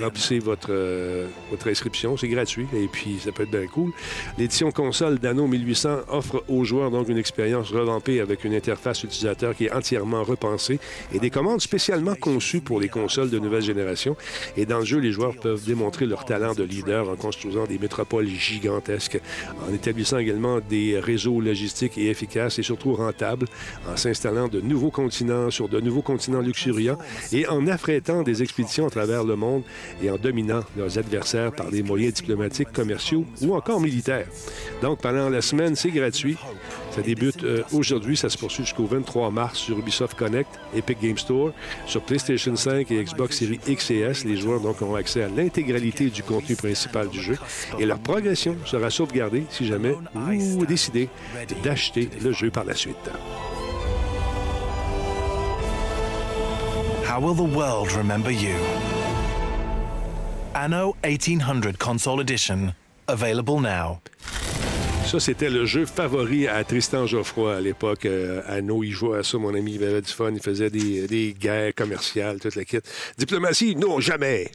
[0.00, 2.16] remplissez votre, euh, votre inscription.
[2.16, 3.90] C'est gratuit et puis ça peut être bien cool.
[4.38, 9.56] L'édition console d'Anno 1800 offre aux joueurs donc une expérience revampée avec une interface utilisateur
[9.56, 10.78] qui est entièrement repensée
[11.12, 14.16] et des commandes spécialement conçues pour les consoles de nouvelle génération.
[14.56, 17.78] Et dans le jeu, les joueurs peuvent démontrer leur talent de leader en construisant des
[17.78, 19.20] métropoles gigantesques,
[19.68, 23.46] en établissant également des réseaux logistiques et efficaces et surtout rentables,
[23.90, 26.98] en s'installant de nouveaux continents sur de nouveaux continents luxuriants
[27.32, 29.62] et en affrètant des expéditions à travers le monde
[30.02, 34.26] et en dominant leurs adversaires par des moyens diplomatiques, commerciaux ou encore militaires.
[34.82, 36.36] Donc, pendant la semaine, c'est gratuit.
[36.90, 41.16] Ça débute euh, aujourd'hui, ça se poursuit jusqu'au 23 mars sur Ubisoft Connect, Epic Game
[41.16, 41.52] Store,
[41.86, 44.24] sur PlayStation 5 et Xbox Series X et S.
[44.24, 47.38] Les joueurs donc auront accès à l'intégralité du contenu principal du jeu
[47.78, 51.08] et leur progression sera sauvegardée si jamais vous décidez
[51.64, 53.10] d'acheter le jeu par la suite.
[57.12, 58.56] How will the world remember you?
[60.54, 62.74] Anno 1800 Console Edition,
[63.06, 64.00] available now.
[65.12, 68.06] Ça, c'était le jeu favori à Tristan Geoffroy à l'époque.
[68.06, 71.06] Euh, Anno, il jouait à ça, mon ami, il avait du fun, il faisait des,
[71.06, 72.78] des guerres commerciales, toute la kit.
[73.18, 74.50] Diplomatie, non, jamais!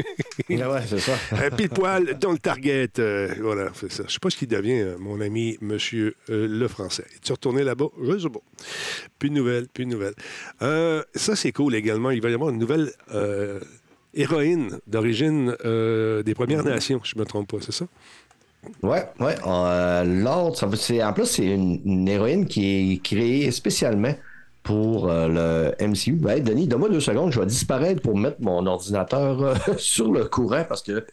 [0.50, 1.14] ouais, c'est ça.
[1.30, 2.90] Un pile poil dans le target.
[2.98, 4.02] euh, voilà, c'est ça.
[4.06, 7.06] Je sais pas ce qu'il devient, euh, mon ami, monsieur euh, le français.
[7.16, 7.86] Es-tu retourné là-bas?
[8.02, 8.40] Je sais pas.
[9.18, 10.14] Plus de nouvelles, plus de nouvelles.
[10.60, 12.10] Euh, ça, c'est cool également.
[12.10, 13.60] Il va y avoir une nouvelle euh,
[14.12, 17.86] héroïne d'origine euh, des Premières Nations, si je me trompe pas, c'est ça?
[18.82, 19.34] Ouais, ouais.
[19.46, 20.04] Euh,
[20.76, 24.14] c'est- en plus, c'est une, une héroïne qui est créée spécialement
[24.62, 26.14] pour euh, le MCU.
[26.16, 30.26] Ben, Denis, donne-moi deux secondes, je vais disparaître pour mettre mon ordinateur euh, sur le
[30.26, 31.04] courant parce que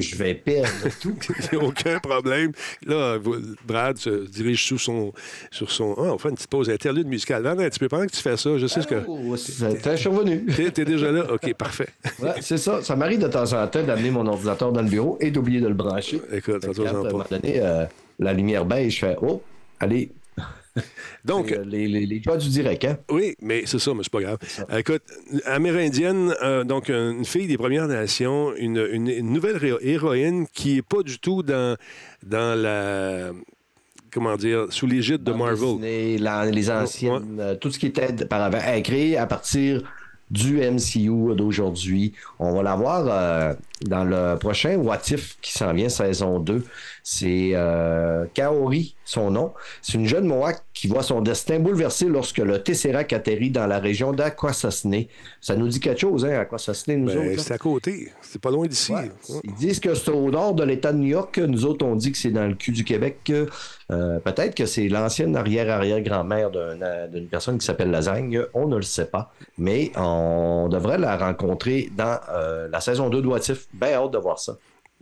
[0.00, 0.68] je vais perdre
[1.00, 1.16] tout.
[1.60, 2.52] Aucun problème.
[2.86, 3.36] Là, vous-
[3.66, 5.12] Brad se dirige sous son,
[5.50, 5.94] sur son.
[5.98, 7.46] Ah, on fait une petite pause interlude musicale.
[7.46, 8.58] Attends un petit peu pendant que tu fais ça.
[8.58, 9.02] Je sais ce que.
[9.06, 9.36] Oh,
[9.96, 10.46] suis revenu.
[10.46, 11.24] T'es, t'es déjà là?
[11.32, 11.88] OK, parfait.
[12.20, 12.82] Ouais, c'est ça.
[12.82, 15.68] Ça m'arrive de temps en temps d'amener mon ordinateur dans le bureau et d'oublier de
[15.68, 16.20] le brancher.
[16.32, 16.72] Écoute, ça
[17.30, 17.84] donné, euh,
[18.18, 19.40] la lumière beige, je fais Oh,
[19.80, 20.10] allez.
[21.24, 21.52] Donc.
[21.52, 22.98] Euh, les, les, du direct, hein?
[23.10, 24.38] Oui, mais c'est ça, mais c'est pas grave.
[24.76, 25.02] Écoute,
[25.46, 30.82] amérindienne, euh, donc une fille des Premières Nations, une, une- une nouvelle héroïne qui n'est
[30.82, 31.76] pas du tout dans,
[32.24, 33.30] dans la.
[34.10, 35.56] Comment dire, sous l'égide de Marvel.
[35.74, 39.82] Disney, la- les anciennes, euh, tout ce qui était par avant, créée à partir
[40.30, 42.12] du MCU d'aujourd'hui.
[42.38, 46.64] On va la voir euh, dans le prochain What If qui s'en vient, saison 2.
[47.02, 49.54] C'est euh, Kaori, son nom.
[49.80, 53.78] C'est une jeune Mohawk qui voit son destin bouleversé lorsque le Tesseract atterrit dans la
[53.78, 55.04] région d'Aquasasne.
[55.40, 57.40] Ça nous dit quelque chose, hein, Aquasasne, nous Ben, autres?
[57.40, 58.12] c'est à côté.
[58.30, 58.92] C'est pas loin d'ici.
[59.44, 61.38] Ils disent que c'est au nord de l'État de New York.
[61.38, 63.32] Nous autres, on dit que c'est dans le cul du Québec.
[63.90, 68.82] Euh, peut-être que c'est l'ancienne arrière-arrière-grand-mère d'un- d'une personne qui s'appelle Lasagne, on ne le
[68.82, 69.32] sait pas.
[69.56, 73.66] Mais on devrait la rencontrer dans euh, la saison 2 de What If.
[73.72, 74.56] Bien hâte de voir ça.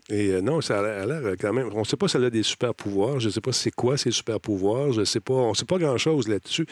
[0.08, 1.68] Et euh, non, ça a l'air- l'air quand même.
[1.74, 3.18] On ne sait pas si elle a des super pouvoirs.
[3.18, 4.92] Je ne sais pas c'est quoi ces super pouvoirs.
[4.92, 5.34] Je sais pas.
[5.34, 6.64] On ne sait pas grand-chose là-dessus.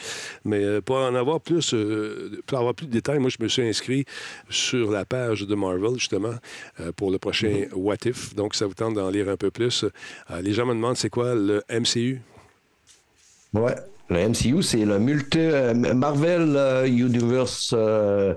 [0.45, 3.49] Mais euh, pour en avoir plus, euh, pour avoir plus de détails, moi, je me
[3.49, 4.05] suis inscrit
[4.51, 6.35] sur la page de Marvel, justement,
[6.79, 8.37] euh, pour le prochain What If.
[8.37, 9.85] Donc, ça vous tente d'en lire un peu plus.
[10.31, 12.21] Euh, les gens me demandent c'est quoi le MCU?
[13.53, 13.75] Ouais.
[14.11, 18.35] Le MCU, c'est le multi euh, Marvel euh, Universe euh,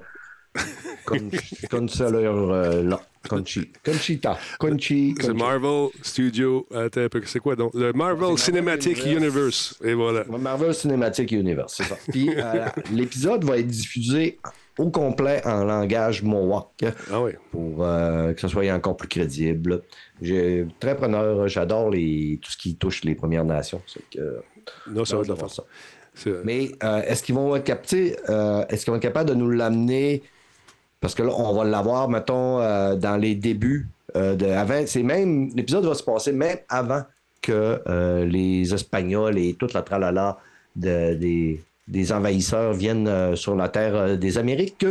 [1.05, 1.29] Con-
[1.69, 3.01] Consular euh, là.
[3.27, 4.37] Conchi, Conchita.
[4.59, 5.15] Conchi.
[5.19, 6.65] C'est Marvel Studio.
[6.73, 7.73] Attends un peu, c'est quoi donc?
[7.73, 9.77] Le Marvel Cinematic Universe.
[9.83, 10.23] Et voilà.
[10.25, 11.97] Marvel Cinematic Universe, c'est ça.
[12.09, 14.39] Puis euh, l'épisode va être diffusé
[14.77, 19.81] au complet en langage Mohawk Ah pour euh, que ce soit encore plus crédible.
[20.21, 23.81] J'ai très preneur, j'adore les, tout ce qui touche les Premières Nations.
[24.13, 24.41] Que,
[24.89, 25.51] Non, ça va être la voir
[26.43, 28.15] Mais euh, est-ce qu'ils vont être captés?
[28.69, 30.23] est-ce qu'ils vont être capables de nous l'amener?
[30.99, 33.87] Parce que là, on va l'avoir, mettons, euh, dans les débuts.
[34.15, 37.01] euh, de, avant, c'est même, l'épisode va se passer même avant
[37.41, 40.37] que euh, les Espagnols et toute la tralala
[40.75, 44.85] de- des, des envahisseurs viennent sur la terre des Amériques.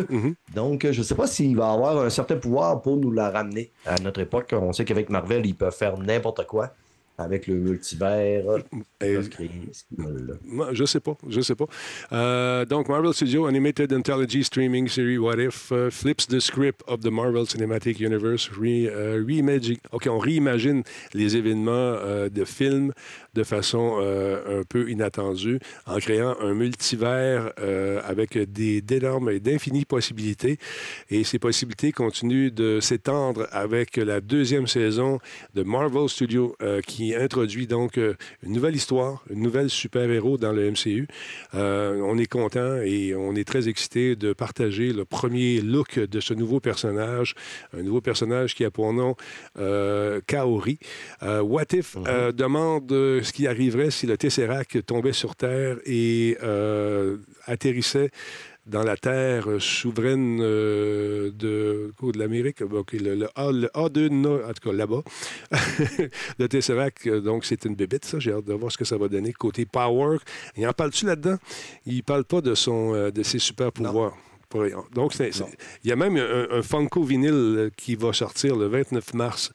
[0.55, 3.31] Donc, euh, je ne sais pas s'il va avoir un certain pouvoir pour nous la
[3.31, 4.55] ramener à notre époque.
[4.59, 6.71] On sait qu'avec Marvel, ils peuvent faire n'importe quoi
[7.19, 8.45] avec le multivers.
[9.01, 9.51] Qu'ils
[9.97, 10.35] veulent, là.
[10.45, 11.67] Moi, je sais pas, je sais pas.
[12.13, 17.01] Euh, donc, Marvel Studio Animated Anthology Streaming Series What If uh, flips the script of
[17.01, 18.49] the Marvel Cinematic Universe.
[18.49, 19.23] Re, euh,
[19.93, 20.83] OK, on réimagine
[21.15, 22.93] les événements euh, de films
[23.37, 29.41] de façon euh, un peu inattendue en créant un multivers euh, avec des d'énormes et
[29.41, 30.59] d'infinies possibilités.
[31.11, 35.19] Et ces possibilités continuent de s'étendre avec la deuxième saison
[35.55, 40.53] de Marvel Studio euh, qui introduit donc euh, une nouvelle histoire, une nouvelle super-héros dans
[40.53, 41.07] le MCU.
[41.55, 46.21] Euh, on est content et on est très excité de partager le premier look de
[46.21, 47.35] ce nouveau personnage,
[47.77, 49.15] un nouveau personnage qui a pour nom
[49.59, 50.79] euh, Kaori.
[51.23, 56.37] Euh, What If euh, demande ce qui arriverait si le Tesseract tombait sur Terre et
[57.47, 58.11] atterrissait
[58.67, 64.43] dans la terre euh, souveraine euh, de, de l'Amérique, le, le A, le A2, no-
[64.45, 65.03] en tout cas là-bas.
[66.39, 68.19] le Tesseract, euh, donc c'est une bébête, ça.
[68.19, 69.33] J'ai hâte de voir ce que ça va donner.
[69.33, 70.19] Côté Power,
[70.57, 71.37] il en parle-tu là-dedans?
[71.87, 74.17] Il parle pas de, son, de ses super pouvoirs.
[74.95, 79.53] Donc, il y a même un, un Funko vinyle qui va sortir le 29 mars,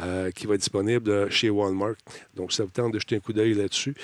[0.00, 1.94] euh, qui va être disponible euh, chez Walmart.
[2.34, 3.94] Donc, ça vous tente de jeter un coup d'œil là-dessus.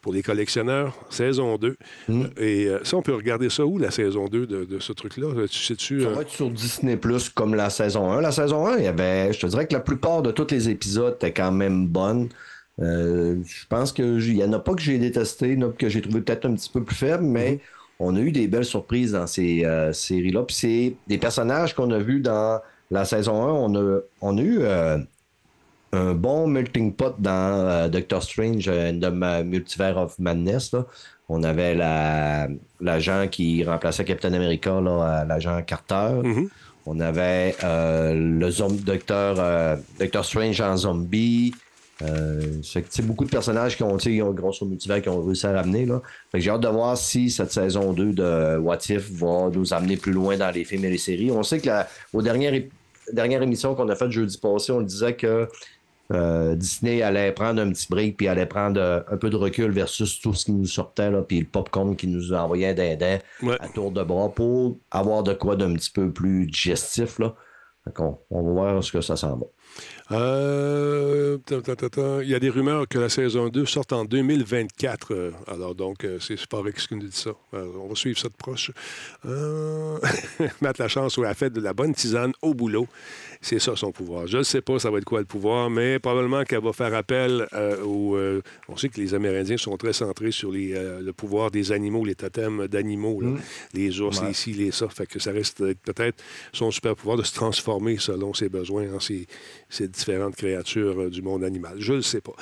[0.00, 1.76] Pour les collectionneurs, saison 2.
[2.38, 5.46] Et euh, ça, on peut regarder ça où, la saison 2 de, de ce truc-là?
[5.48, 6.02] Tu sais-tu?
[6.02, 8.20] Ça euh, va être sur Disney Plus comme la saison 1.
[8.20, 10.68] La saison 1, il y avait, je te dirais que la plupart de tous les
[10.68, 12.28] épisodes étaient quand même bonnes.
[12.80, 16.46] Euh, je pense qu'il y en a pas que j'ai détesté, que j'ai trouvé peut-être
[16.46, 17.60] un petit peu plus faible, mais
[17.98, 20.42] on a eu des belles surprises dans ces euh, séries-là.
[20.42, 23.52] Puis c'est des personnages qu'on a vus dans la saison 1.
[23.52, 24.98] On a, on a eu euh,
[25.92, 27.30] un bon melting pot dans
[27.66, 30.72] euh, Doctor Strange the Ma- Multiverse of Madness.
[30.72, 30.86] là.
[31.28, 32.48] On avait la-
[32.80, 36.20] l'agent qui remplaçait Captain America, là, euh, l'agent Carter.
[36.84, 38.50] On avait euh, le
[38.84, 41.54] Docteur, euh, Doctor Strange en zombie.
[42.02, 45.22] Euh, sais, beaucoup de personnages qui ont, qui ont gros sur le multivers qui ont
[45.22, 45.86] réussi à ramener.
[45.86, 46.02] Là.
[46.34, 50.12] J'ai hâte de voir si cette saison 2 de What If va nous amener plus
[50.12, 51.30] loin dans les films et les séries.
[51.30, 52.60] On sait que la, aux dernières,
[53.12, 55.48] dernières émissions qu'on a faites jeudi passé, on disait que
[56.12, 59.70] euh, Disney allait prendre un petit break puis allait prendre euh, un peu de recul
[59.70, 63.18] versus tout ce qui nous sortait, là, puis le popcorn qui nous envoyait un dindin
[63.60, 67.18] à tour de bras pour avoir de quoi d'un petit peu plus digestif.
[67.18, 67.34] Là.
[67.84, 69.46] Fait qu'on- on, va voir ce que ça s'en va.
[70.10, 71.38] Euh.
[72.22, 75.14] Il y a des rumeurs que la saison 2 sorte en 2024.
[75.14, 77.30] euh, alors, donc, euh, c'est Sparex qui nous dit ça.
[77.52, 78.70] On va suivre ça de proche.
[79.26, 79.98] Euh...
[80.60, 82.86] Mettre la chance où elle fait de la bonne tisane au boulot.
[83.40, 84.26] C'est ça son pouvoir.
[84.26, 86.94] Je ne sais pas ça va être quoi le pouvoir, mais probablement qu'elle va faire
[86.94, 90.68] appel euh, on sait que les Amérindiens sont très centrés sur les,
[91.00, 93.20] le pouvoir des animaux, les totems d'animaux.
[93.20, 93.30] là.
[93.74, 94.28] Les ours, Ouais.
[94.28, 94.88] les ci, les ça.
[94.88, 96.22] Fait que ça reste peut-être
[96.52, 99.26] son super pouvoir de se transformer selon ses besoins ces,
[99.72, 101.76] ces différentes créatures euh, du monde animal.
[101.78, 102.34] Je ne le sais pas.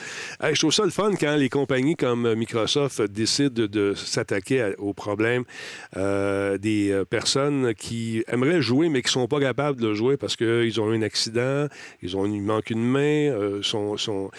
[0.43, 4.93] Je trouve ça le fun quand les compagnies comme euh, Microsoft décident de, s'attaquer aux
[4.93, 5.45] problèmes
[5.97, 10.37] euh, des personnes qui aimeraient jouer, mais qui ne sont pas capables de jouer parce
[10.37, 11.69] qu'ils ont eu un accident,
[12.03, 14.31] ils ont une main, sont, sont,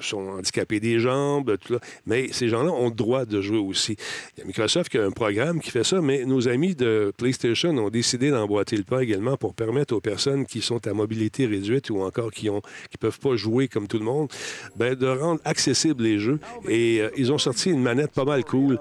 [0.00, 1.80] sont handicapés des jambes, tout là.
[2.06, 3.96] Mais ces gens-là ont le droit de jouer aussi.
[4.36, 7.12] Il y a Microsoft qui a un programme qui fait ça, mais nos amis de
[7.16, 11.46] PlayStation ont décidé d'emboîter le pas également pour permettre aux personnes qui sont à mobilité
[11.46, 14.28] réduite ou encore qui ont qui peuvent pas jouer comme tout le monde,
[14.76, 16.40] ben, de rendre accessibles les jeux.
[16.68, 18.78] Et euh, ils ont sorti une manette pas mal cool.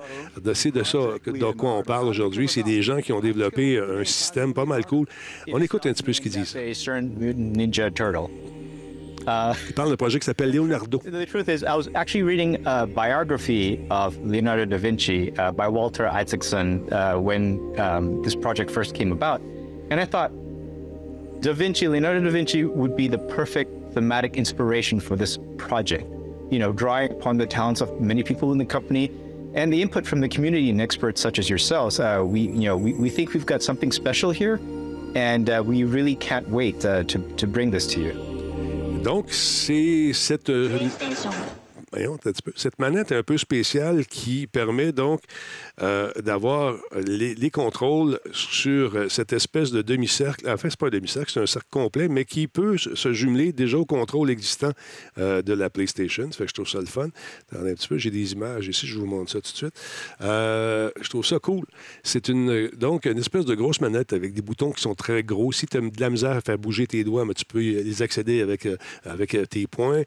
[0.54, 2.48] C'est de ça de quoi on parle aujourd'hui.
[2.48, 5.06] C'est des gens qui ont développé un système pas mal cool.
[5.52, 6.54] On écoute un petit peu ce qu'ils disent.
[6.54, 8.28] Based on Mutant Ninja Turtle.
[9.28, 11.00] Uh, Ils parlent d'un projet qui s'appelle Leonardo.
[11.00, 15.68] The truth is, I was actually reading a biography of Leonardo da Vinci uh, by
[15.68, 19.42] Walter Isaacson uh, when um, this project first came about.
[19.92, 20.32] And I thought,
[21.40, 26.06] Da Vinci, Leonardo da Vinci would be the perfect thematic inspiration for this project.
[26.50, 29.12] You know, drawing upon the talents of many people in the company
[29.54, 32.00] and the input from the community and experts such as yourselves.
[32.00, 34.60] Uh, we, you know, we, we think we've got something special here,
[35.16, 38.14] and uh, we really can't wait uh, to, to bring this to you.
[39.04, 40.90] Donc, c'est cette, euh,
[41.92, 42.52] voyons, attends un petit peu.
[42.56, 45.22] cette manette un peu spéciale qui permet donc
[45.82, 46.76] euh, d'avoir
[47.06, 50.50] les, les contrôles sur euh, cette espèce de demi-cercle.
[50.50, 53.54] En fait, c'est pas un demi-cercle, c'est un cercle complet, mais qui peut se jumeler
[53.54, 54.72] déjà au contrôle existant
[55.20, 56.32] euh, de la PlayStation.
[56.32, 57.10] Ça fait que je trouve ça le fun.
[57.52, 59.76] Attendez un petit peu, j'ai des images ici, je vous montre ça tout de suite.
[60.20, 61.66] Je trouve ça cool.
[62.04, 65.52] C'est une donc une espèce de grosse manette avec des boutons qui sont très gros.
[65.52, 68.02] Si tu as de la misère à faire bouger tes doigts, mais tu peux les
[68.02, 68.68] accéder avec,
[69.04, 70.04] avec tes poings.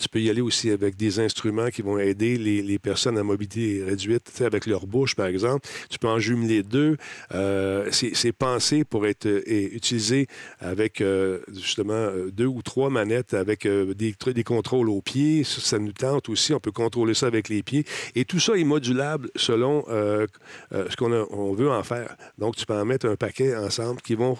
[0.00, 3.22] Tu peux y aller aussi avec des instruments qui vont aider les, les personnes à
[3.22, 5.68] mobilité réduite, avec leur bouche, par exemple.
[5.90, 6.96] Tu peux en jumeler deux.
[7.34, 10.26] Euh, c'est pensé pour être euh, et utilisé
[10.60, 15.44] avec euh, justement deux ou trois manettes avec des, des contrôles aux pieds.
[15.44, 16.54] Ça, nous tente aussi.
[16.54, 17.84] On peut contrôler ça avec les pieds.
[18.14, 22.16] Et tout ça est modulable selon ce qu'on veut en faire.
[22.38, 24.36] Donc, tu peux en mettre un paquet ensemble qui vont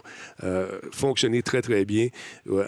[0.92, 2.08] fonctionner très, très bien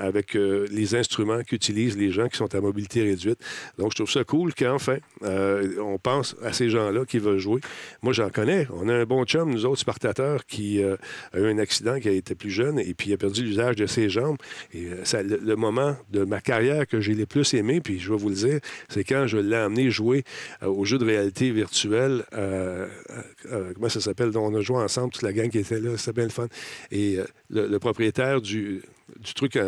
[0.01, 3.39] avec les instruments qu'utilisent les gens qui sont à mobilité réduite.
[3.79, 7.61] Donc, je trouve ça cool qu'enfin, on pense à ces gens-là qui veulent jouer.
[8.03, 8.67] Moi, j'en connais.
[8.73, 10.97] On a un bon chum, nous autres, Spartateurs, qui euh,
[11.33, 13.77] a eu un accident, qui a été plus jeune et puis il a perdu l'usage
[13.77, 14.37] de ses jambes.
[14.73, 18.19] Et euh, le, moment de ma carrière que j'ai le plus aimé, puis je vais
[18.19, 20.25] vous le dire, c'est quand je l'ai amené jouer
[20.63, 22.25] euh, au jeu de réalité virtuelle.
[22.33, 24.37] comment ça s'appelle?
[24.37, 25.97] On a joué ensemble, toute la gang qui était là.
[25.97, 26.49] C'était bien le fun.
[26.91, 27.19] Et
[27.51, 28.83] le, propriétaire du,
[29.21, 29.59] du truc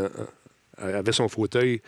[0.78, 1.80] avait son fauteuil,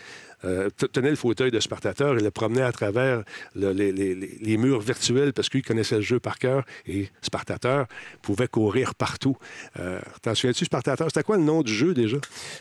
[0.45, 3.23] euh, tenait le fauteuil de Spartateur et le promenait à travers
[3.55, 7.09] le- les, les- les- les murs virtuels parce qu'il connaissait le jeu par cœur et
[7.23, 7.87] Spartateur
[8.23, 9.37] pouvait courir partout.
[9.79, 11.09] Euh, T'en souviens-tu, Spartateur?
[11.09, 12.19] C'était quoi le nom du jeu déjà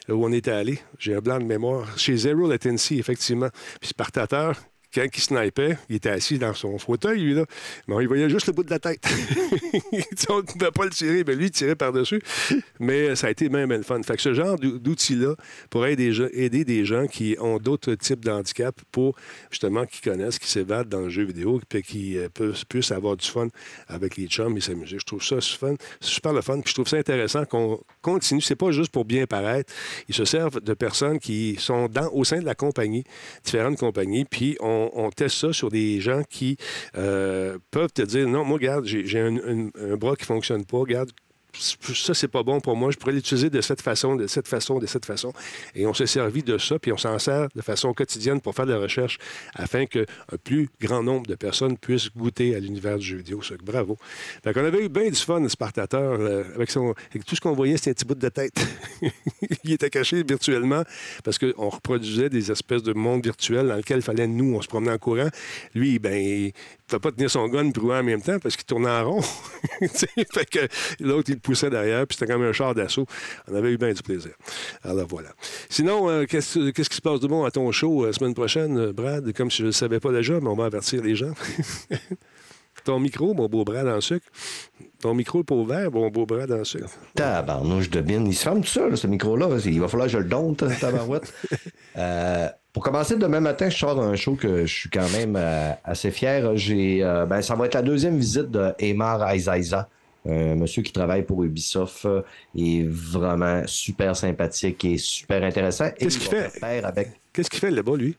[0.10, 0.80] où on était allé?
[1.00, 1.98] J'ai un blanc de mémoire.
[1.98, 3.50] Chez Zero Latency, effectivement.
[3.80, 4.56] Puis Spartateur,
[4.94, 7.46] quand il snipait, il était assis dans son fauteuil, lui, là.
[7.88, 9.04] Mais il voyait juste le bout de la tête.
[10.30, 12.22] on ne pouvait pas le tirer, mais lui, il tirait par-dessus.
[12.80, 14.02] Mais ça a été même le fun.
[14.04, 15.36] Fait que ce genre d'ou- d'outils-là
[15.70, 19.16] pourrait aider, des gens- qui ont d'autres types de handicaps pour,
[19.52, 22.28] justement, qui connaissent, qui s'évadent dans le jeu vidéo, puis qui euh,
[22.70, 23.48] puissent avoir du fun
[23.88, 24.98] avec les chums et s'amuser.
[25.00, 26.60] Je trouve ça fun, super le fun.
[26.62, 28.42] Puis je trouve ça intéressant qu'on continue.
[28.42, 29.74] C'est pas juste pour bien paraître.
[30.10, 33.04] Ils se servent de personnes qui sont au sein de la compagnie,
[33.44, 36.58] différentes compagnies, puis on, on teste ça sur des gens qui
[36.98, 41.12] euh, peuvent te dire non, moi, regarde, j'ai un, un- bras qui fonctionne pas, regarde.
[41.60, 42.92] Ça, c'est pas bon pour moi.
[42.92, 45.34] Je pourrais l'utiliser de cette façon, de cette façon, de cette façon.
[45.76, 48.66] Et on s'est servi de ça, puis on s'en sert de façon quotidienne pour faire
[48.66, 49.18] de la recherche
[49.56, 50.06] afin qu'un
[50.44, 53.42] plus grand nombre de personnes puissent goûter à l'univers du jeu vidéo.
[53.64, 53.98] Bravo.
[54.44, 56.94] Fait qu'on avait eu bien du fun, Spartateur, euh, avec, son,
[57.26, 58.54] tout ce qu'on voyait, c'était un petit bout de tête.
[59.64, 60.84] il était caché virtuellement
[61.24, 64.68] parce qu'on reproduisait des espèces de mondes virtuels dans lesquels il fallait, nous, on se
[64.68, 65.30] promenait en courant.
[65.74, 66.54] Lui, ben, il
[66.96, 69.22] ne pas tenir son gun et en même temps parce qu'il tournait en rond.
[70.50, 70.68] Que
[71.02, 73.06] l'autre, il le poussait derrière, puis c'était comme un char d'assaut.
[73.48, 74.32] On avait eu bien du plaisir.
[74.84, 75.30] Alors voilà.
[75.70, 78.94] Sinon, euh, qu'est-ce qui se passe de bon à ton show la semaine prochaine, euh,
[78.94, 79.34] Brad?
[79.34, 81.34] Comme si je ne le savais pas déjà, mais on va avertir les gens.
[82.88, 84.26] ton micro, mon beau Brad en sucre.
[85.02, 86.90] Ton micro est pas ouvert, mon beau Brad en sucre.
[87.16, 88.26] Tabarnouche de bine.
[88.26, 89.50] Il se ferme tout seul, ce micro-là.
[89.66, 91.34] Il va falloir que je le dompte, hein, tabarouette.
[91.98, 95.72] Euh, pour commencer, demain matin, je sors un show que je suis quand même euh,
[95.84, 96.56] assez fier.
[96.56, 99.90] J'ai, euh, ben, ça va être la deuxième visite de Aizaïza,
[100.30, 102.08] un monsieur qui travaille pour Ubisoft.
[102.54, 105.90] Il est vraiment super sympathique et super intéressant.
[105.98, 106.84] Qu'est-ce il qu'il fait?
[106.84, 108.16] avec Qu'est-ce qu'il fait là-bas, lui?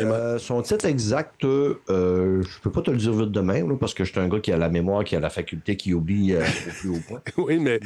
[0.00, 3.70] Euh, son titre exact, euh, euh, je peux pas te le dire vite de même,
[3.70, 5.76] là, parce que je suis un gars qui a la mémoire, qui a la faculté,
[5.76, 7.20] qui oublie euh, au plus haut point.
[7.38, 7.80] Oui, mais,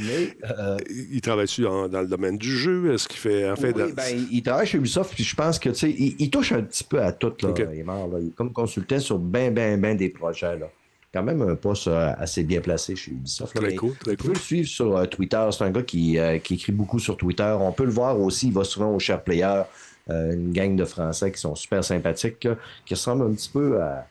[1.13, 2.93] il travaille-tu dans, dans le domaine du jeu?
[2.95, 3.51] Est-ce qu'il fait.
[3.51, 5.75] En fait, Oui, dans- ben, il- il travaille chez Ubisoft, puis je pense que tu
[5.77, 7.33] sais, il, il touche un petit peu à tout.
[7.43, 8.19] Là, Il est mort, là.
[8.21, 10.59] Il est comme consultant sur bien, bien, bien des projets.
[10.59, 10.67] Là.
[11.13, 13.55] Quand même un poste assez bien placé chez Ubisoft.
[13.57, 15.45] Très cool, très vous pouvez le suivre sur Twitter.
[15.51, 17.57] C'est un gars qui, euh, qui écrit beaucoup sur Twitter.
[17.61, 18.47] On peut le voir aussi.
[18.49, 19.63] Il va souvent au Share Player.
[20.09, 23.81] Euh, une gang de Français qui sont super sympathiques, là, qui ressemblent un petit peu
[23.83, 24.07] à,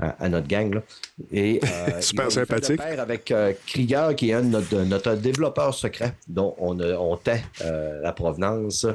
[0.00, 0.74] à, à notre gang.
[0.74, 0.82] Là.
[1.32, 2.76] Et, euh, Super fait de sympathique.
[2.78, 6.96] pair avec euh, Krieger, qui est un de notre, notre développeur secret, dont on, a-
[6.96, 8.86] on tait euh, la provenance.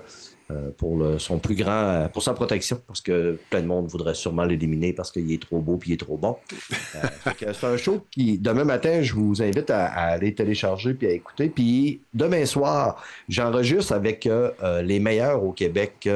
[0.51, 4.15] Euh, pour son plus grand, euh, pour sa protection, parce que plein de monde voudrait
[4.15, 6.37] sûrement l'éliminer parce qu'il est trop beau puis il est trop bon.
[6.95, 11.11] Euh, c'est un show qui, demain matin, je vous invite à, aller télécharger puis à
[11.11, 11.49] écouter.
[11.49, 14.27] Puis demain soir, j'enregistre avec
[14.83, 16.09] les meilleurs au Québec.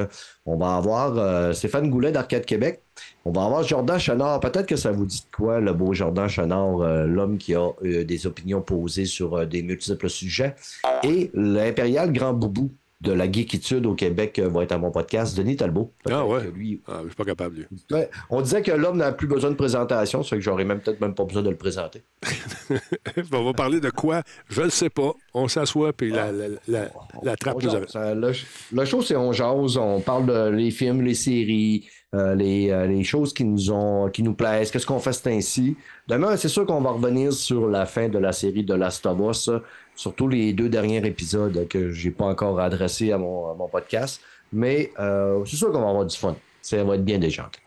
[0.47, 2.81] On va avoir Stéphane Goulet d'Arcade Québec.
[3.25, 4.39] On va avoir Jordan Chenard.
[4.39, 8.27] Peut-être que ça vous dit quoi, le beau Jordan Chenard, l'homme qui a euh, des
[8.27, 10.55] opinions posées sur des multiples sujets.
[11.03, 12.71] Et l'impérial Grand Boubou
[13.03, 15.37] de la geekitude au Québec euh, va être à mon podcast.
[15.37, 15.91] Denis Talbot.
[16.09, 16.49] Ah ouais?
[16.55, 17.65] Lui, Ah, je suis pas capable, lui.
[17.91, 20.79] Ouais, on disait que l'homme n'a plus besoin de présentation, ça fait que j'aurais même
[20.79, 22.01] peut-être même pas besoin de le présenter.
[23.31, 24.21] on va parler de quoi?
[24.49, 25.11] Je ne sais pas.
[25.33, 26.87] On s'assoit, puis la, la, la,
[27.21, 27.95] la trappe nous jase.
[27.95, 28.31] Euh, Le,
[28.71, 32.85] le show, c'est on jase, on parle de les films, les séries, euh, les, euh,
[32.87, 35.75] les choses qui nous ont qui nous plaisent, qu'est-ce qu'on fait c'est ainsi?
[36.07, 39.17] Demain, c'est sûr qu'on va revenir sur la fin de la série de Last of
[39.19, 39.59] Us, euh,
[39.95, 44.21] surtout les deux derniers épisodes que j'ai pas encore adressés à mon, podcast.
[44.51, 46.35] Mais euh, c'est sûr qu'on va avoir du fun.
[46.61, 47.59] Ça va être bien déjanté.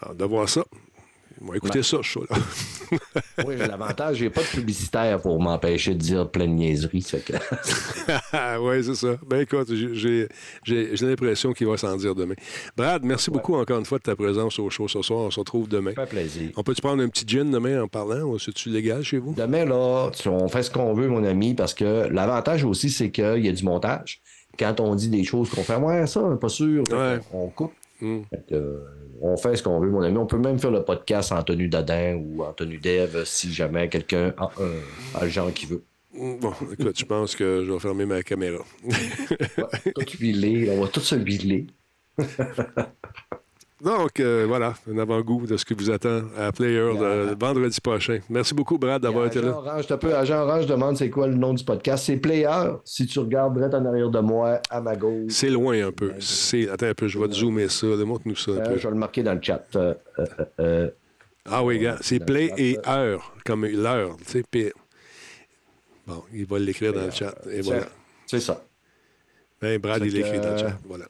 [0.00, 0.64] Alors, de voir ça.
[1.48, 1.58] Ouais.
[1.82, 2.36] ça, ce show-là.
[3.46, 7.02] Oui, j'ai l'avantage, j'ai pas de publicitaire pour m'empêcher de dire plein de niaiseries.
[7.26, 7.32] que-
[8.60, 9.16] oui, c'est ça.
[9.26, 10.28] Ben écoute, j'ai-
[11.04, 12.34] l'impression qu'il va s'en dire demain.
[12.76, 15.20] Brad, merci beaucoup encore une fois de ta présence au show ce soir.
[15.20, 15.92] On se retrouve demain.
[15.96, 16.50] Ça fait plaisir.
[16.56, 18.22] On peut-tu prendre un petit gin demain en parlant?
[18.22, 19.34] ou C'est-tu légal chez vous?
[19.34, 23.10] Demain, là, tu- on fait ce qu'on veut, mon ami, parce que l'avantage aussi, c'est
[23.10, 24.20] qu'il y a du montage.
[24.58, 27.18] Quand on dit des choses qu'on fait, ouais, ça, pas sûr, Ouais.
[27.32, 27.72] on coupe.
[28.00, 28.20] Mm.
[28.52, 28.78] Euh,
[29.20, 30.16] on fait ce qu'on veut, mon ami.
[30.18, 33.88] On peut même faire le podcast en tenue d'Adam ou en tenue d'Ève si jamais
[33.88, 34.50] quelqu'un a,
[35.14, 35.82] a le genre qui veut.
[36.16, 38.64] Bon, écoute, je pense que je vais fermer ma caméra.
[39.94, 41.66] Tout huilé, on va tout se huiler.
[43.84, 48.20] Donc, euh, voilà, un avant-goût de ce qui vous attend à Player de- vendredi prochain.
[48.30, 49.56] Merci beaucoup, Brad, d'avoir été Agent là.
[49.58, 52.04] Orange, peu, Agent Orange demande c'est quoi le nom du podcast.
[52.06, 52.48] C'est Player.
[52.84, 56.12] Si tu regardes direct en arrière de moi, à ma gauche, C'est loin un peu.
[56.18, 56.68] C'est...
[56.70, 57.86] Attends un peu, je vais te zoomer ça.
[57.86, 58.78] Montre-nous ça un euh, peu.
[58.78, 59.62] je vais le marquer dans le chat.
[59.76, 60.90] Euh, euh, euh, euh,
[61.44, 64.44] Ah oui, gars, c'est play et heure, comme l'heure, tu sais.
[64.50, 64.72] puis-
[66.06, 67.34] Bon, il va l'écrire dans le chat.
[67.50, 67.82] Et voilà.
[68.26, 68.62] C'est ça.
[69.60, 70.78] Ben, Brad, il l'écrit dans le euh, chat.
[70.86, 71.04] Voilà.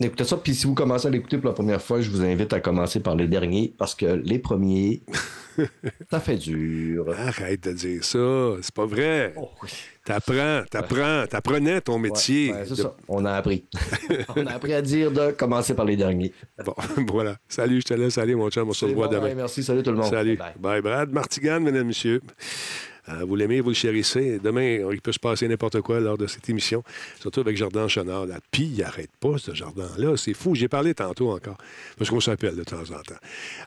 [0.00, 2.52] Écoutez ça, puis si vous commencez à l'écouter pour la première fois, je vous invite
[2.52, 5.02] à commencer par les derniers, parce que les premiers,
[6.10, 7.06] ça fait dur.
[7.18, 8.18] Arrête de dire ça.
[8.62, 9.34] C'est pas vrai.
[10.04, 12.52] T'apprends, t'apprends, t'apprenais ton métier.
[12.52, 13.64] Ouais, c'est de- ça, on a appris.
[14.36, 16.32] on a appris à dire de commencer par les derniers.
[16.64, 16.74] Bon,
[17.08, 17.36] voilà.
[17.48, 18.68] Salut, je te laisse aller, mon chum.
[18.68, 19.24] On se revoit bon, demain.
[19.24, 20.10] ouais, merci, salut tout le monde.
[20.10, 20.36] Salut.
[20.36, 20.52] Bye.
[20.60, 21.10] Bye, Brad.
[21.10, 22.20] Martigan, mesdames, messieurs.
[23.08, 24.38] Euh, vous l'aimez, vous le chérissez.
[24.38, 26.82] Demain, il peut se passer n'importe quoi lors de cette émission,
[27.20, 28.26] surtout avec Jordan Chenard.
[28.26, 28.38] Là.
[28.50, 30.16] Puis, il n'arrête pas, ce Jordan-là.
[30.16, 30.54] C'est fou.
[30.54, 31.56] J'ai parlé tantôt encore,
[31.96, 33.14] parce qu'on s'appelle de temps en temps.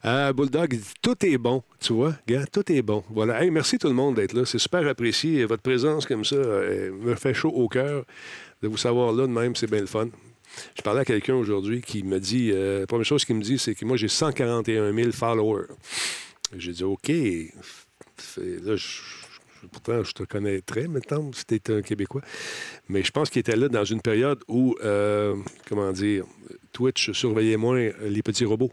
[0.06, 1.64] Euh, Bulldog, tout est bon.
[1.80, 3.04] Tu vois, gars, tout est bon.
[3.10, 3.44] Voilà.
[3.50, 4.46] Merci tout le monde d'être là.
[4.46, 5.46] C'est super apprécié.
[5.46, 8.06] Votre présence comme ça euh, me fait chaud au cœur
[8.62, 9.56] de vous savoir là de même.
[9.56, 10.08] C'est bien le fun.
[10.78, 13.58] Je parlais à quelqu'un aujourd'hui qui me dit, euh, la première chose qu'il me dit,
[13.58, 15.68] c'est que moi, j'ai 141 000 followers.
[16.58, 17.08] J'ai dit, OK.
[18.38, 19.21] Là, je-
[19.68, 22.22] pourtant, je te connaîtrais maintenant si tu étais un Québécois.
[22.90, 25.36] Mais je pense qu'il était là dans une période où, euh,
[25.68, 26.26] comment dire,
[26.72, 28.72] Twitch surveillait moins les petits robots.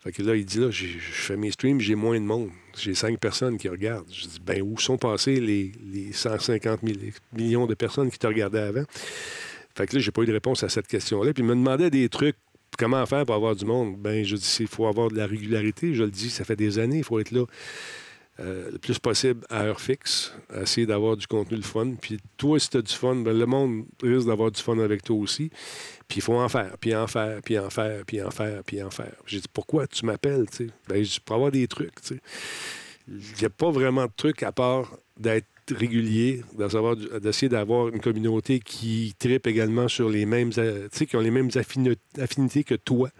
[0.00, 2.50] Fait que là, il dit, là, je fais mes streams, j'ai moins de monde.
[2.76, 4.10] J'ai cinq personnes qui regardent.
[4.10, 6.98] Je dis, ben, où sont passés les, les 150 000
[7.32, 8.84] millions de personnes qui te regardaient avant?
[9.76, 11.32] Fait que là, j'ai pas eu de réponse à cette question-là.
[11.32, 12.36] Puis il me demandait des trucs.
[12.78, 13.96] Comment faire pour avoir du monde?
[13.98, 15.94] Ben, je dis, il faut avoir de la régularité.
[15.94, 17.44] Je le dis, ça fait des années, il faut être là
[18.40, 21.92] euh, le plus possible à heure fixe, essayer d'avoir du contenu le fun.
[22.00, 25.02] Puis toi, si tu as du fun, ben, le monde risque d'avoir du fun avec
[25.02, 25.50] toi aussi.
[26.08, 28.82] Puis il faut en faire, puis en faire, puis en faire, puis en faire, puis
[28.82, 29.12] en faire.
[29.26, 30.46] J'ai dit, pourquoi tu m'appelles?
[30.50, 30.70] tu?
[30.88, 31.94] Ben, dit, pour avoir des trucs.
[33.08, 36.42] Il n'y a pas vraiment de truc à part d'être régulier,
[37.20, 41.48] d'essayer d'avoir une communauté qui tripe également sur les mêmes, euh, qui ont les mêmes
[41.48, 43.10] affini- affinités que toi.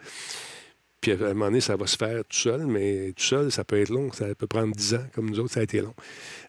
[1.03, 3.65] Puis à un moment donné, ça va se faire tout seul, mais tout seul, ça
[3.65, 4.13] peut être long.
[4.13, 5.95] Ça peut prendre 10 ans, comme nous autres, ça a été long.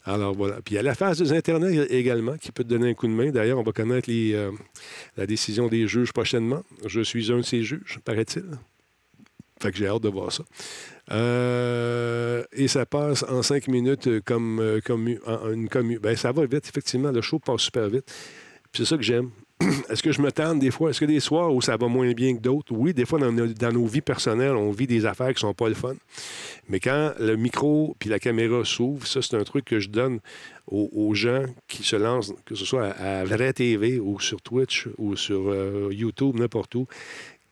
[0.05, 0.61] Alors voilà.
[0.63, 3.07] Puis il y a la phase des Internet également qui peut te donner un coup
[3.07, 3.31] de main.
[3.31, 4.51] D'ailleurs, on va connaître euh,
[5.17, 6.61] la décision des juges prochainement.
[6.85, 8.45] Je suis un de ces juges, paraît-il.
[9.59, 10.43] Fait que j'ai hâte de voir ça.
[11.11, 15.07] Euh, et ça passe en cinq minutes comme, euh, comme
[15.51, 15.97] une commu.
[15.97, 17.11] Ben, ça va vite, effectivement.
[17.11, 18.05] Le show passe super vite.
[18.71, 19.31] C'est ça que j'aime.
[19.89, 20.89] Est-ce que je me tente des fois?
[20.89, 22.73] Est-ce que des soirs où ça va moins bien que d'autres?
[22.73, 25.75] Oui, des fois, dans nos, vies personnelles, on vit des affaires qui sont pas le
[25.75, 25.95] fun.
[26.69, 30.19] Mais quand le micro puis la caméra s'ouvrent, ça, c'est un truc que je donne
[30.67, 34.41] aux, aux gens qui se lancent, que ce soit à, à Vrai TV ou sur
[34.41, 36.87] Twitch ou sur euh, YouTube, n'importe où.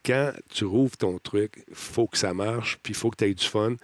[0.03, 3.25] Quand tu rouvres ton truc, il faut que ça marche, puis il faut que tu
[3.25, 3.75] aies du fun,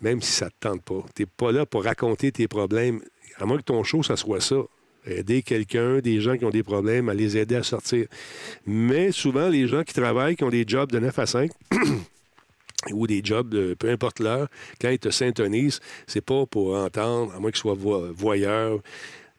[0.00, 1.04] même si ça ne te tente pas.
[1.14, 3.00] Tu n'es pas là pour raconter tes problèmes.
[3.38, 4.56] À moins que ton show, ça soit ça.
[5.06, 8.06] Aider quelqu'un, des gens qui ont des problèmes, à les aider à sortir.
[8.66, 11.50] Mais souvent, les gens qui travaillent, qui ont des jobs de 9 à 5,
[12.92, 14.48] ou des jobs, de, peu importe l'heure,
[14.80, 18.80] quand ils te syntonisent, c'est pas pour entendre, à moins qu'ils soient vo- voyeurs,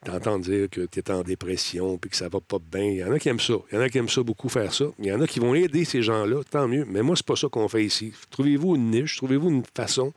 [0.03, 2.84] t'entendre dire que tu es en dépression puis que ça va pas bien.
[2.84, 3.55] Il y en a qui aiment ça.
[3.72, 4.86] Il y en a qui aiment ça beaucoup faire ça.
[4.99, 6.86] Il y en a qui vont aider ces gens-là, tant mieux.
[6.88, 8.13] Mais moi, c'est pas ça qu'on fait ici.
[8.30, 10.13] Trouvez-vous une niche, trouvez-vous une façon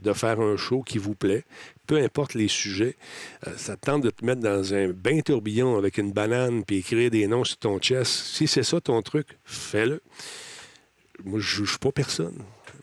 [0.00, 1.44] de faire un show qui vous plaît,
[1.90, 2.94] peu importe les sujets.
[3.48, 6.76] Euh, ça te tente de te mettre dans un bain tourbillon avec une banane puis
[6.76, 8.12] écrire des noms sur ton chest.
[8.12, 10.00] Si c'est ça ton truc, fais-le.
[11.24, 12.38] Moi, je juge pas personne.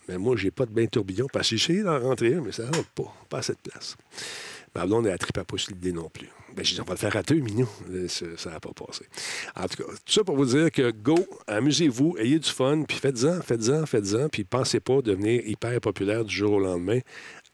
[0.09, 2.65] Mais moi, j'ai pas de bain tourbillon parce que j'ai d'en rentrer un, mais ça
[2.65, 3.15] rentre pas.
[3.29, 3.95] Pas à cette place.
[4.75, 6.29] Ma blonde, elle a trippé pas sur l'idée non plus.
[6.57, 7.67] Ben, je dis, on va le faire à deux, mignon.
[7.91, 9.05] Euh, Ça ça n'a pas passé.
[9.55, 11.15] En tout cas, tout ça pour vous dire que go,
[11.47, 16.35] amusez-vous, ayez du fun, puis faites-en, faites-en, faites-en, puis pensez pas devenir hyper populaire du
[16.35, 16.99] jour au lendemain,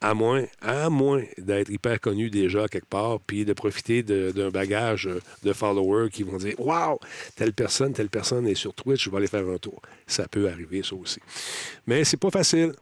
[0.04, 5.10] à moins, à moins d'être hyper connu déjà quelque part, puis de profiter d'un bagage
[5.44, 7.00] de followers qui vont dire Waouh,
[7.36, 9.82] telle personne, telle personne est sur Twitch, je vais aller faire un tour.
[10.06, 11.22] Ça peut arriver, ça aussi.
[11.88, 12.74] Mais c'est pas facile.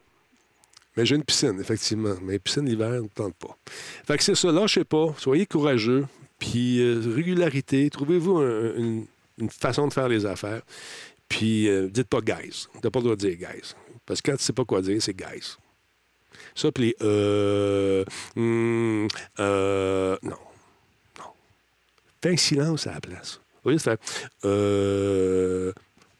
[0.96, 2.16] Mais j'ai une piscine, effectivement.
[2.22, 3.56] Mais piscine l'hiver ne tente pas.
[4.04, 6.06] Fait que c'est ça, lâchez pas, soyez courageux,
[6.40, 9.06] puis euh, régularité, trouvez-vous un- une,
[9.48, 10.62] façon de faire les affaires,
[11.28, 12.66] puis euh, dites pas guys.
[12.82, 13.74] T'as pas le droit de dire guys.
[14.04, 15.56] Parce que quand tu sais pas quoi dire, c'est guys.
[16.54, 18.04] Ça, puis les euh,
[18.36, 19.08] hmm,
[19.40, 20.36] euh, non.
[21.18, 21.32] Non.
[22.22, 23.40] Fais un silence à la place.
[23.64, 23.98] Au lieu de faire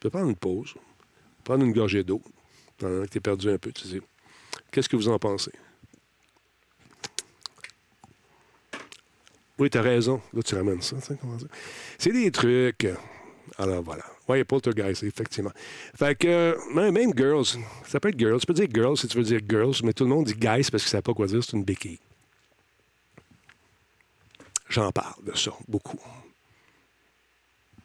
[0.02, 0.74] tu peux prendre une pause,
[1.44, 2.20] prendre une gorgée d'eau,
[2.76, 4.00] pendant que tu es perdu un peu, tu dis
[4.72, 5.52] Qu'est-ce que vous en pensez?
[9.58, 10.20] Oui, tu as raison.
[10.32, 11.00] Là, tu ramènes ça.
[11.00, 11.16] sais.
[11.98, 12.88] C'est des trucs.
[13.58, 14.04] Alors, voilà.
[14.28, 15.52] Oui, poltergeist, effectivement.
[15.94, 17.44] Fait que, euh, même girls,
[17.86, 18.40] ça peut être girls.
[18.40, 20.68] Tu peux dire girls si tu veux dire girls, mais tout le monde dit guys
[20.70, 21.42] parce qu'ils ne savent pas quoi dire.
[21.44, 21.98] C'est une béquille.
[24.68, 26.00] J'en parle de ça, beaucoup.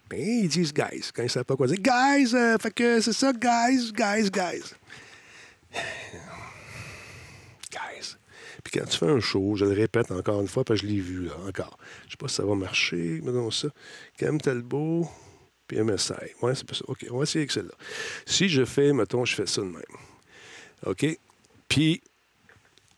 [0.10, 1.80] Mais ils disent guys quand ils ne savent pas quoi dire.
[1.80, 4.74] Guys, euh, fait que c'est ça, guys, guys, guys.
[7.72, 8.16] Guys.
[8.64, 10.92] Puis quand tu fais un show, je le répète encore une fois, parce que je
[10.94, 11.78] l'ai vu, là, encore.
[12.06, 13.68] Je sais pas si ça va marcher, mais non, ça.
[14.18, 15.10] Cam Talbot,
[15.68, 16.14] puis MSI.
[16.42, 16.86] Ouais, c'est pas ça.
[16.88, 17.74] OK, on va essayer avec celle-là.
[18.26, 19.84] Si je fais, mettons, je fais ça de même.
[20.86, 21.06] OK?
[21.68, 22.02] Puis,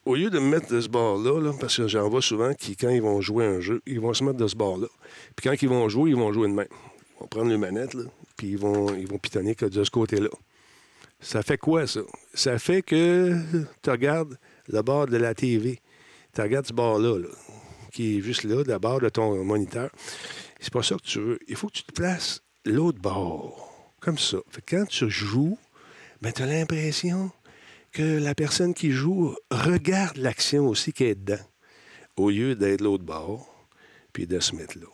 [0.05, 2.75] au lieu de me mettre de ce bord-là, là, parce que j'en vois souvent qui,
[2.75, 4.87] quand ils vont jouer un jeu, ils vont se mettre de ce bord-là.
[5.35, 6.67] Puis quand ils vont jouer, ils vont jouer de même.
[6.71, 8.03] Ils vont prendre les manettes, là,
[8.37, 10.29] puis ils vont, ils vont pitonner de ce côté-là.
[11.19, 11.99] Ça fait quoi, ça?
[12.33, 13.35] Ça fait que
[13.81, 15.81] tu regardes le bord de la TV.
[16.33, 17.27] Tu regardes ce bord-là, là,
[17.91, 19.89] qui est juste là, le bord de ton moniteur.
[20.59, 21.39] C'est pas ça que tu veux.
[21.47, 22.41] Il faut que tu te places
[22.71, 24.37] l'autre bord, comme ça.
[24.67, 25.57] Quand tu joues,
[26.21, 27.31] ben, tu as l'impression
[27.91, 31.43] que la personne qui joue regarde l'action aussi qui est dedans,
[32.17, 33.53] au lieu d'être l'autre bord,
[34.13, 34.87] puis de se mettre là.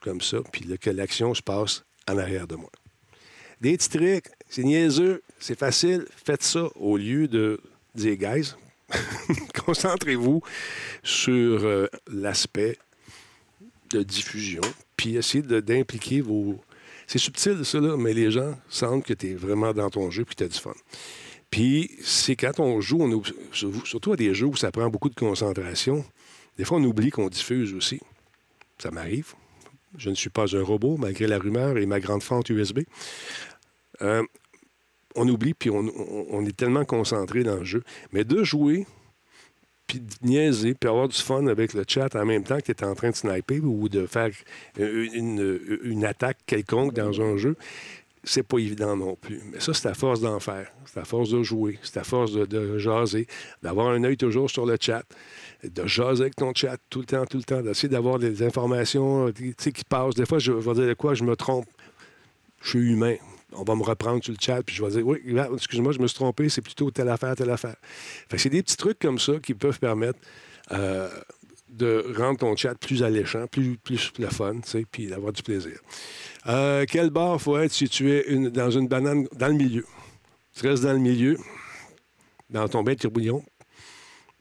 [0.00, 2.70] Comme ça, puis là, que l'action se passe en arrière de moi.
[3.60, 7.60] Des petits trucs, c'est niaiseux, c'est facile, faites ça au lieu de
[7.94, 8.54] dire, guys,
[9.64, 10.42] concentrez-vous
[11.02, 12.78] sur euh, l'aspect
[13.92, 14.62] de diffusion,
[14.96, 16.58] puis essayez de- d'impliquer vos.
[17.06, 20.24] C'est subtil, ça, là, mais les gens sentent que tu es vraiment dans ton jeu
[20.24, 20.72] puis tu as du fun.
[21.50, 23.22] Puis, c'est quand on joue,
[23.84, 26.04] surtout à des jeux où ça prend beaucoup de concentration,
[26.56, 28.00] des fois, on oublie qu'on diffuse aussi.
[28.78, 29.34] Ça m'arrive.
[29.98, 32.80] Je ne suis pas un robot, malgré la rumeur et ma grande fente USB.
[34.00, 34.22] Euh,
[35.14, 35.92] on oublie, puis on-
[36.30, 37.82] on est tellement concentré dans le jeu.
[38.12, 38.86] Mais de jouer,
[39.92, 42.84] puis niaiser, puis avoir du fun avec le chat en même temps que tu es
[42.84, 44.30] en train de sniper ou de faire
[44.80, 47.56] euh, une, une attaque quelconque dans un jeu,
[48.24, 49.40] c'est pas évident non plus.
[49.52, 50.72] Mais ça, c'est à force d'en faire.
[50.86, 51.78] C'est à force de jouer.
[51.82, 53.26] C'est à force de, jaser,
[53.62, 55.02] d'avoir un œil toujours sur le chat,
[55.62, 59.26] de jaser avec ton chat tout le temps, tout le temps, d'essayer d'avoir des informations
[59.28, 60.14] euh, qui passent.
[60.14, 61.66] Des fois, je vais dire de quoi, je me trompe.
[62.62, 63.16] Je suis humain.
[63.54, 65.18] On va me reprendre sur le chat, puis je vais dire Oui,
[65.54, 67.76] excuse-moi, je me suis trompé, c'est plutôt telle affaire, telle affaire.
[68.28, 70.18] Fait que c'est des petits trucs comme ça qui peuvent permettre
[70.72, 71.08] euh,
[71.68, 75.42] de rendre ton chat plus alléchant, plus, plus le fun, tu sais, puis d'avoir du
[75.42, 75.78] plaisir.
[76.46, 79.86] Euh, quel bar faut être si tu es une- dans une banane dans le milieu?
[80.54, 81.38] Tu restes dans le milieu,
[82.50, 83.42] dans ton bain de tourbillon.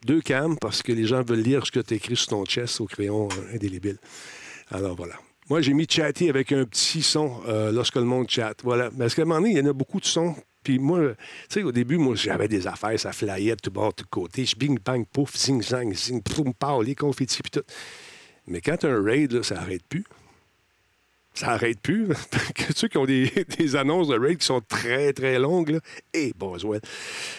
[0.05, 2.81] Deux cams, parce que les gens veulent lire ce que tu écrit sur ton chest
[2.81, 3.97] au crayon euh, indélébile.
[4.71, 5.13] Alors voilà.
[5.51, 8.59] Moi, j'ai mis chatty avec un petit son euh, lorsque le monde chatte.
[8.63, 8.89] Voilà.
[8.97, 10.33] Parce qu'à un moment donné, il y en a beaucoup de sons.
[10.63, 11.15] Puis moi, tu
[11.49, 14.45] sais, au début, moi, j'avais des affaires, ça flyait tout bord, tout côté.
[14.45, 17.65] Je bing, bang, pouf, zing, zang, zing, poum, pow, les confettis, puis tout.
[18.47, 20.05] Mais quand un raid, là, ça n'arrête plus.
[21.33, 22.07] Ça n'arrête plus.
[22.55, 23.31] Que Ceux qui ont des,
[23.75, 25.79] annonces de raid qui sont très, très longues, là,
[26.13, 26.81] et Boswell.
[26.81, 26.89] Tu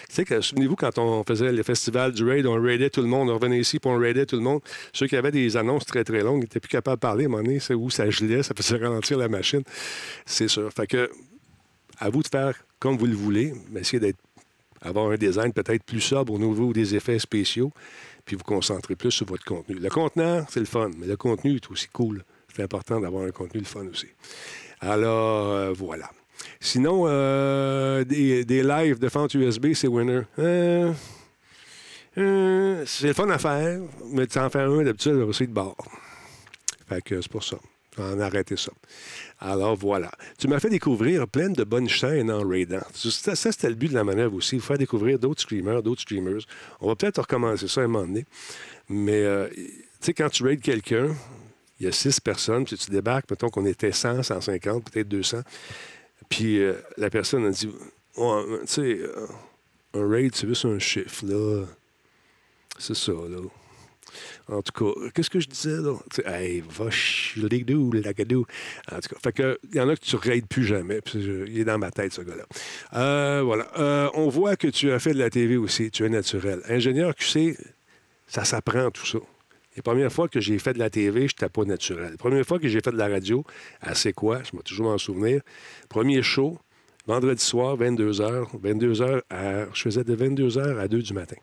[0.09, 3.31] sais, que, souvenez-vous, quand on faisait le festival du raid, on raidait tout le monde,
[3.31, 4.61] on revenait ici, puis on raidait tout le monde.
[4.93, 7.25] Ceux qui avaient des annonces très, très longues n'étaient plus capables de parler.
[7.25, 9.63] À un moment donné, c'est où ça gelait, ça faisait ralentir la machine.
[10.25, 10.73] C'est sûr.
[10.73, 11.11] Fait que,
[11.99, 14.19] à vous de faire comme vous le voulez, mais essayez d'être
[14.85, 17.73] un design peut-être plus sobre au niveau des effets spéciaux,
[18.25, 19.77] puis vous concentrer plus sur votre contenu.
[19.77, 22.25] Le contenant, c'est le fun, mais le contenu est aussi cool.
[22.55, 24.09] C'est important d'avoir un contenu le fun aussi.
[24.81, 26.11] Alors, euh, voilà.
[26.61, 30.23] Sinon, euh, des, des lives de fente USB, c'est winner.
[30.39, 30.93] Euh,
[32.85, 35.77] c'est le fun à faire, mais tu en fais un d'habitude aussi de bord.
[36.89, 37.57] Fait que c'est pour ça.
[37.97, 38.73] On a arrêté ça.
[39.39, 40.11] Alors voilà.
[40.39, 42.83] Tu m'as fait découvrir plein de bonnes chaînes en raidant.
[42.95, 46.41] Ça, ça, c'était le but de la manœuvre aussi, faire découvrir d'autres streamers, d'autres streamers.
[46.81, 48.25] On va peut-être recommencer ça à un moment donné.
[48.89, 51.15] Mais tu sais, quand tu raides quelqu'un,
[51.83, 55.41] il y a six personnes, puis tu débarques, mettons qu'on était 100, 150, peut-être 200.
[56.29, 57.69] Puis euh, la personne a dit
[58.17, 59.27] Ouais, tu sais, euh,
[59.95, 61.65] un raid, c'est juste un chiffre, là.
[62.79, 63.41] C'est ça, là.
[64.49, 65.97] En tout cas, qu'est-ce que je disais, là?
[66.15, 68.47] Tu sais, hey, va ch'lidou, lagadou.
[68.91, 71.01] En tout cas, fait il y en a que tu raides plus jamais.
[71.15, 72.45] Il est dans ma tête, ce gars-là.
[72.95, 73.67] Euh, voilà.
[73.79, 75.91] Euh, on voit que tu as fait de la TV aussi.
[75.91, 76.61] Tu es naturel.
[76.69, 77.57] Ingénieur QC,
[78.29, 79.19] ça s'apprend, tout ça.
[79.77, 82.11] Les premières fois que j'ai fait de la TV, je n'étais pas naturel.
[82.13, 83.45] La première fois que j'ai fait de la radio,
[83.81, 84.43] à C'est quoi?
[84.43, 85.41] Je vais toujours m'en souvenir.
[85.89, 86.59] Premier show,
[87.07, 88.61] vendredi soir, 22h.
[88.61, 91.37] 22h à, je faisais de 22h à 2 du matin.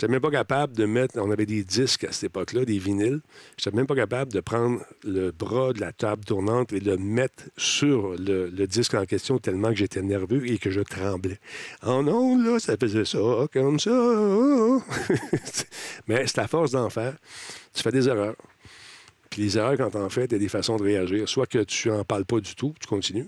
[0.00, 2.78] Je n'étais même pas capable de mettre, on avait des disques à cette époque-là, des
[2.78, 3.20] vinyles.
[3.56, 6.92] Je n'étais même pas capable de prendre le bras de la table tournante et de
[6.92, 10.82] le mettre sur le, le disque en question tellement que j'étais nerveux et que je
[10.82, 11.40] tremblais.
[11.84, 13.18] Oh non, là, ça faisait ça,
[13.52, 13.90] comme ça.
[16.06, 17.16] Mais c'est à force d'en faire.
[17.74, 18.36] Tu fais des erreurs.
[19.30, 21.28] Puis les erreurs, quand t'en fais, t'as des façons de réagir.
[21.28, 23.26] Soit que tu en parles pas du tout, tu continues.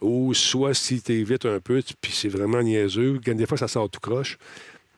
[0.00, 3.88] Ou soit si tu évites un peu, puis c'est vraiment niaiseux, des fois ça sort
[3.88, 4.38] tout croche,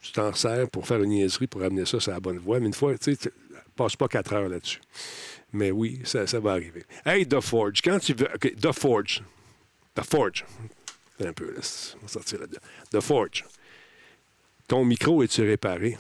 [0.03, 2.59] tu t'en sers pour faire une niaiserie, pour amener ça sur la bonne voie.
[2.59, 3.33] Mais une fois, tu sais,
[3.77, 4.81] passe pas quatre heures là-dessus.
[5.53, 6.85] Mais oui, ça, va arriver.
[7.07, 8.29] Hey, The Forge, quand tu veux.
[8.35, 9.23] OK, The Forge.
[9.95, 10.45] The Forge.
[11.21, 11.61] Un peu, là,
[11.97, 12.61] on va sortir là-dedans.
[12.91, 13.45] The Forge.
[14.67, 15.99] Ton micro est-tu réparé?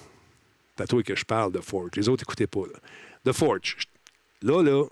[0.78, 1.90] À toi que je parle de Forge.
[1.94, 2.62] Les autres, écoutez pas.
[2.66, 2.80] Là.
[3.30, 3.76] The Forge.
[4.42, 4.84] Là, là,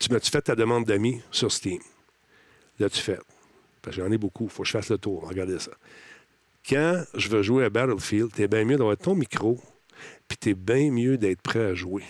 [0.00, 1.80] tu m'as-tu fait ta demande d'amis sur Steam?
[2.78, 3.18] Là, tu fais.
[3.82, 4.44] Parce que j'en ai beaucoup.
[4.44, 5.28] Il faut que je fasse le tour.
[5.28, 5.72] Regardez ça.
[6.68, 9.60] Quand je veux jouer à Battlefield, t'es bien mieux d'avoir ton micro,
[10.26, 12.04] puis t'es bien mieux d'être prêt à jouer.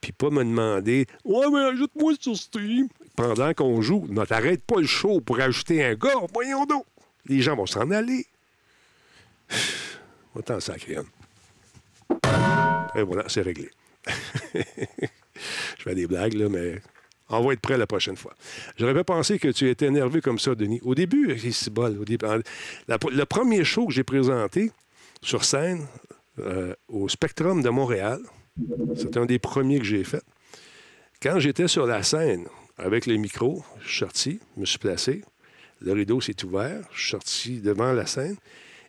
[0.00, 2.88] Puis pas me demander Ouais, mais ajoute-moi sur Steam.
[3.14, 6.14] Pendant qu'on joue, non, t'arrêtes pas le show pour ajouter un gars.
[6.34, 6.84] Voyons donc.
[7.26, 8.26] Les gens vont s'en aller.
[10.34, 10.96] Autant sacré.
[12.94, 13.70] Et voilà, c'est réglé.
[14.54, 16.80] je fais des blagues, là, mais
[17.28, 18.34] on va être prêt la prochaine fois.
[18.76, 20.80] J'aurais pas pensé que tu étais énervé comme ça, Denis.
[20.82, 21.98] Au début, c'est bol.
[21.98, 24.70] Au le premier show que j'ai présenté
[25.22, 25.86] sur scène
[26.38, 28.20] euh, au Spectrum de Montréal,
[28.96, 30.22] c'était un des premiers que j'ai fait.
[31.22, 32.46] Quand j'étais sur la scène
[32.78, 35.24] avec le micro, je suis sorti, je me suis placé,
[35.80, 38.36] le rideau s'est ouvert, je suis sorti devant la scène.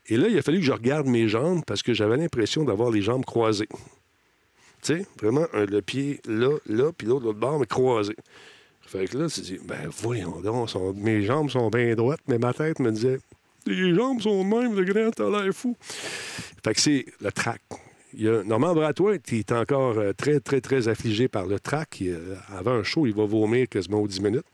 [0.07, 2.91] Et là, il a fallu que je regarde mes jambes parce que j'avais l'impression d'avoir
[2.91, 3.67] les jambes croisées.
[5.21, 8.15] Vraiment, un- le pied là, là, puis l'autre, l'autre bord, mais croisé.
[8.81, 12.53] Fait que là, tu dis, ben voyons donc, mes jambes sont bien droites, mais ma
[12.53, 13.19] tête me disait,
[13.65, 15.75] les jambes sont même, le grand, t'as l'air fou.
[15.81, 17.61] Fait que c'est le track.
[18.13, 21.59] Il y a Normand Bratois qui est encore euh, très, très, très affligé par le
[21.59, 21.99] track.
[21.99, 24.45] Il, euh, avant un show, il va vomir quasiment aux 10 minutes.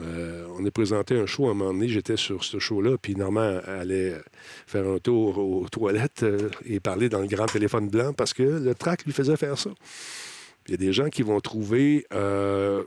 [0.00, 3.14] Euh, on a présenté un show à un moment donné, j'étais sur ce show-là, puis
[3.14, 4.20] Normand allait
[4.66, 8.42] faire un tour aux toilettes euh, et parler dans le grand téléphone blanc parce que
[8.42, 9.70] le track lui faisait faire ça.
[10.66, 12.82] Il y a des gens qui vont trouver, euh,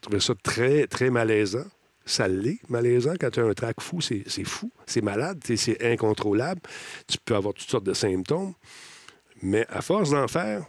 [0.00, 1.66] trouver ça très, très malaisant.
[2.06, 3.14] Ça l'est, malaisant.
[3.18, 6.60] Quand tu as un track fou, c'est fou, c'est malade, c'est incontrôlable.
[7.08, 8.52] Tu peux avoir toutes sortes de symptômes.
[9.42, 10.66] Mais à force d'en faire,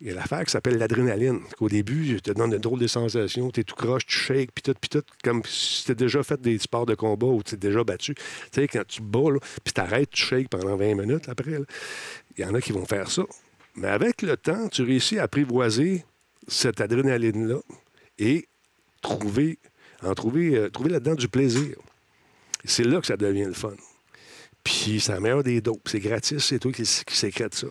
[0.00, 1.40] il y a l'affaire qui s'appelle l'adrénaline.
[1.60, 3.50] Au début, je te donne une drôle de sensation.
[3.50, 5.02] Tu es tout croche, tu shakes, puis tout, puis tout.
[5.22, 8.14] Comme si tu déjà fait des sports de combat ou tu t'es déjà battu.
[8.14, 8.22] Tu
[8.52, 11.58] sais, quand tu bats, puis t'arrêtes, tu shakes pendant 20 minutes après.
[12.38, 13.24] Il y en a qui vont faire ça.
[13.74, 16.04] Mais avec le temps, tu réussis à apprivoiser
[16.48, 17.58] cette adrénaline-là
[18.18, 18.48] et
[19.02, 19.58] trouver,
[20.02, 21.76] en trouver, euh, trouver là-dedans du plaisir.
[22.64, 23.74] C'est là que ça devient le fun.
[24.64, 25.88] Puis c'est la des dopes.
[25.88, 27.68] C'est gratis, c'est toi qui, qui sécrète ça.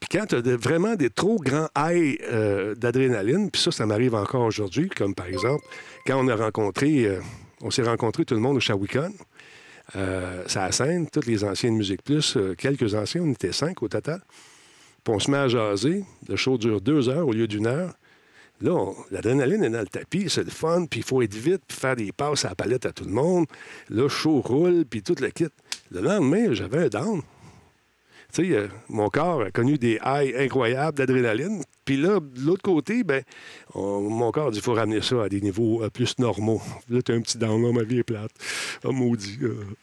[0.00, 4.14] Puis quand tu as vraiment des trop grands highs euh, d'adrénaline, puis ça, ça m'arrive
[4.14, 5.64] encore aujourd'hui, comme par exemple,
[6.06, 7.20] quand on a rencontré, euh,
[7.62, 9.12] on s'est rencontrés tout le monde au Shawicon,
[9.96, 13.82] euh, c'est à scène, toutes les anciennes Musique Plus, euh, quelques anciens, on était cinq
[13.82, 14.20] au total.
[15.02, 16.04] Puis on se met à jaser.
[16.28, 17.94] Le show dure deux heures au lieu d'une heure.
[18.60, 21.76] Là, l'adrénaline est dans le tapis, c'est le fun, puis il faut être vite, puis
[21.78, 23.46] faire des passes à la palette à tout le monde.
[23.88, 25.46] Là, chaud roule, puis tout le kit.
[25.92, 27.22] Le lendemain, j'avais un down.
[28.32, 31.62] Tu sais, euh, mon corps a connu des highs incroyables d'adrénaline.
[31.86, 33.22] Puis là, de l'autre côté, ben,
[33.74, 36.60] on- mon corps dit qu'il faut ramener ça à des niveaux euh, plus normaux.
[36.90, 38.30] Là, tu as un petit down, là, ma vie est plate.
[38.84, 39.38] Oh, maudit.
[39.42, 39.64] euh.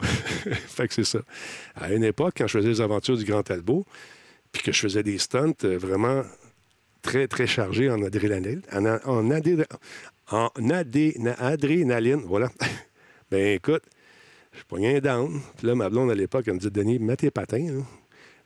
[0.68, 1.18] fait que c'est ça.
[1.74, 3.84] À une époque, quand je faisais les aventures du Grand Talbot,
[4.52, 6.22] puis que je faisais des stunts euh, vraiment
[7.02, 8.98] très, très chargés en adrénaline, en, en,
[10.30, 12.48] en adé- na- adrénaline, voilà.
[13.32, 13.82] ben écoute,
[14.52, 15.40] je pognais un down.
[15.58, 17.82] Puis là, ma blonde, à l'époque, elle me dit, Denis, mets tes patins, là.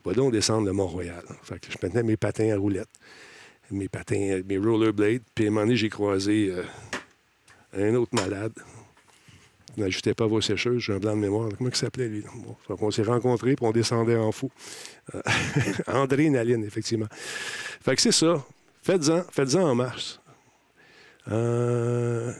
[0.03, 1.23] Va donc descendre le Mont-Royal.
[1.43, 2.89] Fait que je mettais mes patins à roulettes,
[3.69, 5.21] mes patins, euh, mes rollerblades.
[5.35, 6.63] Puis à un moment donné, j'ai croisé euh,
[7.77, 8.53] un autre malade.
[9.77, 11.49] N'ajoutez pas vos sécheuses, j'ai un blanc de mémoire.
[11.57, 12.23] Comment il s'appelait, lui?
[12.67, 14.51] Qu'on s'est rencontrés, puis on descendait en fou.
[15.15, 15.21] Euh,
[15.87, 17.07] André Naline, effectivement.
[17.11, 18.43] Fait que c'est ça.
[18.81, 20.19] Faites-en, faites-en en mars.
[21.29, 22.33] Euh...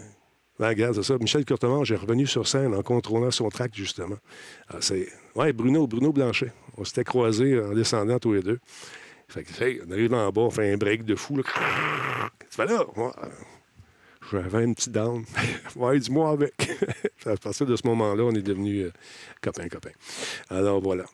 [0.62, 1.18] ben, regarde, ça.
[1.18, 4.18] Michel Courtemanche est revenu sur scène en contrôlant son track, justement.
[4.70, 5.08] Ah, c'est...
[5.34, 6.54] Ouais, Bruno, Bruno Blanchet.
[6.78, 8.60] On s'était croisés en descendant tous les deux.
[9.28, 11.38] Fait que, on arrive en bas, on fait un break de fou.
[11.38, 11.44] Là.
[12.52, 13.10] Tu là, euh,
[14.32, 15.26] j'avais une petite down.
[15.78, 16.54] ouais, dis-moi avec.
[17.26, 18.92] à partir de ce moment-là, on est devenus euh,
[19.42, 19.90] copains-copains.
[20.52, 21.06] Alors voilà.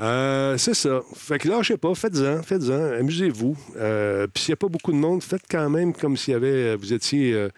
[0.00, 1.02] Euh, c'est ça.
[1.14, 3.54] Fait que lâchez pas, faites-en, faites-en, amusez-vous.
[3.76, 6.36] Euh, Puis s'il n'y a pas beaucoup de monde, faites quand même comme s'il y
[6.36, 7.48] avait, vous étiez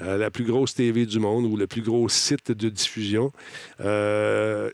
[0.00, 3.32] euh, la plus grosse TV du monde ou le plus gros site de diffusion.
[3.80, 4.70] Euh,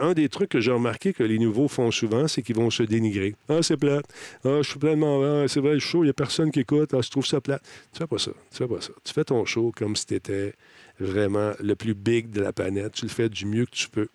[0.00, 2.82] un des trucs que j'ai remarqué que les nouveaux font souvent, c'est qu'ils vont se
[2.82, 3.34] dénigrer.
[3.48, 4.06] Ah, c'est plate.
[4.44, 5.22] Ah, je suis pleinement.
[5.22, 6.92] Ah, c'est vrai, le show, il n'y a personne qui écoute.
[6.94, 7.62] Ah, je trouve ça plate.
[7.92, 8.32] Tu fais pas ça.
[8.50, 8.92] Tu fais pas ça.
[9.04, 10.54] Tu fais ton show comme si tu étais
[10.98, 12.92] vraiment le plus big de la planète.
[12.92, 14.08] Tu le fais du mieux que tu peux.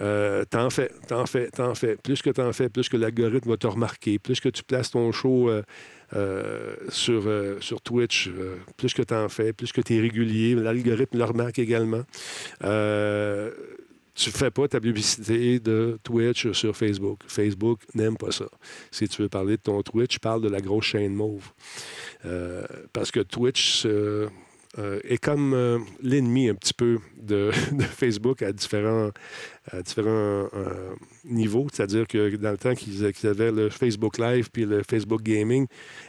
[0.00, 1.96] Euh, t'en fais, t'en fais, t'en fais.
[1.96, 4.18] Plus que t'en fais, plus que l'algorithme va te remarquer.
[4.18, 5.50] Plus que tu places ton show
[6.14, 10.54] euh, sur, euh, sur Twitch, euh, plus que t'en fais, plus que tu es régulier,
[10.54, 12.02] l'algorithme le remarque également.
[14.14, 17.20] Tu fais pas ta publicité de Twitch sur Facebook.
[17.26, 18.44] Facebook n'aime pas ça.
[18.90, 21.50] Si tu veux parler de ton Twitch, parle de la grosse chaîne mauve.
[22.92, 23.86] Parce que Twitch
[24.78, 27.50] euh, est comme euh, l'ennemi un petit peu de,
[27.80, 29.10] Facebook à différents,
[29.74, 30.94] euh,
[31.24, 31.66] niveaux.
[31.70, 35.66] C'est-à-dire que dans le temps qu'ils avaient le Facebook Live puis le Facebook Gaming,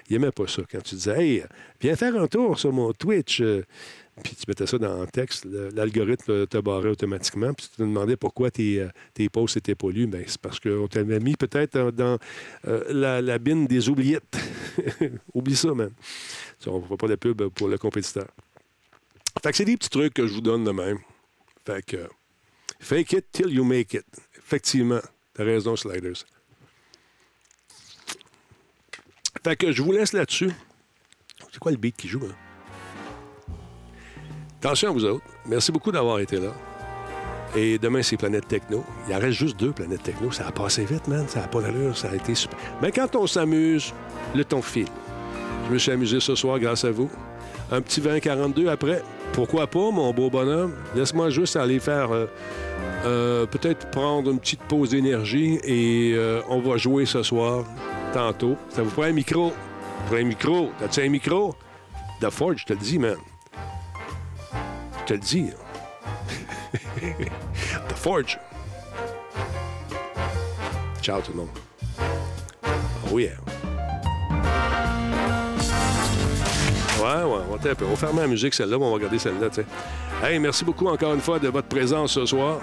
[0.09, 0.61] ils n'aimaient pas ça.
[0.71, 1.43] Quand tu disais Hey,
[1.81, 3.41] viens faire un tour sur mon Twitch.
[3.41, 3.65] euh,
[4.23, 7.51] puis tu mettais ça dans le texte, l'algorithme te barrait automatiquement.
[7.53, 8.87] Puis tu te demandais pourquoi tes,
[9.31, 10.05] posts étaient pas lus.
[10.05, 12.19] Bien, c'est parce qu'on t'avait mis peut-être dans,
[12.63, 14.37] la, la bine des oubliettes.
[15.33, 15.69] Oublie ça.
[16.59, 18.27] Ça, On ne fera pas de pub pour le compétiteur.
[19.43, 20.99] Fait que c'est des petits trucs que je vous donne de même.
[21.65, 22.07] Fait que
[22.79, 24.05] fake it till you make it.
[24.37, 25.01] Effectivement,
[25.33, 26.23] t'as raison, Sliders.
[29.43, 30.51] Fait que je vous laisse là-dessus.
[31.51, 33.53] C'est quoi le beat qui joue, hein?
[34.59, 35.25] Attention à vous autres.
[35.45, 36.53] Merci beaucoup d'avoir été là.
[37.53, 38.85] Et demain, c'est Planète Techno.
[39.09, 40.31] Il en reste juste deux Planètes Techno.
[40.31, 41.27] Ça a passé vite, man.
[41.27, 41.97] Ça n'a pas d'allure.
[41.97, 42.57] Ça a été super.
[42.81, 43.93] Mais quand on s'amuse,
[44.33, 44.87] le ton file.
[45.67, 47.11] Je me suis amusé ce soir grâce à vous.
[47.71, 49.03] Un petit 20-42 après.
[49.33, 50.75] Pourquoi pas, mon beau bonhomme?
[50.95, 52.11] Laisse-moi juste aller faire...
[52.11, 52.27] euh,
[53.05, 57.65] euh, peut-être prendre une petite pause d'énergie et euh, on va jouer ce soir,
[58.13, 58.55] tantôt.
[58.69, 59.49] Ça vous prend un micro?
[59.49, 60.71] Ça vous prend un micro?
[60.79, 61.55] T'as-tu un micro?
[62.21, 63.17] The Forge, je te le dis, man.
[65.01, 65.49] Je te le dis.
[67.89, 68.39] The Forge.
[71.01, 71.49] Ciao tout le monde.
[73.11, 73.31] Oh yeah.
[77.03, 77.83] Ouais, ouais, on va, taper.
[77.83, 79.49] on va fermer la musique, celle-là, on va regarder celle-là.
[80.23, 82.59] Hey, merci beaucoup encore une fois de votre présence ce soir.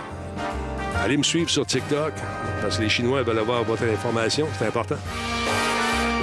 [1.05, 2.15] Allez me suivre sur TikTok,
[2.63, 4.97] parce que les Chinois veulent avoir votre information, c'est important.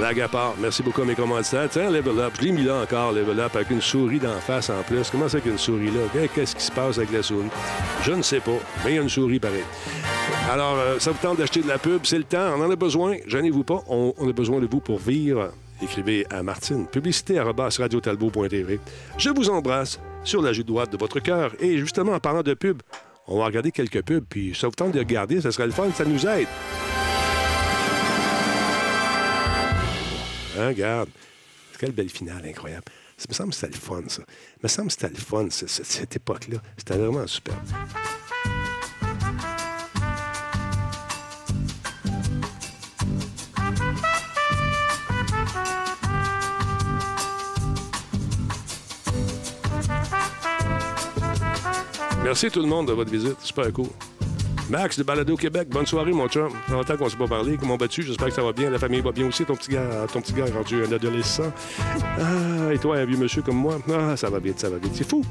[0.00, 1.68] Blague à part, merci beaucoup à mes commanditaires.
[1.70, 4.68] Tiens, Level Up, je l'ai mis là encore, Level Up, avec une souris d'en face
[4.70, 5.10] en plus.
[5.10, 6.26] Comment c'est qu'une souris là?
[6.34, 7.50] Qu'est-ce qui se passe avec la souris?
[8.02, 9.64] Je ne sais pas, mais il y a une souris pareil.
[10.50, 12.76] Alors, euh, ça vous tente d'acheter de la pub, c'est le temps, on en a
[12.76, 15.50] besoin, gênez-vous pas, on a besoin de vous pour vivre.
[15.82, 17.34] Écrivez à Martine, publicité.
[19.18, 21.52] Je vous embrasse sur la joue droite de votre cœur.
[21.60, 22.82] Et justement, en parlant de pub,
[23.26, 25.90] on va regarder quelques pubs, puis ça vous tente de regarder, ça serait le fun,
[25.94, 26.48] ça nous aide.
[30.58, 31.08] Hein, regarde.
[31.78, 32.84] Quelle belle finale incroyable.
[33.16, 34.22] Ça me semble que c'était le fun, ça.
[34.28, 36.58] Il me semble que c'était le fun, ce- ce- cette époque-là.
[36.76, 37.54] C'était vraiment super.
[52.28, 53.40] Merci tout le monde de votre visite.
[53.40, 53.86] Super cool.
[54.68, 56.50] Max de Balado Québec, bonne soirée, mon chum.
[56.70, 57.56] Longtemps qu'on ne s'est pas parlé.
[57.56, 58.02] Comment vas-tu?
[58.02, 58.68] J'espère que ça va bien.
[58.68, 59.46] La famille va bien aussi.
[59.46, 61.50] Ton petit gars, ton petit est rendu un adolescent.
[62.02, 63.78] Ah, et toi, un vieux monsieur comme moi?
[63.90, 64.92] Ah, ça va vite, ça va vite.
[64.94, 65.24] C'est fou.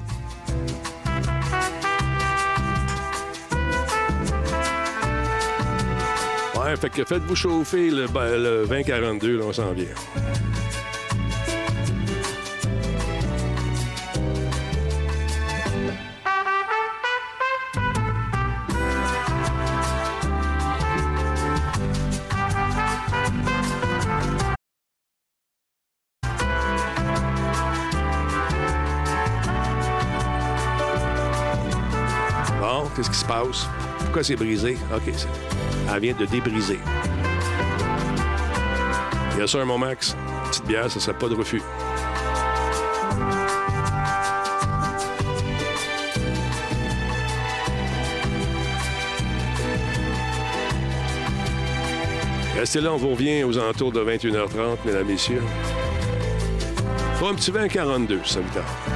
[6.56, 9.86] Ouais, fait que faites-vous chauffer le, le 2042, là, on s'en vient.
[34.24, 34.78] C'est brisé?
[34.94, 35.14] OK,
[35.94, 36.80] elle vient de débriser.
[39.34, 40.18] Il y a ça un moment, Max.
[40.50, 41.62] Petite bière, ça serait pas de refus.
[52.58, 55.44] Restez là, on vous revient aux alentours de 21h30, mesdames, messieurs.
[57.20, 58.87] Pour un petit 20-42, ça vous.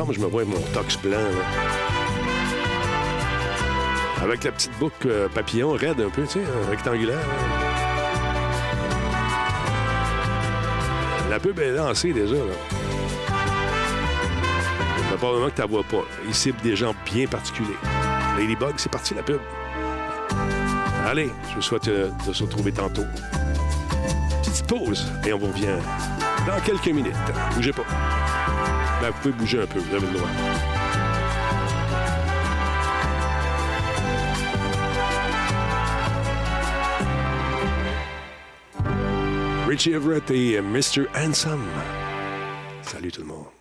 [0.00, 1.18] Semble je me vois avec mon tox blanc.
[4.22, 7.18] Avec la petite boucle euh, papillon raide un peu, tu sais, euh, rectangulaire.
[11.28, 12.34] La pub est lancée déjà.
[12.34, 12.40] Là.
[15.10, 16.04] Mais que tu la vois pas.
[16.26, 17.76] Il cible des gens bien particuliers.
[18.38, 19.40] Ladybug, c'est parti la pub.
[21.06, 23.04] Allez, je vous souhaite euh, de se retrouver tantôt.
[24.42, 25.76] Petite pause et on vous revient
[26.46, 27.12] dans quelques minutes.
[27.54, 27.84] Bougez pas.
[29.00, 30.28] Ben, vous pouvez bouger un peu, vous avez le droit.
[39.66, 41.06] Richie Everett et Mr.
[41.14, 41.64] Handsome.
[42.82, 43.59] Salut tout le monde.